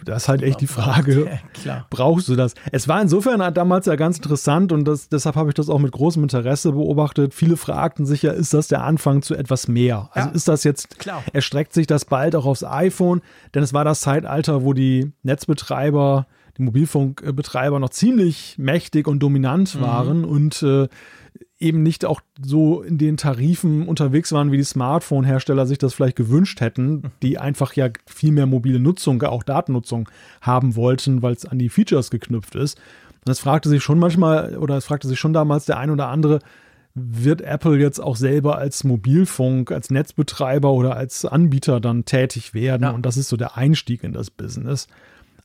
[0.06, 2.54] das ist halt echt die Frage, ja, brauchst du das?
[2.72, 5.92] Es war insofern damals ja ganz interessant und das, deshalb habe ich das auch mit
[5.92, 7.34] großem Interesse beobachtet.
[7.34, 10.10] Viele fragten sich ja, ist das der Anfang zu etwas mehr?
[10.14, 11.22] Also ja, ist das jetzt, klar.
[11.34, 13.20] erstreckt sich das bald auch aufs iPhone?
[13.54, 16.28] Denn es war das Zeitalter, wo die Netzbetreiber,
[16.58, 19.82] die Mobilfunkbetreiber noch ziemlich mächtig und dominant mhm.
[19.82, 20.88] waren und äh,
[21.60, 26.16] eben nicht auch so in den Tarifen unterwegs waren, wie die Smartphone-Hersteller sich das vielleicht
[26.16, 30.10] gewünscht hätten, die einfach ja viel mehr mobile Nutzung, auch Datennutzung
[30.42, 32.80] haben wollten, weil es an die Features geknüpft ist.
[33.26, 36.08] Und es fragte sich schon manchmal, oder es fragte sich schon damals der ein oder
[36.08, 36.40] andere,
[36.96, 42.84] wird Apple jetzt auch selber als Mobilfunk, als Netzbetreiber oder als Anbieter dann tätig werden?
[42.84, 42.92] Ja.
[42.92, 44.88] Und das ist so der Einstieg in das Business.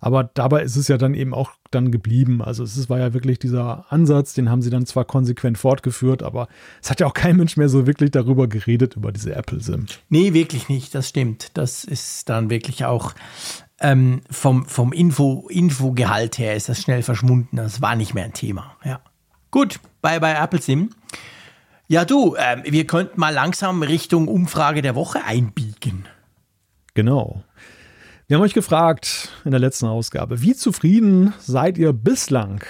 [0.04, 2.42] Aber dabei ist es ja dann eben auch dann geblieben.
[2.42, 6.48] Also es war ja wirklich dieser Ansatz, den haben sie dann zwar konsequent fortgeführt, aber
[6.82, 9.86] es hat ja auch kein Mensch mehr so wirklich darüber geredet, über diese Apple-SIM.
[10.10, 11.52] Nee, wirklich nicht, das stimmt.
[11.54, 13.14] Das ist dann wirklich auch
[13.80, 17.56] ähm, vom, vom Info, Infogehalt her ist das schnell verschwunden.
[17.56, 18.76] Das war nicht mehr ein Thema.
[18.84, 19.00] Ja.
[19.50, 20.90] Gut, bei, bei Apple SIM.
[21.88, 26.04] Ja, du, ähm, wir könnten mal langsam Richtung Umfrage der Woche einbiegen.
[26.92, 27.42] Genau.
[28.26, 32.64] Wir haben euch gefragt in der letzten Ausgabe, wie zufrieden seid ihr bislang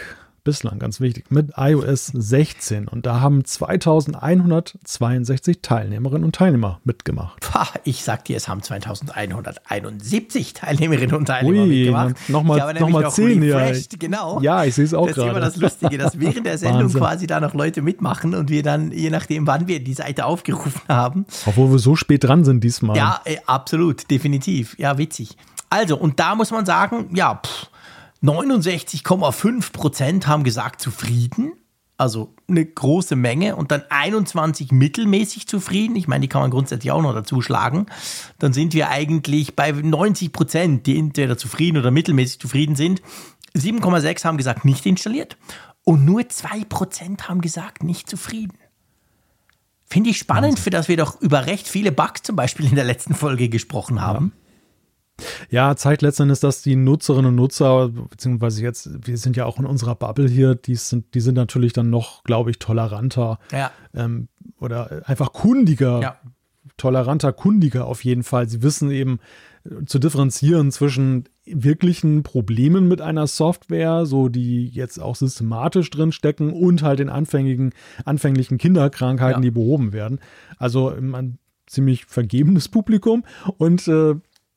[0.45, 2.87] bislang ganz wichtig, mit iOS 16.
[2.87, 7.41] Und da haben 2162 Teilnehmerinnen und Teilnehmer mitgemacht.
[7.41, 12.29] Pah, ich sag dir, es haben 2171 Teilnehmerinnen und Teilnehmer Ui, mitgemacht.
[12.29, 13.73] Nochmal noch mal 10, ja.
[13.99, 14.41] Genau.
[14.43, 15.15] Ja, ich sehe es auch gerade.
[15.15, 18.51] Das ist immer das Lustige, dass während der Sendung quasi da noch Leute mitmachen und
[18.51, 21.25] wir dann, je nachdem, wann wir die Seite aufgerufen haben.
[21.47, 22.97] Obwohl wir so spät dran sind diesmal.
[22.97, 24.79] Ja, äh, absolut, definitiv.
[24.79, 25.37] Ja, witzig.
[25.71, 27.69] Also, und da muss man sagen, ja, pff,
[28.25, 31.53] 69,5 Prozent haben gesagt zufrieden.
[31.97, 35.95] Also eine große Menge und dann 21 mittelmäßig zufrieden.
[35.95, 37.87] Ich meine, die kann man grundsätzlich auch noch dazu schlagen.
[38.41, 43.01] Dann sind wir eigentlich bei 90 Prozent, die entweder zufrieden oder mittelmäßig zufrieden sind.
[43.55, 45.37] 7,6 haben gesagt nicht installiert
[45.85, 48.59] und nur 2 Prozent haben gesagt nicht zufrieden.
[49.85, 52.85] Finde ich spannend, für das wir doch über recht viele Bugs zum Beispiel in der
[52.85, 54.33] letzten Folge gesprochen haben.
[54.33, 54.44] Ja.
[55.49, 59.67] Ja, zeigt letztendlich, dass die Nutzerinnen und Nutzer, beziehungsweise jetzt, wir sind ja auch in
[59.67, 63.71] unserer Bubble hier, die sind, die sind natürlich dann noch, glaube ich, toleranter ja.
[63.95, 64.29] ähm,
[64.59, 66.17] oder einfach kundiger, ja.
[66.77, 68.49] toleranter, kundiger auf jeden Fall.
[68.49, 69.21] Sie wissen eben
[69.65, 76.11] äh, zu differenzieren zwischen wirklichen Problemen mit einer Software, so die jetzt auch systematisch drin
[76.11, 77.73] stecken und halt den anfänglichen,
[78.05, 79.49] anfänglichen Kinderkrankheiten, ja.
[79.49, 80.21] die behoben werden.
[80.59, 83.25] Also ein ziemlich vergebenes Publikum
[83.59, 84.15] und äh,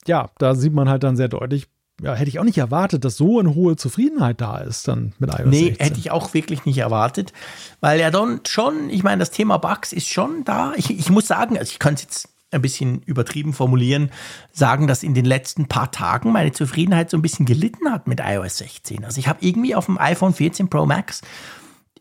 [0.08, 1.68] ja, da sieht man halt dann sehr deutlich,
[2.02, 5.32] ja, hätte ich auch nicht erwartet, dass so eine hohe Zufriedenheit da ist dann mit
[5.34, 5.86] iOS nee, 16.
[5.86, 7.34] hätte ich auch wirklich nicht erwartet,
[7.80, 10.74] weil ja dann schon, ich meine, das Thema Bugs ist schon da.
[10.76, 14.12] Ich, ich muss sagen, also ich kann es jetzt ein bisschen übertrieben formulieren,
[14.52, 18.22] sagen, dass in den letzten paar Tagen meine Zufriedenheit so ein bisschen gelitten hat mit
[18.24, 19.04] iOS 16.
[19.04, 21.22] Also ich habe irgendwie auf dem iPhone 14 Pro Max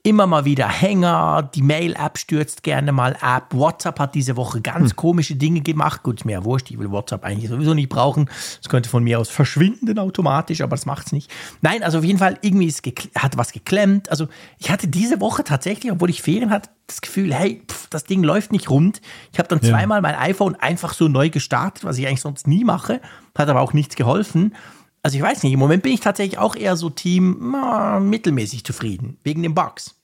[0.07, 3.53] immer mal wieder Hänger, die Mail-App stürzt gerne mal ab.
[3.53, 4.97] WhatsApp hat diese Woche ganz hm.
[4.97, 6.05] komische Dinge gemacht.
[6.05, 8.31] Gut, ja wurscht, ich will WhatsApp eigentlich sowieso nicht brauchen.
[8.63, 11.29] Es könnte von mir aus verschwinden automatisch, aber das macht es nicht.
[11.61, 14.09] Nein, also auf jeden Fall, irgendwie ist hat was geklemmt.
[14.09, 14.29] Also
[14.59, 18.23] ich hatte diese Woche tatsächlich, obwohl ich Ferien hatte, das Gefühl, hey, pff, das Ding
[18.23, 19.01] läuft nicht rund.
[19.33, 19.71] Ich habe dann ja.
[19.71, 23.01] zweimal mein iPhone einfach so neu gestartet, was ich eigentlich sonst nie mache.
[23.37, 24.55] Hat aber auch nichts geholfen.
[25.03, 28.65] Also ich weiß nicht, im Moment bin ich tatsächlich auch eher so Team na, mittelmäßig
[28.65, 29.96] zufrieden, wegen den Bugs.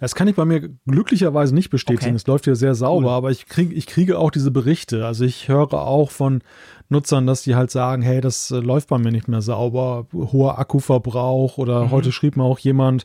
[0.00, 2.10] Das kann ich bei mir glücklicherweise nicht bestätigen.
[2.10, 2.16] Okay.
[2.16, 3.14] Es läuft hier sehr sauber, cool.
[3.14, 5.06] aber ich, krieg, ich kriege auch diese Berichte.
[5.06, 6.42] Also ich höre auch von
[6.88, 10.58] Nutzern, dass die halt sagen, hey, das äh, läuft bei mir nicht mehr sauber, hoher
[10.58, 11.90] Akkuverbrauch oder mhm.
[11.90, 13.04] heute schrieb mir auch jemand,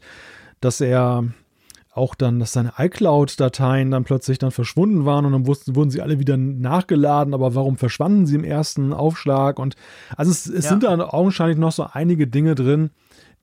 [0.62, 1.24] dass er
[1.92, 6.02] auch dann, dass seine iCloud-Dateien dann plötzlich dann verschwunden waren und dann wussten, wurden sie
[6.02, 9.60] alle wieder nachgeladen, aber warum verschwanden sie im ersten Aufschlag?
[9.60, 9.76] Und
[10.16, 10.70] also es, es ja.
[10.70, 12.92] sind da augenscheinlich noch so einige Dinge drin,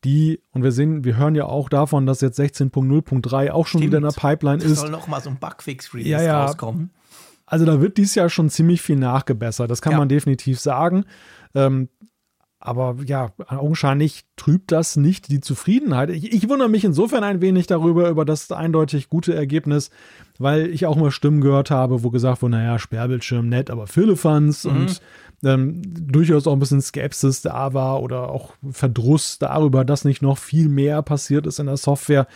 [0.04, 3.84] die, und wir sehen, wir hören ja auch davon, dass jetzt 16.0.3 auch schon Stimmt.
[3.84, 4.80] wieder in der Pipeline ist.
[4.80, 6.44] soll noch mal so ein Bugfix-Release ja, ja.
[6.44, 6.90] rauskommen.
[7.46, 9.98] Also da wird dies Jahr schon ziemlich viel nachgebessert, das kann ja.
[9.98, 11.04] man definitiv sagen.
[11.54, 11.88] Ähm,
[12.58, 16.10] aber ja, augenscheinlich trübt das nicht die Zufriedenheit.
[16.10, 19.90] Ich, ich, wundere mich insofern ein wenig darüber, über das eindeutig gute Ergebnis,
[20.38, 24.64] weil ich auch mal Stimmen gehört habe, wo gesagt wurde, naja, Sperrbildschirm nett, aber Philippans
[24.64, 24.70] mhm.
[24.70, 25.00] und
[25.44, 30.38] ähm, durchaus auch ein bisschen Skepsis da war oder auch Verdruss darüber, dass nicht noch
[30.38, 32.26] viel mehr passiert ist in der Software.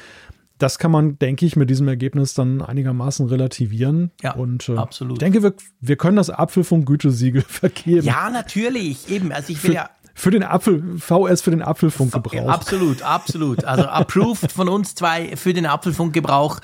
[0.58, 4.10] Das kann man, denke ich, mit diesem Ergebnis dann einigermaßen relativieren.
[4.22, 5.14] Ja, und, äh, absolut.
[5.14, 8.06] Ich denke, wir, wir können das Apfelfunk-Gütesiegel vergeben.
[8.06, 9.32] Ja, natürlich, eben.
[9.32, 9.90] Also ich will für, ja
[10.20, 12.48] für den Apfel, VS für den Apfelfunkgebrauch.
[12.48, 13.64] Absolut, absolut.
[13.64, 16.60] Also approved von uns zwei für den Apfelfunkgebrauch.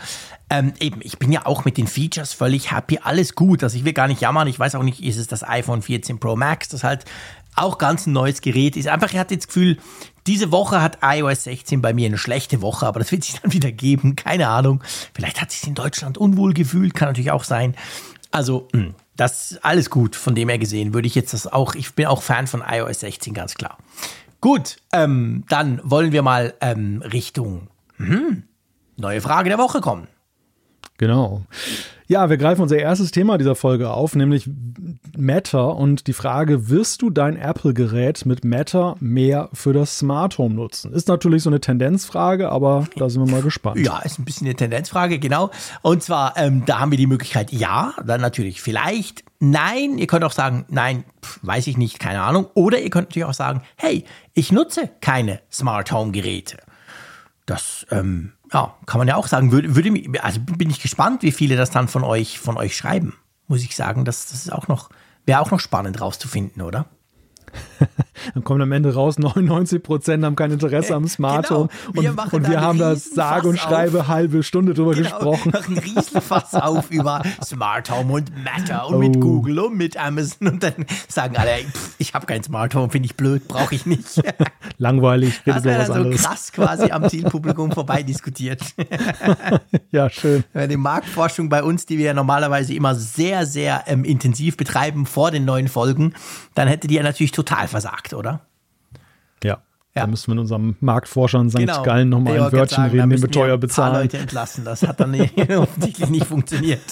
[0.51, 3.65] Ähm, eben, ich bin ja auch mit den Features völlig happy, alles gut.
[3.65, 6.21] Also ich will gar nicht jammern, ich weiß auch nicht, ist es das iPhone 14
[6.21, 7.05] Pro Max, das halt
[7.57, 8.89] auch ganz ein neues Gerät ist.
[8.89, 9.79] Einfach, ich hatte das Gefühl,
[10.27, 13.53] diese Woche hat iOS 16 bei mir eine schlechte Woche, aber das wird sich dann
[13.53, 14.83] wieder geben, keine Ahnung.
[15.15, 17.75] Vielleicht hat sich in Deutschland unwohl gefühlt, kann natürlich auch sein.
[18.31, 21.75] Also, hm, das ist alles gut, von dem her gesehen, würde ich jetzt das auch,
[21.75, 23.79] ich bin auch Fan von iOS 16, ganz klar.
[24.41, 28.45] Gut, ähm, dann wollen wir mal ähm, Richtung hm,
[28.97, 30.09] neue Frage der Woche kommen.
[30.99, 31.45] Genau.
[32.09, 34.49] Ja, wir greifen unser erstes Thema dieser Folge auf, nämlich
[35.17, 40.55] Matter und die Frage, wirst du dein Apple-Gerät mit Matter mehr für das Smart Home
[40.55, 40.93] nutzen?
[40.93, 43.85] Ist natürlich so eine Tendenzfrage, aber da sind wir mal gespannt.
[43.85, 45.51] Ja, ist ein bisschen eine Tendenzfrage, genau.
[45.83, 49.99] Und zwar, ähm, da haben wir die Möglichkeit, ja, dann natürlich vielleicht, nein.
[49.99, 52.47] Ihr könnt auch sagen, nein, pf, weiß ich nicht, keine Ahnung.
[52.55, 56.59] Oder ihr könnt natürlich auch sagen, hey, ich nutze keine Smart Home-Geräte.
[57.47, 59.53] Das, ähm, ja, kann man ja auch sagen.
[59.53, 62.77] Würde, würde mich, also bin ich gespannt, wie viele das dann von euch, von euch
[62.77, 63.15] schreiben.
[63.49, 64.91] Muss ich sagen, das, das ist auch noch,
[65.25, 66.87] wäre auch noch spannend rauszufinden, oder?
[68.35, 71.69] Dann kommt am Ende raus, 99 Prozent haben kein Interesse am Smart Home.
[71.93, 72.23] Genau.
[72.23, 74.09] Und, und wir haben da sage und schreibe auf.
[74.09, 75.11] halbe Stunde drüber genau.
[75.11, 75.51] gesprochen.
[75.53, 78.99] Machen Riesenfass auf über Smart Home und Matter und oh.
[78.99, 82.91] mit Google und mit Amazon und dann sagen alle, pff, ich habe kein Smart Home,
[82.91, 84.23] finde ich blöd, brauche ich nicht.
[84.79, 86.23] Langweilig, über was so anderes.
[86.23, 88.63] krass quasi am Zielpublikum vorbei diskutiert.
[89.91, 90.45] ja, schön.
[90.55, 95.31] Die Marktforschung bei uns, die wir ja normalerweise immer sehr, sehr ähm, intensiv betreiben vor
[95.31, 96.15] den neuen Folgen,
[96.55, 98.41] dann hätte die ja natürlich total versagt, oder?
[99.43, 99.63] Ja.
[99.97, 100.03] Ja.
[100.03, 101.57] Da müssen wir mit unserem Marktforscher in St.
[101.57, 101.83] Genau.
[101.83, 103.95] Gallen nochmal ein Wörtchen sagen, reden, den wir teuer bezahlen.
[103.95, 104.63] Ein Leute entlassen.
[104.63, 105.19] Das hat dann
[105.57, 106.83] offensichtlich nicht funktioniert.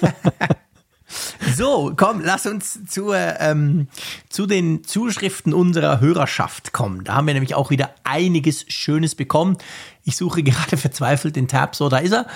[1.54, 3.88] so, komm, lass uns zu, ähm,
[4.30, 7.04] zu den Zuschriften unserer Hörerschaft kommen.
[7.04, 9.58] Da haben wir nämlich auch wieder einiges Schönes bekommen.
[10.04, 11.76] Ich suche gerade verzweifelt den Tab.
[11.76, 12.26] So, da ist er.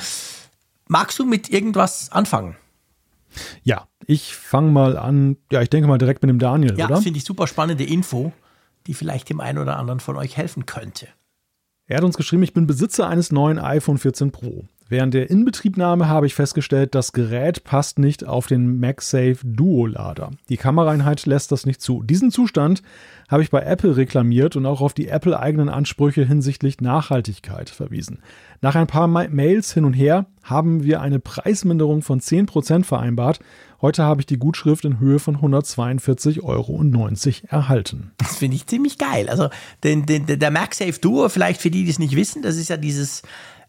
[0.87, 2.57] Magst du mit irgendwas anfangen?
[3.63, 5.37] Ja, ich fange mal an.
[5.51, 6.83] Ja, ich denke mal direkt mit dem Daniel, ja, oder?
[6.83, 8.33] Ja, das finde ich super spannende Info,
[8.87, 11.09] die vielleicht dem einen oder anderen von euch helfen könnte.
[11.87, 14.65] Er hat uns geschrieben, ich bin Besitzer eines neuen iPhone 14 Pro.
[14.89, 20.31] Während der Inbetriebnahme habe ich festgestellt, das Gerät passt nicht auf den MagSafe Duo-Lader.
[20.51, 22.03] Die Kameraeinheit lässt das nicht zu.
[22.03, 22.83] Diesen Zustand
[23.29, 28.19] habe ich bei Apple reklamiert und auch auf die Apple-eigenen Ansprüche hinsichtlich Nachhaltigkeit verwiesen.
[28.61, 33.41] Nach ein paar Mails hin und her haben wir eine Preisminderung von 10% vereinbart.
[33.81, 36.83] Heute habe ich die Gutschrift in Höhe von 142,90 Euro
[37.49, 38.13] erhalten.
[38.19, 39.29] Das finde ich ziemlich geil.
[39.29, 39.49] Also
[39.83, 42.77] den, den, der MagSafe Duo, vielleicht für die, die es nicht wissen, das ist ja
[42.77, 43.23] dieses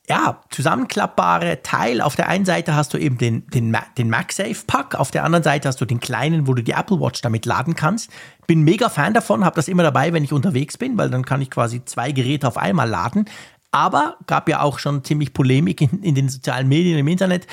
[0.08, 2.02] ja, zusammenklappbare Teil.
[2.02, 5.68] Auf der einen Seite hast du eben den, den, den MagSafe-Pack, auf der anderen Seite
[5.68, 8.12] hast du den kleinen, wo du die Apple Watch damit laden kannst.
[8.48, 11.42] Bin mega Fan davon, habe das immer dabei, wenn ich unterwegs bin, weil dann kann
[11.42, 13.26] ich quasi zwei Geräte auf einmal laden.
[13.72, 17.48] Aber gab ja auch schon ziemlich Polemik in, in den sozialen Medien, im Internet.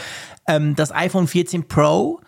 [0.47, 2.21] Ähm, das iPhone 14 Pro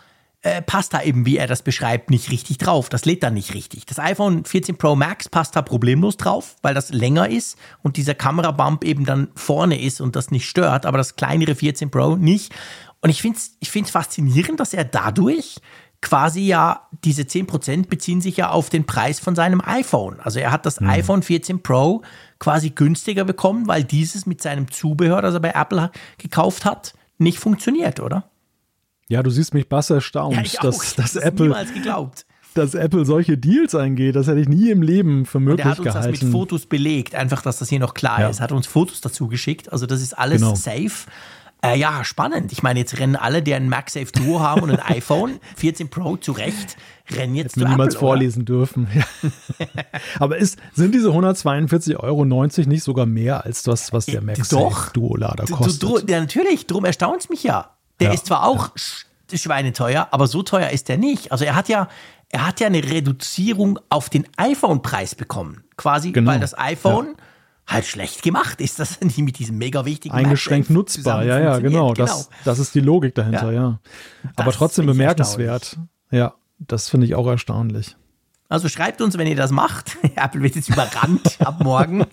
[0.45, 2.91] äh, passt da eben, wie er das beschreibt, nicht richtig drauf.
[2.91, 3.87] Das lädt da nicht richtig.
[3.87, 8.15] Das iPhone 14 Pro Max passt da problemlos drauf, weil das länger ist und dieser
[8.15, 12.55] Kamerabump eben dann vorne ist und das nicht stört, aber das kleinere 14 Pro nicht.
[13.01, 15.57] Und ich finde es ich find's faszinierend, dass er dadurch
[16.03, 20.21] quasi ja, diese 10% beziehen sich ja auf den Preis von seinem iPhone.
[20.21, 20.91] Also er hat das mhm.
[20.91, 22.03] iPhone 14 Pro
[22.39, 27.39] quasi günstiger bekommen, weil dieses mit seinem Zubehör, das er bei Apple gekauft hat, nicht
[27.39, 28.29] funktioniert, oder?
[29.09, 31.47] Ja, du siehst mich bass erstaunt, ja, dass, dass das Apple.
[31.47, 32.27] Niemals geglaubt.
[32.55, 35.83] Dass Apple solche Deals eingeht, das hätte ich nie im Leben für möglich gehalten.
[35.83, 36.13] Er hat uns gehalten.
[36.13, 38.29] das mit Fotos belegt, einfach, dass das hier noch klar ja.
[38.29, 38.41] ist.
[38.41, 40.55] Hat uns Fotos dazu geschickt, also das ist alles genau.
[40.55, 41.11] safe.
[41.65, 42.53] Äh, ja, spannend.
[42.53, 46.17] Ich meine, jetzt rennen alle, die ein MagSafe Duo haben und ein iPhone 14 Pro
[46.17, 46.77] zurecht,
[47.11, 48.53] rennen jetzt Hätten zu niemals Apple, vorlesen oder?
[48.53, 48.87] dürfen.
[50.19, 52.25] Aber ist, sind diese 142,90 Euro
[52.69, 56.11] nicht sogar mehr als das, was der äh, MagSafe Duo Lader kostet?
[56.11, 56.67] Ja, natürlich.
[56.67, 57.74] Darum erstaunt es mich ja.
[58.01, 58.15] Der ja.
[58.15, 58.71] ist zwar auch
[59.31, 59.39] ja.
[59.39, 61.33] schweineteuer, aber so teuer ist der nicht.
[61.33, 61.89] Also er hat ja,
[62.31, 65.65] er hat ja eine Reduzierung auf den iPhone-Preis bekommen.
[65.77, 66.33] Quasi, genau.
[66.33, 67.75] weil das iPhone ja.
[67.75, 71.93] halt schlecht gemacht ist, das nicht mit diesem mega wichtigen Eingeschränkt nutzbar, ja, ja, genau.
[71.93, 71.95] genau.
[71.95, 73.79] Das, das ist die Logik dahinter, ja.
[74.37, 75.79] Aber trotzdem bemerkenswert.
[76.11, 77.97] Ja, das finde ich auch erstaunlich.
[78.49, 79.97] Also schreibt uns, wenn ihr das macht.
[80.17, 82.07] Apple wird jetzt überrannt ab morgen.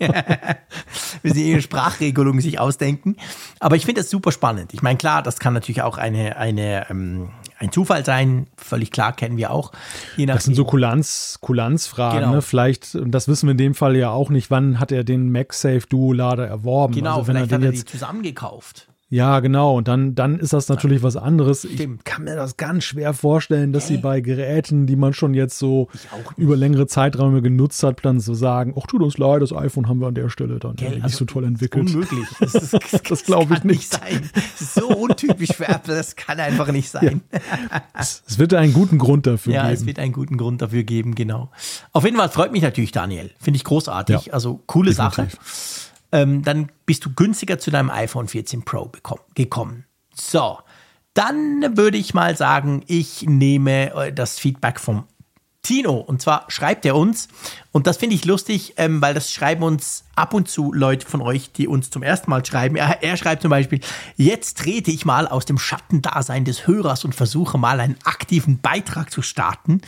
[1.21, 3.17] Wir sie ihre Sprachregelung sich ausdenken.
[3.59, 4.73] Aber ich finde das super spannend.
[4.73, 7.29] Ich meine, klar, das kann natürlich auch eine, eine, ähm,
[7.59, 8.47] ein Zufall sein.
[8.55, 9.73] Völlig klar, kennen wir auch.
[10.17, 12.21] das sind so Kulanz, Kulanzfragen.
[12.21, 12.35] Genau.
[12.35, 12.41] Ne?
[12.41, 15.31] Vielleicht, und das wissen wir in dem Fall ja auch nicht, wann hat er den
[15.31, 16.95] MagSafe Duo-Lader erworben?
[16.95, 18.87] Genau, also, vielleicht er hat er die zusammengekauft.
[19.11, 19.75] Ja, genau.
[19.75, 21.65] Und dann, dann ist das natürlich was anderes.
[21.65, 23.97] Ich kann mir das ganz schwer vorstellen, dass hey.
[23.97, 25.89] sie bei Geräten, die man schon jetzt so
[26.37, 29.99] über längere Zeiträume genutzt hat, dann so sagen, ach tut uns leid, das iPhone haben
[29.99, 31.87] wir an der Stelle dann Gell, nicht also so toll entwickelt.
[31.87, 32.25] Unmöglich.
[32.41, 33.91] Das, das, das, das glaube ich nicht.
[33.91, 34.29] nicht sein.
[34.33, 37.21] Das ist so untypisch für Apple, das kann einfach nicht sein.
[37.31, 37.39] Ja.
[37.99, 39.69] Es wird einen guten Grund dafür ja, geben.
[39.69, 41.51] Ja, es wird einen guten Grund dafür geben, genau.
[41.91, 43.29] Auf jeden Fall freut mich natürlich, Daniel.
[43.39, 44.27] Finde ich großartig.
[44.27, 45.15] Ja, also coole definitiv.
[45.15, 45.80] Sache
[46.11, 48.91] ähm, dann bist du günstiger zu deinem iPhone 14 Pro
[49.35, 49.85] gekommen.
[50.13, 50.59] So,
[51.13, 55.05] dann würde ich mal sagen, ich nehme äh, das Feedback vom
[55.61, 55.93] Tino.
[55.95, 57.27] Und zwar schreibt er uns,
[57.71, 61.21] und das finde ich lustig, ähm, weil das schreiben uns ab und zu Leute von
[61.21, 62.75] euch, die uns zum ersten Mal schreiben.
[62.75, 63.79] Er, er schreibt zum Beispiel,
[64.17, 69.11] jetzt trete ich mal aus dem Schattendasein des Hörers und versuche mal einen aktiven Beitrag
[69.11, 69.81] zu starten.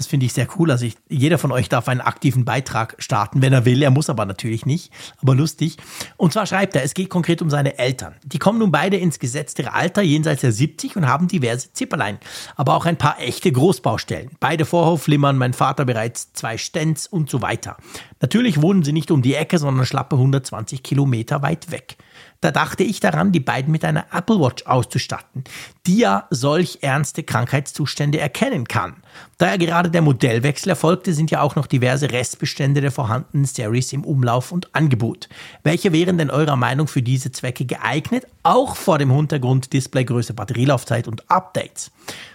[0.00, 0.70] Das finde ich sehr cool.
[0.70, 3.82] Also ich, jeder von euch darf einen aktiven Beitrag starten, wenn er will.
[3.82, 4.90] Er muss aber natürlich nicht.
[5.20, 5.76] Aber lustig.
[6.16, 8.14] Und zwar schreibt er, es geht konkret um seine Eltern.
[8.24, 12.18] Die kommen nun beide ins gesetzte Alter, jenseits der 70 und haben diverse Zipperlein.
[12.56, 14.30] Aber auch ein paar echte Großbaustellen.
[14.40, 17.76] Beide Vorhofflimmern, mein Vater bereits zwei Stents und so weiter.
[18.22, 21.98] Natürlich wohnen sie nicht um die Ecke, sondern schlappe 120 Kilometer weit weg.
[22.40, 25.44] Da dachte ich daran, die beiden mit einer Apple Watch auszustatten,
[25.86, 28.96] die ja solch ernste Krankheitszustände erkennen kann.
[29.36, 33.92] Da ja gerade der Modellwechsel erfolgte, sind ja auch noch diverse Restbestände der vorhandenen Series
[33.92, 35.28] im Umlauf und Angebot.
[35.64, 41.08] Welche wären denn eurer Meinung für diese Zwecke geeignet, auch vor dem Hintergrund Displaygröße, Batterielaufzeit
[41.08, 41.90] und Updates?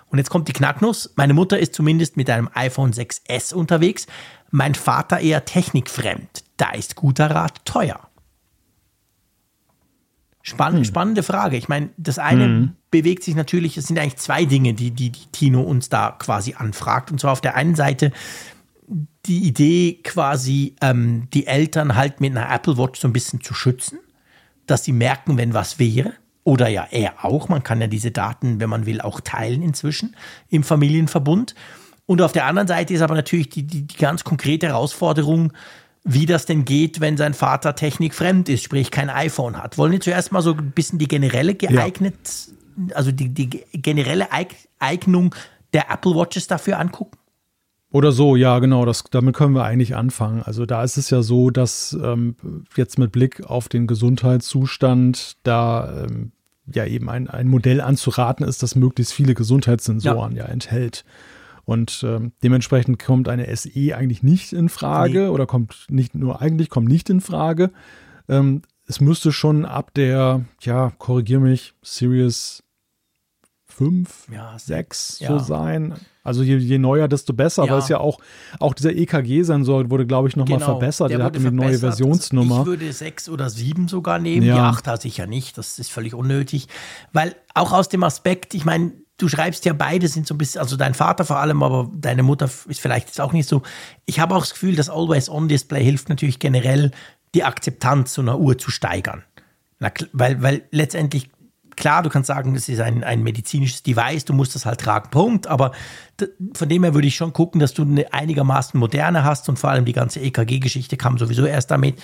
[0.10, 1.14] Und jetzt kommt die Knacknuss.
[1.16, 4.06] Meine Mutter ist zumindest mit einem iPhone 6S unterwegs,
[4.52, 6.44] mein Vater eher technikfremd.
[6.58, 8.00] Da ist guter Rat teuer.
[10.46, 10.84] Spann hm.
[10.86, 11.58] Spannende Frage.
[11.58, 12.74] Ich meine, das eine hm.
[12.92, 16.54] bewegt sich natürlich, es sind eigentlich zwei Dinge, die, die, die Tino uns da quasi
[16.56, 17.12] anfragt.
[17.12, 18.12] Und zwar auf der einen Seite
[19.26, 23.56] die Idee, quasi ähm, die Eltern halt mit einer Apple Watch so ein bisschen zu
[23.56, 23.98] schützen,
[24.68, 26.14] dass sie merken, wenn was wäre.
[26.44, 27.50] Oder ja, er auch.
[27.50, 30.16] Man kann ja diese Daten, wenn man will, auch teilen inzwischen
[30.50, 31.56] im Familienverbund.
[32.06, 35.54] Und auf der anderen Seite ist aber natürlich die, die, die ganz konkrete Herausforderung,
[36.06, 39.78] wie das denn geht, wenn sein Vater technikfremd ist, sprich kein iPhone hat.
[39.80, 42.16] Wollen wir zuerst mal so ein bisschen die generelle geeignet,
[42.78, 42.96] ja.
[42.96, 44.28] also die, die generelle
[44.80, 45.34] Eignung
[45.74, 47.18] der Apple Watches dafür angucken?
[47.92, 50.44] Oder so, ja, genau, das, damit können wir eigentlich anfangen.
[50.44, 52.36] Also da ist es ja so, dass ähm,
[52.76, 56.34] jetzt mit Blick auf den Gesundheitszustand da ähm,
[56.72, 61.04] ja eben ein, ein Modell anzuraten ist, das möglichst viele Gesundheitssensoren ja, ja enthält.
[61.66, 65.28] Und ähm, dementsprechend kommt eine SE eigentlich nicht in Frage nee.
[65.28, 67.72] oder kommt nicht nur eigentlich, kommt nicht in Frage.
[68.30, 72.64] Ähm, es müsste schon ab der, ja, korrigier mich, Series
[73.66, 75.28] 5, ja, 6 ja.
[75.28, 75.96] so sein.
[76.24, 77.72] Also je, je neuer, desto besser, ja.
[77.72, 78.20] weil es ja auch,
[78.60, 81.10] auch dieser EKG-Sensor wurde, glaube ich, nochmal genau, verbessert.
[81.10, 82.62] Der, der hat eine neue Versionsnummer.
[82.62, 84.46] Ich würde 6 oder 7 sogar nehmen.
[84.46, 84.56] Ja.
[84.56, 85.58] Die 8 hat sicher nicht.
[85.58, 86.68] Das ist völlig unnötig.
[87.12, 90.62] Weil auch aus dem Aspekt, ich meine, du schreibst ja beide sind so ein bisschen,
[90.62, 93.62] also dein Vater vor allem, aber deine Mutter ist vielleicht jetzt auch nicht so.
[94.06, 96.92] Ich habe auch das Gefühl, das Always-On-Display hilft natürlich generell,
[97.34, 99.24] die Akzeptanz so einer Uhr zu steigern.
[99.80, 101.30] Na, weil, weil letztendlich,
[101.76, 105.10] klar, du kannst sagen, das ist ein, ein medizinisches Device, du musst das halt tragen,
[105.12, 105.48] Punkt.
[105.48, 105.72] Aber
[106.54, 109.70] von dem her würde ich schon gucken, dass du eine einigermaßen moderne hast und vor
[109.70, 112.02] allem die ganze EKG-Geschichte kam sowieso erst damit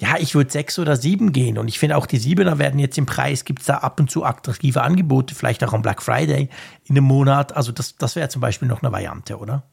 [0.00, 1.56] ja, ich würde sechs oder sieben gehen.
[1.56, 4.10] Und ich finde auch die Siebener werden jetzt im Preis, gibt es da ab und
[4.10, 6.48] zu attraktive Angebote, vielleicht auch am Black Friday
[6.84, 7.56] in einem Monat.
[7.56, 9.64] Also das, das wäre zum Beispiel noch eine Variante, oder?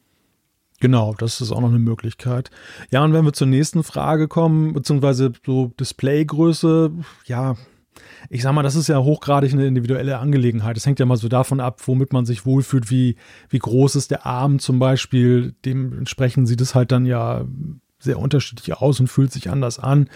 [0.80, 2.50] Genau, das ist auch noch eine Möglichkeit.
[2.90, 6.90] Ja, und wenn wir zur nächsten Frage kommen, beziehungsweise so Displaygröße,
[7.26, 7.56] ja,
[8.30, 10.76] ich sag mal, das ist ja hochgradig eine individuelle Angelegenheit.
[10.76, 13.16] Das hängt ja mal so davon ab, womit man sich wohlfühlt, wie,
[13.48, 15.54] wie groß ist der Arm zum Beispiel.
[15.64, 17.44] Dementsprechend sieht es halt dann ja
[18.02, 20.08] sehr unterschiedlich aus und fühlt sich anders an.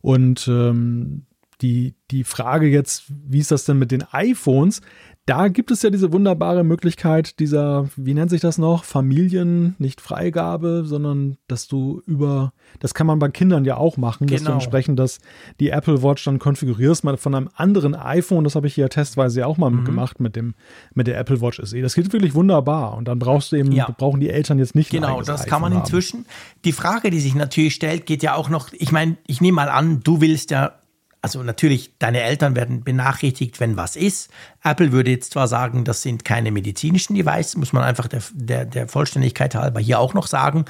[0.00, 1.26] Und ähm,
[1.60, 4.80] die, die Frage jetzt, wie ist das denn mit den iPhones?
[5.28, 10.00] Da gibt es ja diese wunderbare Möglichkeit dieser, wie nennt sich das noch, Familien, nicht
[10.00, 14.32] Freigabe, sondern dass du über, das kann man bei Kindern ja auch machen, genau.
[14.32, 14.54] dass du genau.
[14.54, 15.18] entsprechend das,
[15.60, 19.40] die Apple Watch dann konfigurierst, mal von einem anderen iPhone, das habe ich hier testweise
[19.40, 19.84] ja auch mal mhm.
[19.84, 20.54] gemacht mit dem,
[20.94, 21.82] mit der Apple Watch SE.
[21.82, 23.86] Das geht wirklich wunderbar und dann brauchst du eben, ja.
[23.98, 26.20] brauchen die Eltern jetzt nicht Genau, das kann man inzwischen.
[26.20, 26.26] Haben.
[26.64, 29.68] Die Frage, die sich natürlich stellt, geht ja auch noch, ich meine, ich nehme mal
[29.68, 30.72] an, du willst ja
[31.20, 34.30] also natürlich, deine Eltern werden benachrichtigt, wenn was ist.
[34.62, 38.64] Apple würde jetzt zwar sagen, das sind keine medizinischen Devices, muss man einfach der, der,
[38.64, 40.64] der Vollständigkeit halber hier auch noch sagen,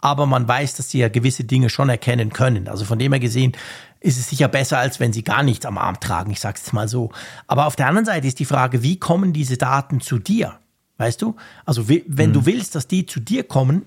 [0.00, 2.68] aber man weiß, dass sie ja gewisse Dinge schon erkennen können.
[2.68, 3.52] Also von dem her gesehen
[4.00, 6.72] ist es sicher besser, als wenn sie gar nichts am Arm tragen, ich sage es
[6.74, 7.10] mal so.
[7.46, 10.58] Aber auf der anderen Seite ist die Frage, wie kommen diese Daten zu dir?
[10.98, 11.36] Weißt du?
[11.64, 12.34] Also wenn mhm.
[12.34, 13.86] du willst, dass die zu dir kommen,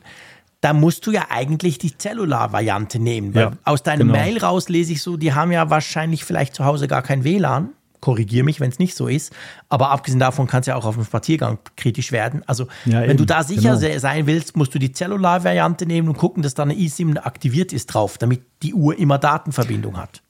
[0.67, 3.31] da musst du ja eigentlich die Cellular-Variante nehmen.
[3.33, 4.19] Ja, aus deinem genau.
[4.19, 7.69] Mail raus lese ich so, die haben ja wahrscheinlich vielleicht zu Hause gar kein WLAN.
[8.01, 9.31] Korrigiere mich, wenn es nicht so ist.
[9.69, 12.43] Aber abgesehen davon kann es ja auch auf dem Spaziergang kritisch werden.
[12.47, 13.17] Also, ja, wenn eben.
[13.17, 13.97] du da sicher genau.
[13.97, 17.85] sein willst, musst du die Cellular-Variante nehmen und gucken, dass da eine eSIM aktiviert ist
[17.87, 20.21] drauf, damit die Uhr immer Datenverbindung hat.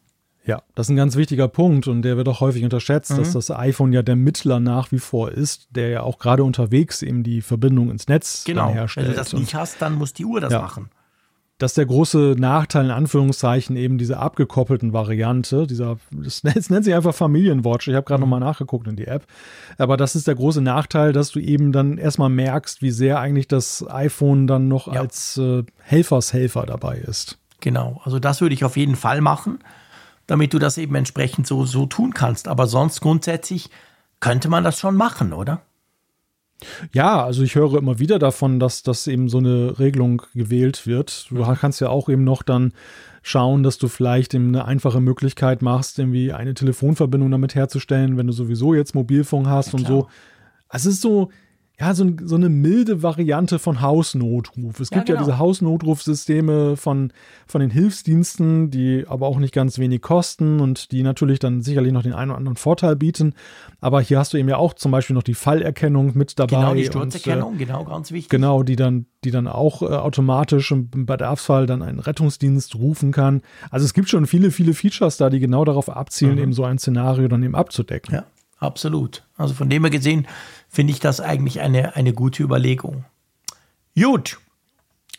[0.48, 3.18] Ja, das ist ein ganz wichtiger Punkt und der wird auch häufig unterschätzt, mhm.
[3.18, 7.02] dass das iPhone ja der Mittler nach wie vor ist, der ja auch gerade unterwegs
[7.02, 8.70] eben die Verbindung ins Netz genau.
[8.70, 9.08] herstellt.
[9.08, 10.62] Wenn du das nicht hast, dann muss die Uhr das ja.
[10.62, 10.90] machen.
[11.58, 16.96] dass der große Nachteil in Anführungszeichen eben diese abgekoppelten Variante, dieser, das, das nennt sich
[16.96, 17.90] einfach Familienwatch.
[17.90, 18.30] Ich habe gerade mhm.
[18.30, 19.26] nochmal nachgeguckt in die App.
[19.78, 23.50] Aber das ist der große Nachteil, dass du eben dann erstmal merkst, wie sehr eigentlich
[23.50, 25.02] das iPhone dann noch ja.
[25.02, 27.38] als äh, Helfershelfer dabei ist.
[27.60, 29.60] Genau, also das würde ich auf jeden Fall machen,
[30.28, 32.48] damit du das eben entsprechend so, so tun kannst.
[32.48, 33.70] Aber sonst grundsätzlich
[34.20, 35.62] könnte man das schon machen, oder?
[36.92, 41.28] Ja, also ich höre immer wieder davon, dass das eben so eine Regelung gewählt wird.
[41.30, 42.74] Du kannst ja auch eben noch dann
[43.22, 48.28] schauen, dass du vielleicht eben eine einfache Möglichkeit machst, irgendwie eine Telefonverbindung damit herzustellen, wenn
[48.28, 50.08] du sowieso jetzt Mobilfunk hast ja, und so.
[50.68, 51.30] Also es ist so,
[51.80, 54.80] ja, so, so, eine milde Variante von Hausnotruf.
[54.80, 55.20] Es ja, gibt genau.
[55.20, 57.14] ja diese Hausnotrufsysteme von,
[57.46, 61.94] von den Hilfsdiensten, die aber auch nicht ganz wenig kosten und die natürlich dann sicherlich
[61.94, 63.36] noch den einen oder anderen Vorteil bieten.
[63.80, 66.56] Aber hier hast du eben ja auch zum Beispiel noch die Fallerkennung mit dabei.
[66.56, 68.30] Genau, die Sturzerkennung, und, äh, genau, ganz wichtig.
[68.30, 73.44] Genau, die dann, die dann auch äh, automatisch im Bedarfsfall dann einen Rettungsdienst rufen kann.
[73.70, 76.42] Also es gibt schon viele, viele Features da, die genau darauf abzielen, mhm.
[76.42, 78.16] eben so ein Szenario dann eben abzudecken.
[78.16, 78.24] Ja,
[78.58, 79.28] absolut.
[79.36, 80.26] Also von dem her gesehen,
[80.70, 83.06] finde ich das eigentlich eine, eine gute Überlegung.
[84.00, 84.38] Gut,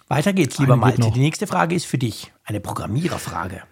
[0.08, 1.10] weiter geht's, lieber Malte.
[1.10, 3.62] Die nächste Frage ist für dich, eine Programmiererfrage.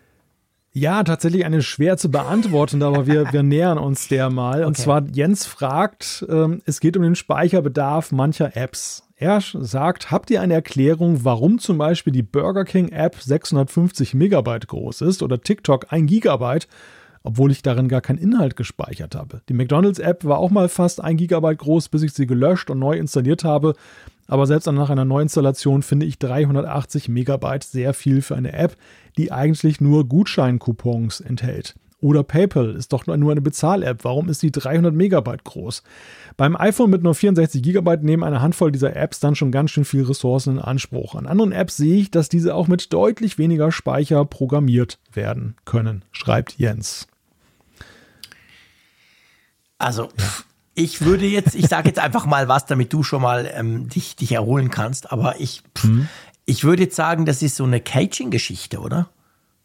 [0.73, 4.65] Ja, tatsächlich eine schwer zu beantworten, aber wir, wir nähern uns der mal.
[4.65, 4.83] Und okay.
[4.83, 9.09] zwar Jens fragt, ähm, es geht um den Speicherbedarf mancher Apps.
[9.17, 14.69] Er sagt, habt ihr eine Erklärung, warum zum Beispiel die Burger King App 650 Megabyte
[14.69, 16.69] groß ist oder TikTok 1 Gigabyte
[17.27, 19.43] obwohl ich darin gar keinen Inhalt gespeichert habe.
[19.49, 22.97] Die McDonald's-App war auch mal fast ein Gigabyte groß, bis ich sie gelöscht und neu
[22.97, 23.75] installiert habe.
[24.29, 28.77] Aber selbst nach einer Neuinstallation finde ich 380 Megabyte sehr viel für eine App,
[29.19, 31.75] die eigentlich nur Gutscheincoupons enthält.
[32.01, 34.05] Oder PayPal ist doch nur eine Bezahl-App.
[34.05, 35.83] Warum ist die 300 Megabyte groß?
[36.37, 39.85] Beim iPhone mit nur 64 Gigabyte nehmen eine Handvoll dieser Apps dann schon ganz schön
[39.85, 41.17] viel Ressourcen in Anspruch.
[41.17, 46.05] An anderen Apps sehe ich, dass diese auch mit deutlich weniger Speicher programmiert werden können,
[46.13, 47.09] schreibt Jens.
[49.79, 50.09] Also,
[50.75, 54.17] ich würde jetzt, ich sage jetzt einfach mal was, damit du schon mal ähm, dich,
[54.17, 56.09] dich erholen kannst, aber ich, mhm.
[56.45, 59.09] ich würde jetzt sagen, das ist so eine Caging-Geschichte, oder?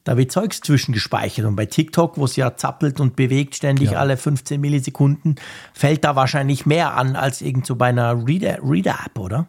[0.04, 4.00] Da wird Zeugs zwischengespeichert und bei TikTok, wo es ja zappelt und bewegt ständig ja.
[4.00, 5.36] alle 15 Millisekunden,
[5.74, 9.48] fällt da wahrscheinlich mehr an als irgend so bei einer Reader-App, Reader oder?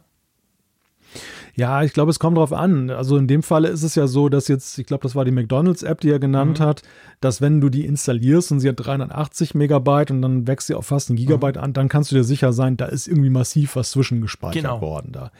[1.54, 2.90] Ja, ich glaube, es kommt drauf an.
[2.90, 5.32] Also in dem Falle ist es ja so, dass jetzt, ich glaube, das war die
[5.32, 6.64] McDonalds-App, die er genannt mhm.
[6.64, 6.82] hat,
[7.20, 10.86] dass wenn du die installierst und sie hat 380 Megabyte und dann wächst sie auf
[10.86, 11.62] fast ein Gigabyte mhm.
[11.62, 14.80] an, dann kannst du dir sicher sein, da ist irgendwie massiv was zwischengespeichert genau.
[14.80, 15.30] worden da.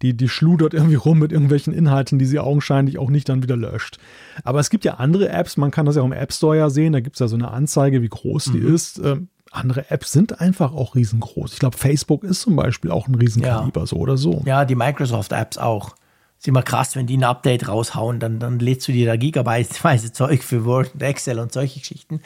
[0.00, 3.56] Die, die schludert irgendwie rum mit irgendwelchen Inhalten, die sie augenscheinlich auch nicht dann wieder
[3.56, 3.98] löscht.
[4.44, 6.70] Aber es gibt ja andere Apps, man kann das ja auch im App Store ja
[6.70, 8.74] sehen, da gibt es ja so eine Anzeige, wie groß die mhm.
[8.74, 8.98] ist.
[8.98, 11.52] Ähm, andere Apps sind einfach auch riesengroß.
[11.52, 13.86] Ich glaube, Facebook ist zum Beispiel auch ein Riesenkaliber, ja.
[13.86, 14.42] so oder so.
[14.44, 15.94] Ja, die Microsoft-Apps auch.
[16.38, 20.12] Ist immer krass, wenn die ein Update raushauen, dann, dann lädst du dir da gigabyteweise
[20.12, 22.20] Zeug für Word und Excel und solche Geschichten.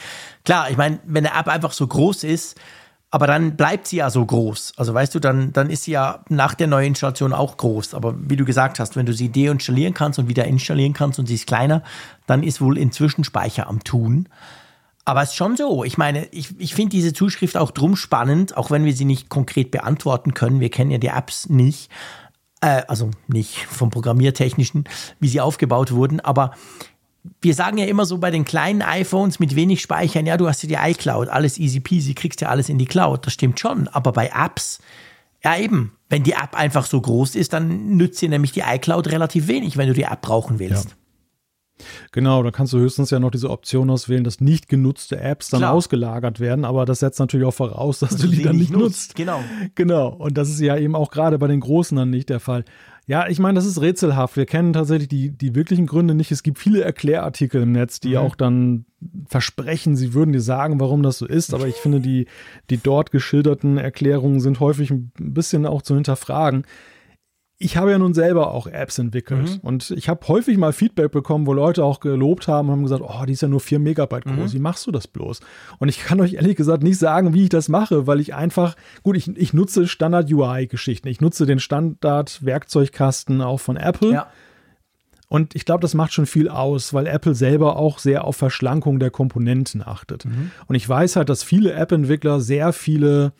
[0.44, 2.60] Klar, ich meine, wenn eine App einfach so groß ist,
[3.10, 4.72] aber dann bleibt sie ja so groß.
[4.78, 7.92] Also weißt du, dann, dann ist sie ja nach der Neuinstallation auch groß.
[7.92, 11.26] Aber wie du gesagt hast, wenn du sie deinstallieren kannst und wieder installieren kannst und
[11.26, 11.82] sie ist kleiner,
[12.26, 14.30] dann ist wohl inzwischen Speicher am Tun.
[15.04, 15.84] Aber es ist schon so.
[15.84, 19.28] Ich meine, ich, ich finde diese Zuschrift auch drum spannend, auch wenn wir sie nicht
[19.28, 20.60] konkret beantworten können.
[20.60, 21.90] Wir kennen ja die Apps nicht.
[22.60, 24.84] Äh, also nicht vom Programmiertechnischen,
[25.18, 26.20] wie sie aufgebaut wurden.
[26.20, 26.52] Aber
[27.40, 30.62] wir sagen ja immer so bei den kleinen iPhones mit wenig Speichern, ja, du hast
[30.62, 33.26] ja die iCloud, alles easy peasy, kriegst ja alles in die Cloud.
[33.26, 33.88] Das stimmt schon.
[33.88, 34.78] Aber bei Apps,
[35.42, 39.08] ja eben, wenn die App einfach so groß ist, dann nützt dir nämlich die iCloud
[39.10, 40.90] relativ wenig, wenn du die App brauchen willst.
[40.90, 40.96] Ja.
[42.12, 45.60] Genau, da kannst du höchstens ja noch diese Option auswählen, dass nicht genutzte Apps dann
[45.60, 45.72] Klar.
[45.72, 48.82] ausgelagert werden, aber das setzt natürlich auch voraus, dass du die dann nicht nutzt.
[48.82, 49.14] nutzt.
[49.16, 49.42] Genau.
[49.74, 50.08] Genau.
[50.08, 52.64] Und das ist ja eben auch gerade bei den Großen dann nicht der Fall.
[53.06, 54.36] Ja, ich meine, das ist rätselhaft.
[54.36, 56.30] Wir kennen tatsächlich die, die wirklichen Gründe nicht.
[56.30, 58.16] Es gibt viele Erklärartikel im Netz, die mhm.
[58.18, 58.84] auch dann
[59.26, 61.52] versprechen, sie würden dir sagen, warum das so ist.
[61.52, 62.26] Aber ich finde, die,
[62.70, 66.64] die dort geschilderten Erklärungen sind häufig ein bisschen auch zu hinterfragen
[67.62, 69.60] ich habe ja nun selber auch Apps entwickelt mhm.
[69.62, 73.02] und ich habe häufig mal Feedback bekommen, wo Leute auch gelobt haben und haben gesagt,
[73.02, 74.56] oh, die ist ja nur 4 Megabyte groß, mhm.
[74.56, 75.40] wie machst du das bloß?
[75.78, 78.74] Und ich kann euch ehrlich gesagt nicht sagen, wie ich das mache, weil ich einfach,
[79.02, 84.12] gut, ich, ich nutze Standard-UI-Geschichten, ich nutze den Standard-Werkzeugkasten auch von Apple.
[84.12, 84.26] Ja.
[85.28, 88.98] Und ich glaube, das macht schon viel aus, weil Apple selber auch sehr auf Verschlankung
[88.98, 90.26] der Komponenten achtet.
[90.26, 90.50] Mhm.
[90.66, 93.32] Und ich weiß halt, dass viele App-Entwickler sehr viele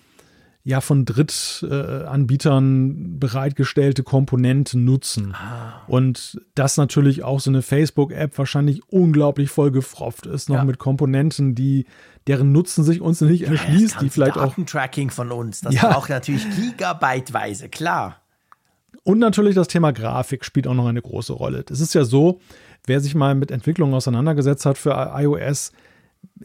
[0.65, 5.35] ja von Drittanbietern bereitgestellte Komponenten nutzen.
[5.35, 5.83] Ah.
[5.89, 10.65] Und das natürlich auch so eine Facebook-App wahrscheinlich unglaublich voll gefropft ist, noch ja.
[10.65, 11.87] mit Komponenten, die
[12.29, 14.55] deren Nutzen sich uns nicht erschließt, ja, die vielleicht auch.
[14.65, 15.91] Tracking von uns, das ja.
[15.91, 18.19] braucht natürlich gigabyteweise, klar.
[19.03, 21.65] Und natürlich das Thema Grafik spielt auch noch eine große Rolle.
[21.69, 22.39] Es ist ja so,
[22.87, 25.73] wer sich mal mit Entwicklungen auseinandergesetzt hat für iOS,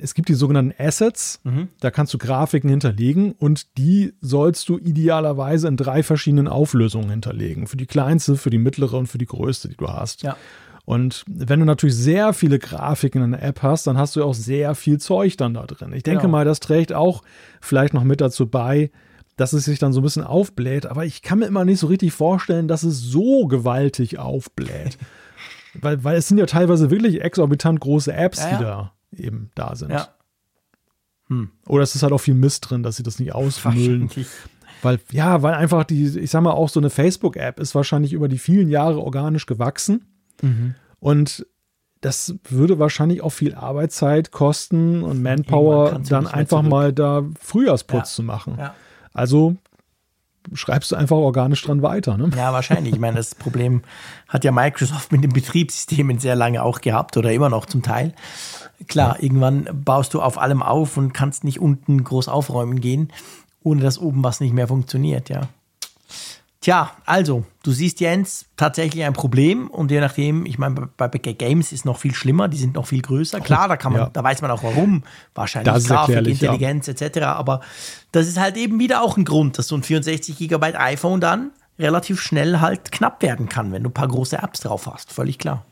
[0.02, 1.70] es gibt die sogenannten Assets, mhm.
[1.80, 7.68] da kannst du Grafiken hinterlegen und die sollst du idealerweise in drei verschiedenen Auflösungen hinterlegen.
[7.68, 10.24] Für die kleinste, für die mittlere und für die größte, die du hast.
[10.24, 10.38] Ja.
[10.86, 14.34] Und wenn du natürlich sehr viele Grafiken in der App hast, dann hast du auch
[14.34, 15.92] sehr viel Zeug dann da drin.
[15.94, 16.32] Ich denke genau.
[16.32, 17.24] mal, das trägt auch
[17.60, 18.90] vielleicht noch mit dazu bei,
[19.36, 20.86] dass es sich dann so ein bisschen aufbläht.
[20.86, 24.98] Aber ich kann mir immer nicht so richtig vorstellen, dass es so gewaltig aufbläht.
[25.82, 28.58] weil, weil es sind ja teilweise wirklich exorbitant große Apps, ja, ja.
[28.58, 29.92] die da eben da sind.
[29.92, 30.10] Ja.
[31.28, 31.52] Hm.
[31.68, 34.10] Oder es ist halt auch viel Mist drin, dass sie das nicht ausfüllen.
[34.82, 38.28] Weil, ja, weil einfach die, ich sag mal, auch so eine Facebook-App ist wahrscheinlich über
[38.28, 40.06] die vielen Jahre organisch gewachsen.
[40.42, 40.76] Mhm.
[41.00, 41.46] Und
[42.02, 48.16] das würde wahrscheinlich auch viel Arbeitszeit kosten und Manpower, dann einfach mal da Frühjahrsputz ja.
[48.16, 48.56] zu machen.
[48.60, 48.76] Ja.
[49.14, 49.58] Also
[50.54, 52.18] schreibst du einfach organisch dran weiter.
[52.18, 52.30] Ne?
[52.36, 52.94] Ja, wahrscheinlich.
[52.94, 53.84] Ich meine, das Problem
[54.28, 58.14] hat ja Microsoft mit den Betriebssystemen sehr lange auch gehabt oder immer noch zum Teil.
[58.88, 59.24] Klar, ja.
[59.24, 63.12] irgendwann baust du auf allem auf und kannst nicht unten groß aufräumen gehen,
[63.64, 65.50] ohne dass oben was nicht mehr funktioniert, ja.
[66.60, 71.38] Tja, also, du siehst Jens tatsächlich ein Problem und je nachdem, ich meine, bei Big
[71.38, 73.42] Games ist noch viel schlimmer, die sind noch viel größer.
[73.42, 74.10] Klar, da kann man, ja.
[74.12, 75.04] da weiß man auch warum,
[75.36, 76.94] wahrscheinlich das Grafik, Intelligenz ja.
[76.94, 77.20] etc.
[77.20, 77.62] Aber
[78.12, 81.52] das ist halt eben wieder auch ein Grund, dass so ein 64 GB iPhone dann
[81.78, 85.14] relativ schnell halt knapp werden kann, wenn du ein paar große Apps drauf hast.
[85.14, 85.64] Völlig klar.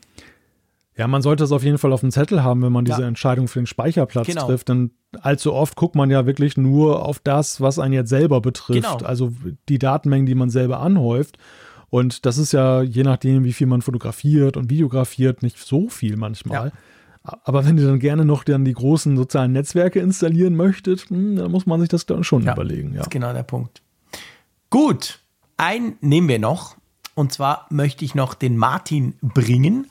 [0.96, 3.08] Ja, man sollte es auf jeden Fall auf dem Zettel haben, wenn man diese ja.
[3.08, 4.46] Entscheidung für den Speicherplatz genau.
[4.46, 4.70] trifft.
[4.70, 8.82] Denn allzu oft guckt man ja wirklich nur auf das, was einen jetzt selber betrifft.
[8.82, 9.06] Genau.
[9.06, 9.32] Also
[9.68, 11.36] die Datenmengen, die man selber anhäuft.
[11.90, 16.16] Und das ist ja je nachdem, wie viel man fotografiert und videografiert, nicht so viel
[16.16, 16.68] manchmal.
[16.68, 16.72] Ja.
[17.44, 21.50] Aber wenn ihr dann gerne noch dann die großen sozialen Netzwerke installieren möchtet, hm, dann
[21.50, 22.90] muss man sich das dann schon ja, überlegen.
[22.90, 23.82] Ja, das ist genau der Punkt.
[24.70, 25.20] Gut,
[25.56, 26.76] einen nehmen wir noch.
[27.14, 29.86] Und zwar möchte ich noch den Martin bringen.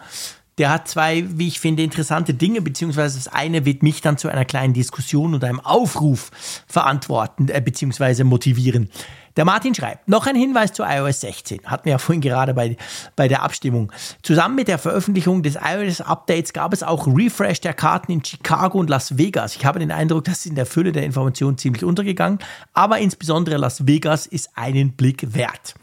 [0.57, 4.30] Der hat zwei, wie ich finde, interessante Dinge, beziehungsweise das eine wird mich dann zu
[4.30, 6.32] einer kleinen Diskussion und einem Aufruf
[6.65, 8.90] verantworten, äh, beziehungsweise motivieren.
[9.36, 11.60] Der Martin schreibt, noch ein Hinweis zu iOS 16.
[11.65, 12.77] Hatten wir ja vorhin gerade bei,
[13.18, 13.91] bei der Abstimmung.
[14.22, 18.90] Zusammen mit der Veröffentlichung des iOS-Updates gab es auch Refresh der Karten in Chicago und
[18.90, 19.57] Las Vegas.
[19.57, 22.40] Ich habe den Eindruck, das ist in der Fülle der Informationen ziemlich untergegangen,
[22.73, 25.76] aber insbesondere Las Vegas ist einen Blick wert.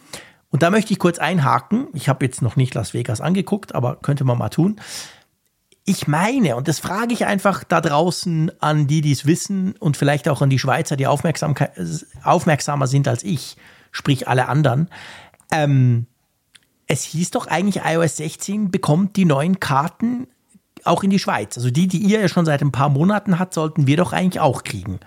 [0.52, 1.88] Und da möchte ich kurz einhaken.
[1.94, 4.76] Ich habe jetzt noch nicht Las Vegas angeguckt, aber könnte man mal tun.
[5.84, 9.96] Ich meine, und das frage ich einfach da draußen an die, die es wissen und
[9.96, 13.56] vielleicht auch an die Schweizer, die aufmerksamer sind als ich,
[13.90, 14.88] sprich alle anderen.
[15.50, 16.06] Ähm,
[16.86, 20.28] es hieß doch eigentlich, iOS 16 bekommt die neuen Karten
[20.84, 21.56] auch in die Schweiz.
[21.56, 24.40] Also die, die ihr ja schon seit ein paar Monaten habt, sollten wir doch eigentlich
[24.40, 25.00] auch kriegen.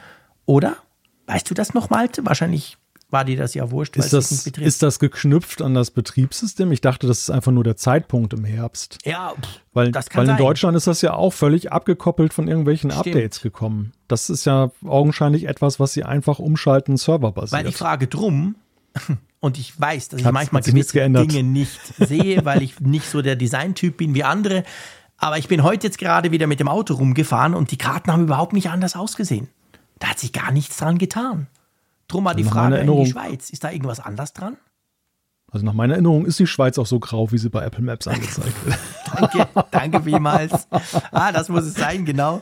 [0.46, 0.76] Oder?
[1.28, 2.26] Weißt du das noch, Malte?
[2.26, 2.78] Wahrscheinlich
[3.16, 3.96] war dir das ja wurscht.
[3.96, 6.70] Ist das, ist das geknüpft an das Betriebssystem?
[6.74, 8.98] Ich dachte, das ist einfach nur der Zeitpunkt im Herbst.
[9.06, 9.34] Ja,
[9.72, 10.46] weil, das kann weil in sein.
[10.46, 13.08] Deutschland ist das ja auch völlig abgekoppelt von irgendwelchen Stimmt.
[13.08, 13.94] Updates gekommen.
[14.10, 17.54] Das ist ja augenscheinlich etwas, was sie einfach umschalten, serverbasiert.
[17.54, 18.56] Weil ich frage drum,
[19.40, 23.38] und ich weiß, dass ich manchmal gewisse Dinge nicht sehe, weil ich nicht so der
[23.38, 24.66] Designtyp bin wie andere.
[25.18, 28.24] Aber ich bin heute jetzt gerade wieder mit dem Auto rumgefahren und die Karten haben
[28.24, 29.48] überhaupt nicht anders ausgesehen.
[30.00, 31.48] Da hat sich gar nichts dran getan.
[32.08, 33.50] Drum mal die Frage in die Schweiz.
[33.50, 34.58] Ist da irgendwas anders dran?
[35.52, 38.08] Also nach meiner Erinnerung ist die Schweiz auch so grau, wie sie bei Apple Maps
[38.08, 38.78] angezeigt wird.
[39.16, 40.68] danke, danke vielmals.
[41.12, 42.42] Ah, das muss es sein, genau.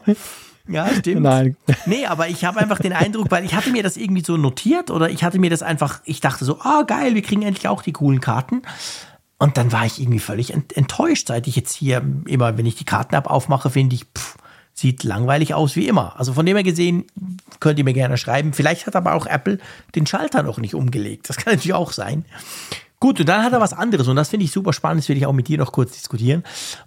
[0.67, 1.21] Ja, stimmt.
[1.21, 1.57] Nein.
[1.85, 4.89] Nee, aber ich habe einfach den Eindruck, weil ich hatte mir das irgendwie so notiert
[4.89, 7.67] oder ich hatte mir das einfach, ich dachte so, ah, oh, geil, wir kriegen endlich
[7.67, 8.61] auch die coolen Karten.
[9.37, 12.85] Und dann war ich irgendwie völlig enttäuscht, seit ich jetzt hier immer, wenn ich die
[12.85, 14.37] Karten-App aufmache, finde ich, pff,
[14.73, 16.15] sieht langweilig aus wie immer.
[16.17, 17.05] Also von dem her gesehen,
[17.59, 18.53] könnt ihr mir gerne schreiben.
[18.53, 19.59] Vielleicht hat aber auch Apple
[19.95, 21.29] den Schalter noch nicht umgelegt.
[21.29, 22.25] Das kann natürlich auch sein.
[23.03, 25.17] Gut, und dann hat er was anderes und das finde ich super spannend, das will
[25.17, 26.41] ich auch mit dir noch kurz diskutieren.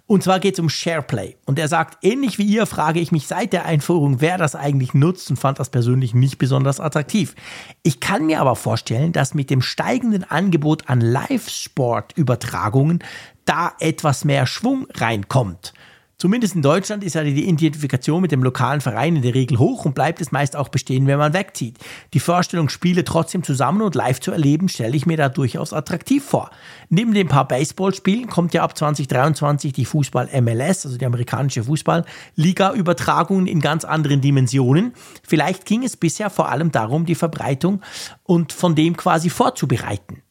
[0.07, 1.35] Und zwar geht es um SharePlay.
[1.45, 4.95] Und er sagt, ähnlich wie ihr frage ich mich seit der Einführung, wer das eigentlich
[4.95, 7.35] nutzt und fand das persönlich nicht besonders attraktiv.
[7.83, 13.03] Ich kann mir aber vorstellen, dass mit dem steigenden Angebot an Live-Sport-Übertragungen
[13.45, 15.73] da etwas mehr Schwung reinkommt.
[16.19, 19.85] Zumindest in Deutschland ist ja die Identifikation mit dem lokalen Verein in der Regel hoch
[19.85, 21.77] und bleibt es meist auch bestehen, wenn man wegzieht.
[22.15, 26.25] Die Vorstellung, Spiele trotzdem zusammen und live zu erleben, stelle ich mir da durchaus attraktiv
[26.25, 26.49] vor.
[26.89, 33.59] Neben den paar Baseballspielen kommt ja ab 2023 die Fußball-MLS, also die amerikanische Fußball-Liga-Übertragungen in
[33.59, 34.93] ganz anderen Dimensionen.
[35.21, 37.81] Vielleicht ging es bisher vor allem darum, die Verbreitung
[38.23, 40.23] und von dem quasi vorzubereiten.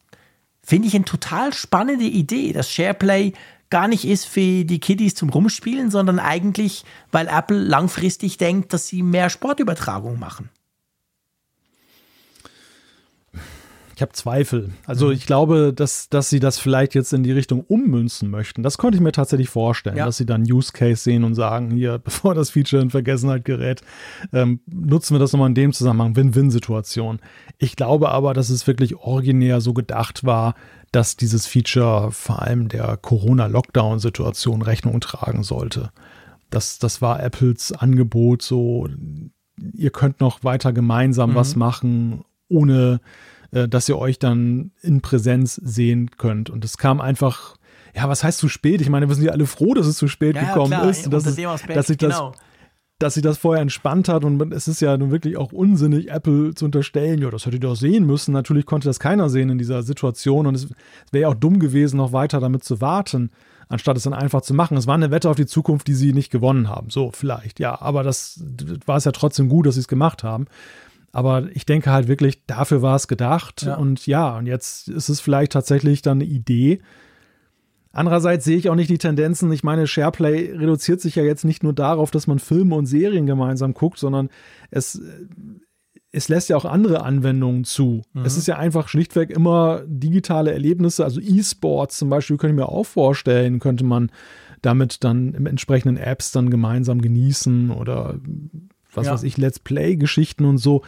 [0.61, 3.31] Finde ich eine total spannende Idee, dass SharePlay
[3.69, 8.87] gar nicht ist für die Kiddies zum Rumspielen, sondern eigentlich, weil Apple langfristig denkt, dass
[8.87, 10.49] sie mehr Sportübertragung machen.
[13.97, 14.69] Ich habe Zweifel.
[14.85, 15.13] Also mhm.
[15.13, 18.61] ich glaube, dass, dass sie das vielleicht jetzt in die Richtung ummünzen möchten.
[18.61, 20.05] Das konnte ich mir tatsächlich vorstellen, ja.
[20.05, 23.81] dass sie dann Use Case sehen und sagen, hier, bevor das Feature in Vergessenheit gerät,
[24.33, 27.17] ähm, nutzen wir das nochmal in dem Zusammenhang, Win-Win-Situation.
[27.57, 30.53] Ich glaube aber, dass es wirklich originär so gedacht war,
[30.91, 35.91] dass dieses Feature vor allem der Corona-Lockdown-Situation Rechnung tragen sollte.
[36.49, 38.87] Das, das war Apples Angebot, so
[39.73, 41.35] ihr könnt noch weiter gemeinsam mhm.
[41.35, 43.01] was machen, ohne
[43.51, 46.49] äh, dass ihr euch dann in Präsenz sehen könnt.
[46.49, 47.55] Und es kam einfach,
[47.95, 48.81] ja, was heißt zu spät?
[48.81, 51.11] Ich meine, wir sind ja alle froh, dass es zu spät ja, gekommen ja, ist.
[51.11, 52.33] Dass, es, dass sich genau.
[52.99, 56.09] Das dass sich das vorher entspannt hat und es ist ja nun wirklich auch unsinnig,
[56.09, 58.31] Apple zu unterstellen, ja, das hätte ihr doch sehen müssen.
[58.31, 60.67] Natürlich konnte das keiner sehen in dieser Situation und es
[61.11, 63.29] wäre ja auch dumm gewesen, noch weiter damit zu warten,
[63.69, 64.77] anstatt es dann einfach zu machen.
[64.77, 66.89] Es war eine Wette auf die Zukunft, die sie nicht gewonnen haben.
[66.89, 68.43] So, vielleicht, ja, aber das
[68.85, 70.45] war es ja trotzdem gut, dass sie es gemacht haben.
[71.11, 73.63] Aber ich denke halt wirklich, dafür war es gedacht.
[73.63, 73.75] Ja.
[73.75, 76.79] Und ja, und jetzt ist es vielleicht tatsächlich dann eine Idee.
[77.91, 79.51] Andererseits sehe ich auch nicht die Tendenzen.
[79.51, 83.25] Ich meine, SharePlay reduziert sich ja jetzt nicht nur darauf, dass man Filme und Serien
[83.25, 84.29] gemeinsam guckt, sondern
[84.69, 85.01] es,
[86.11, 88.03] es lässt ja auch andere Anwendungen zu.
[88.13, 88.25] Mhm.
[88.25, 92.69] Es ist ja einfach schlichtweg immer digitale Erlebnisse, also E-Sports zum Beispiel, könnte ich mir
[92.69, 94.11] auch vorstellen, könnte man
[94.61, 98.19] damit dann im entsprechenden Apps dann gemeinsam genießen oder
[98.93, 99.13] was ja.
[99.13, 100.83] weiß ich, Let's Play-Geschichten und so.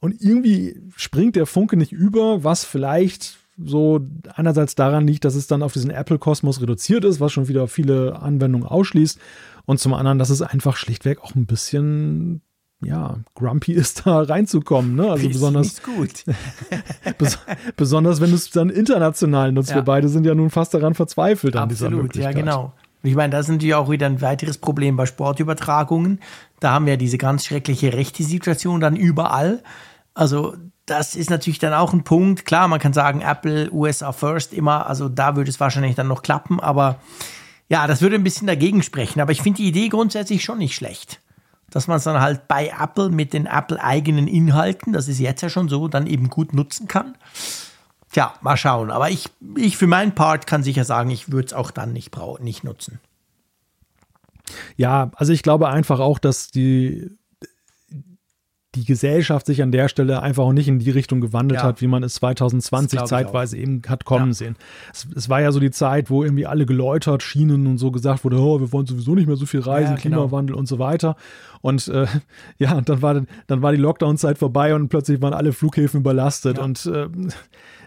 [0.00, 4.00] Und irgendwie springt der Funke nicht über, was vielleicht so
[4.34, 8.20] einerseits daran liegt, dass es dann auf diesen Apple-Kosmos reduziert ist, was schon wieder viele
[8.20, 9.18] Anwendungen ausschließt.
[9.66, 12.42] Und zum anderen, dass es einfach schlichtweg auch ein bisschen
[12.82, 14.94] ja, grumpy ist, da reinzukommen.
[14.94, 15.10] Ne?
[15.10, 16.24] Also besonders gut.
[17.76, 19.70] besonders, wenn du es dann international nutzt.
[19.70, 19.76] Ja.
[19.76, 22.34] Wir beide sind ja nun fast daran verzweifelt an Absolut, dieser Möglichkeit.
[22.34, 22.72] Ja, genau.
[23.02, 26.20] Ich meine, das ist natürlich auch wieder ein weiteres Problem bei Sportübertragungen.
[26.60, 29.62] Da haben wir diese ganz schreckliche rechte Situation dann überall.
[30.14, 30.54] Also
[30.86, 32.44] das ist natürlich dann auch ein Punkt.
[32.44, 36.22] Klar, man kann sagen, Apple, USA First immer, also da würde es wahrscheinlich dann noch
[36.22, 37.00] klappen, aber
[37.68, 39.20] ja, das würde ein bisschen dagegen sprechen.
[39.20, 41.20] Aber ich finde die Idee grundsätzlich schon nicht schlecht.
[41.70, 45.48] Dass man es dann halt bei Apple mit den Apple-eigenen Inhalten, das ist jetzt ja
[45.48, 47.16] schon so, dann eben gut nutzen kann.
[48.12, 48.90] Tja, mal schauen.
[48.90, 52.12] Aber ich, ich für meinen Part kann sicher sagen, ich würde es auch dann nicht,
[52.40, 53.00] nicht nutzen.
[54.76, 57.16] Ja, also ich glaube einfach auch, dass die,
[58.74, 61.66] die Gesellschaft sich an der Stelle einfach auch nicht in die Richtung gewandelt ja.
[61.66, 64.32] hat, wie man es 2020 zeitweise eben hat kommen ja.
[64.32, 64.56] sehen.
[64.92, 68.24] Es, es, war ja so die Zeit, wo irgendwie alle geläutert schienen und so gesagt
[68.24, 70.26] wurde, oh, wir wollen sowieso nicht mehr so viel reisen, ja, genau.
[70.26, 71.16] Klimawandel und so weiter.
[71.60, 72.06] Und äh,
[72.58, 76.58] ja, dann war, dann war die Lockdown-Zeit vorbei und plötzlich waren alle Flughäfen überlastet.
[76.58, 77.06] Und äh,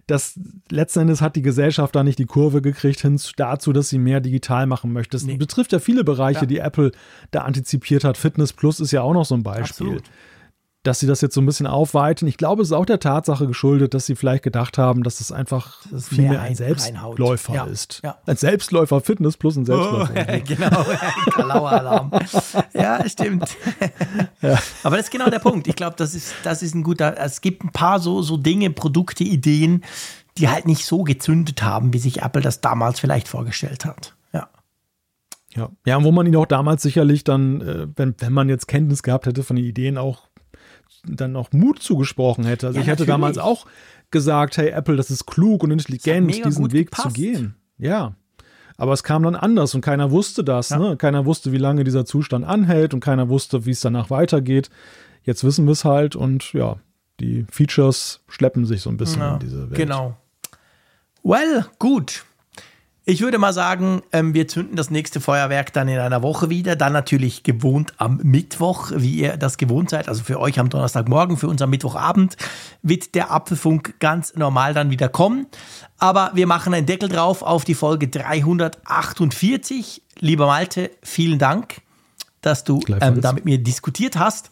[0.07, 0.39] das
[0.69, 4.21] letzten Endes hat die Gesellschaft da nicht die Kurve gekriegt hin dazu, dass sie mehr
[4.21, 5.17] digital machen möchte.
[5.17, 5.35] Das nee.
[5.35, 6.91] betrifft ja viele Bereiche, die Apple
[7.31, 8.17] da antizipiert hat.
[8.17, 9.87] Fitness Plus ist ja auch noch so ein Beispiel.
[9.87, 10.03] Absolut
[10.87, 12.29] dass sie das jetzt so ein bisschen aufweiten.
[12.29, 15.33] Ich glaube, es ist auch der Tatsache geschuldet, dass sie vielleicht gedacht haben, dass es
[15.33, 17.99] einfach das viel mehr ein, Selbstläufer ja, ist.
[18.05, 18.17] Ja.
[18.25, 20.13] Ein Selbstläufer Fitness plus ein Selbstläufer.
[20.15, 20.85] Oh, genau,
[21.31, 22.11] Kalaueralarm.
[22.73, 23.55] ja, stimmt.
[24.41, 24.59] Ja.
[24.83, 25.67] Aber das ist genau der Punkt.
[25.67, 28.69] Ich glaube, das ist, das ist ein guter, es gibt ein paar so, so Dinge,
[28.69, 29.83] Produkte, Ideen,
[30.37, 34.15] die halt nicht so gezündet haben, wie sich Apple das damals vielleicht vorgestellt hat.
[35.57, 35.69] Ja.
[35.85, 39.01] Ja, und wo man ihn auch damals sicherlich dann, äh, wenn, wenn man jetzt Kenntnis
[39.01, 40.26] gehabt hätte von den Ideen, auch
[41.05, 42.67] dann auch Mut zugesprochen hätte.
[42.67, 43.65] Also ja, ich hätte damals auch
[44.11, 47.15] gesagt, hey Apple, das ist klug und intelligent, diesen Weg gepasst.
[47.15, 47.55] zu gehen.
[47.77, 48.15] Ja.
[48.77, 50.69] Aber es kam dann anders und keiner wusste das.
[50.69, 50.77] Ja.
[50.77, 50.97] Ne?
[50.97, 54.69] Keiner wusste, wie lange dieser Zustand anhält und keiner wusste, wie es danach weitergeht.
[55.23, 56.77] Jetzt wissen wir es halt und ja,
[57.19, 59.77] die Features schleppen sich so ein bisschen ja, in diese Welt.
[59.77, 60.15] Genau.
[61.23, 62.23] Well, gut.
[63.09, 66.75] Ich würde mal sagen, ähm, wir zünden das nächste Feuerwerk dann in einer Woche wieder.
[66.75, 70.09] Dann natürlich gewohnt am Mittwoch, wie ihr das gewohnt seid.
[70.09, 72.35] Also für euch am Donnerstagmorgen, für uns am Mittwochabend
[72.81, 75.47] wird der Apfelfunk ganz normal dann wieder kommen.
[75.97, 80.01] Aber wir machen einen Deckel drauf auf die Folge 348.
[80.19, 81.77] Lieber Malte, vielen Dank,
[82.41, 84.49] dass du ähm, da mit mir diskutiert hast.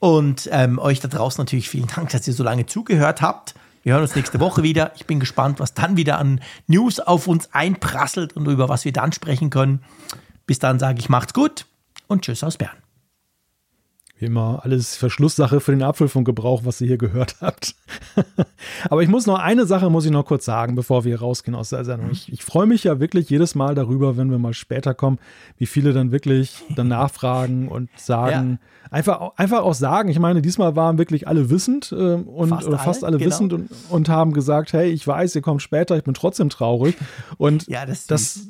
[0.00, 3.54] Und ähm, euch da draußen natürlich vielen Dank, dass ihr so lange zugehört habt.
[3.84, 4.92] Wir hören uns nächste Woche wieder.
[4.96, 8.92] Ich bin gespannt, was dann wieder an News auf uns einprasselt und über was wir
[8.92, 9.84] dann sprechen können.
[10.46, 11.66] Bis dann sage ich, macht's gut
[12.06, 12.83] und tschüss aus Bern.
[14.24, 17.74] Wie immer, alles Verschlusssache für den Apfelfunkgebrauch, was ihr hier gehört habt.
[18.88, 21.68] Aber ich muss noch eine Sache, muss ich noch kurz sagen, bevor wir rausgehen aus
[21.68, 22.10] der Sendung.
[22.10, 25.18] Ich, ich freue mich ja wirklich jedes Mal darüber, wenn wir mal später kommen,
[25.58, 28.88] wie viele dann wirklich dann nachfragen und sagen, ja.
[28.90, 30.08] einfach, einfach auch sagen.
[30.08, 33.30] Ich meine, diesmal waren wirklich alle wissend äh, und fast oder fast alle, alle genau.
[33.30, 36.96] wissend und, und haben gesagt, hey, ich weiß, ihr kommt später, ich bin trotzdem traurig.
[37.36, 38.48] Und ja, das, das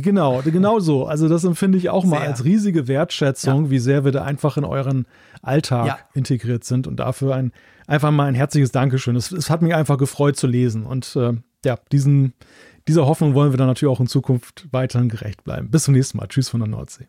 [0.00, 1.06] Genau, genau so.
[1.06, 2.10] Also das empfinde ich auch sehr.
[2.10, 3.70] mal als riesige Wertschätzung, ja.
[3.70, 5.06] wie sehr wir da einfach in euren
[5.42, 5.98] Alltag ja.
[6.14, 7.52] integriert sind und dafür ein
[7.86, 9.16] einfach mal ein herzliches Dankeschön.
[9.16, 12.32] Es, es hat mich einfach gefreut zu lesen und äh, ja, diesen,
[12.88, 15.70] dieser Hoffnung wollen wir dann natürlich auch in Zukunft weiterhin gerecht bleiben.
[15.70, 16.26] Bis zum nächsten Mal.
[16.28, 17.08] Tschüss von der Nordsee.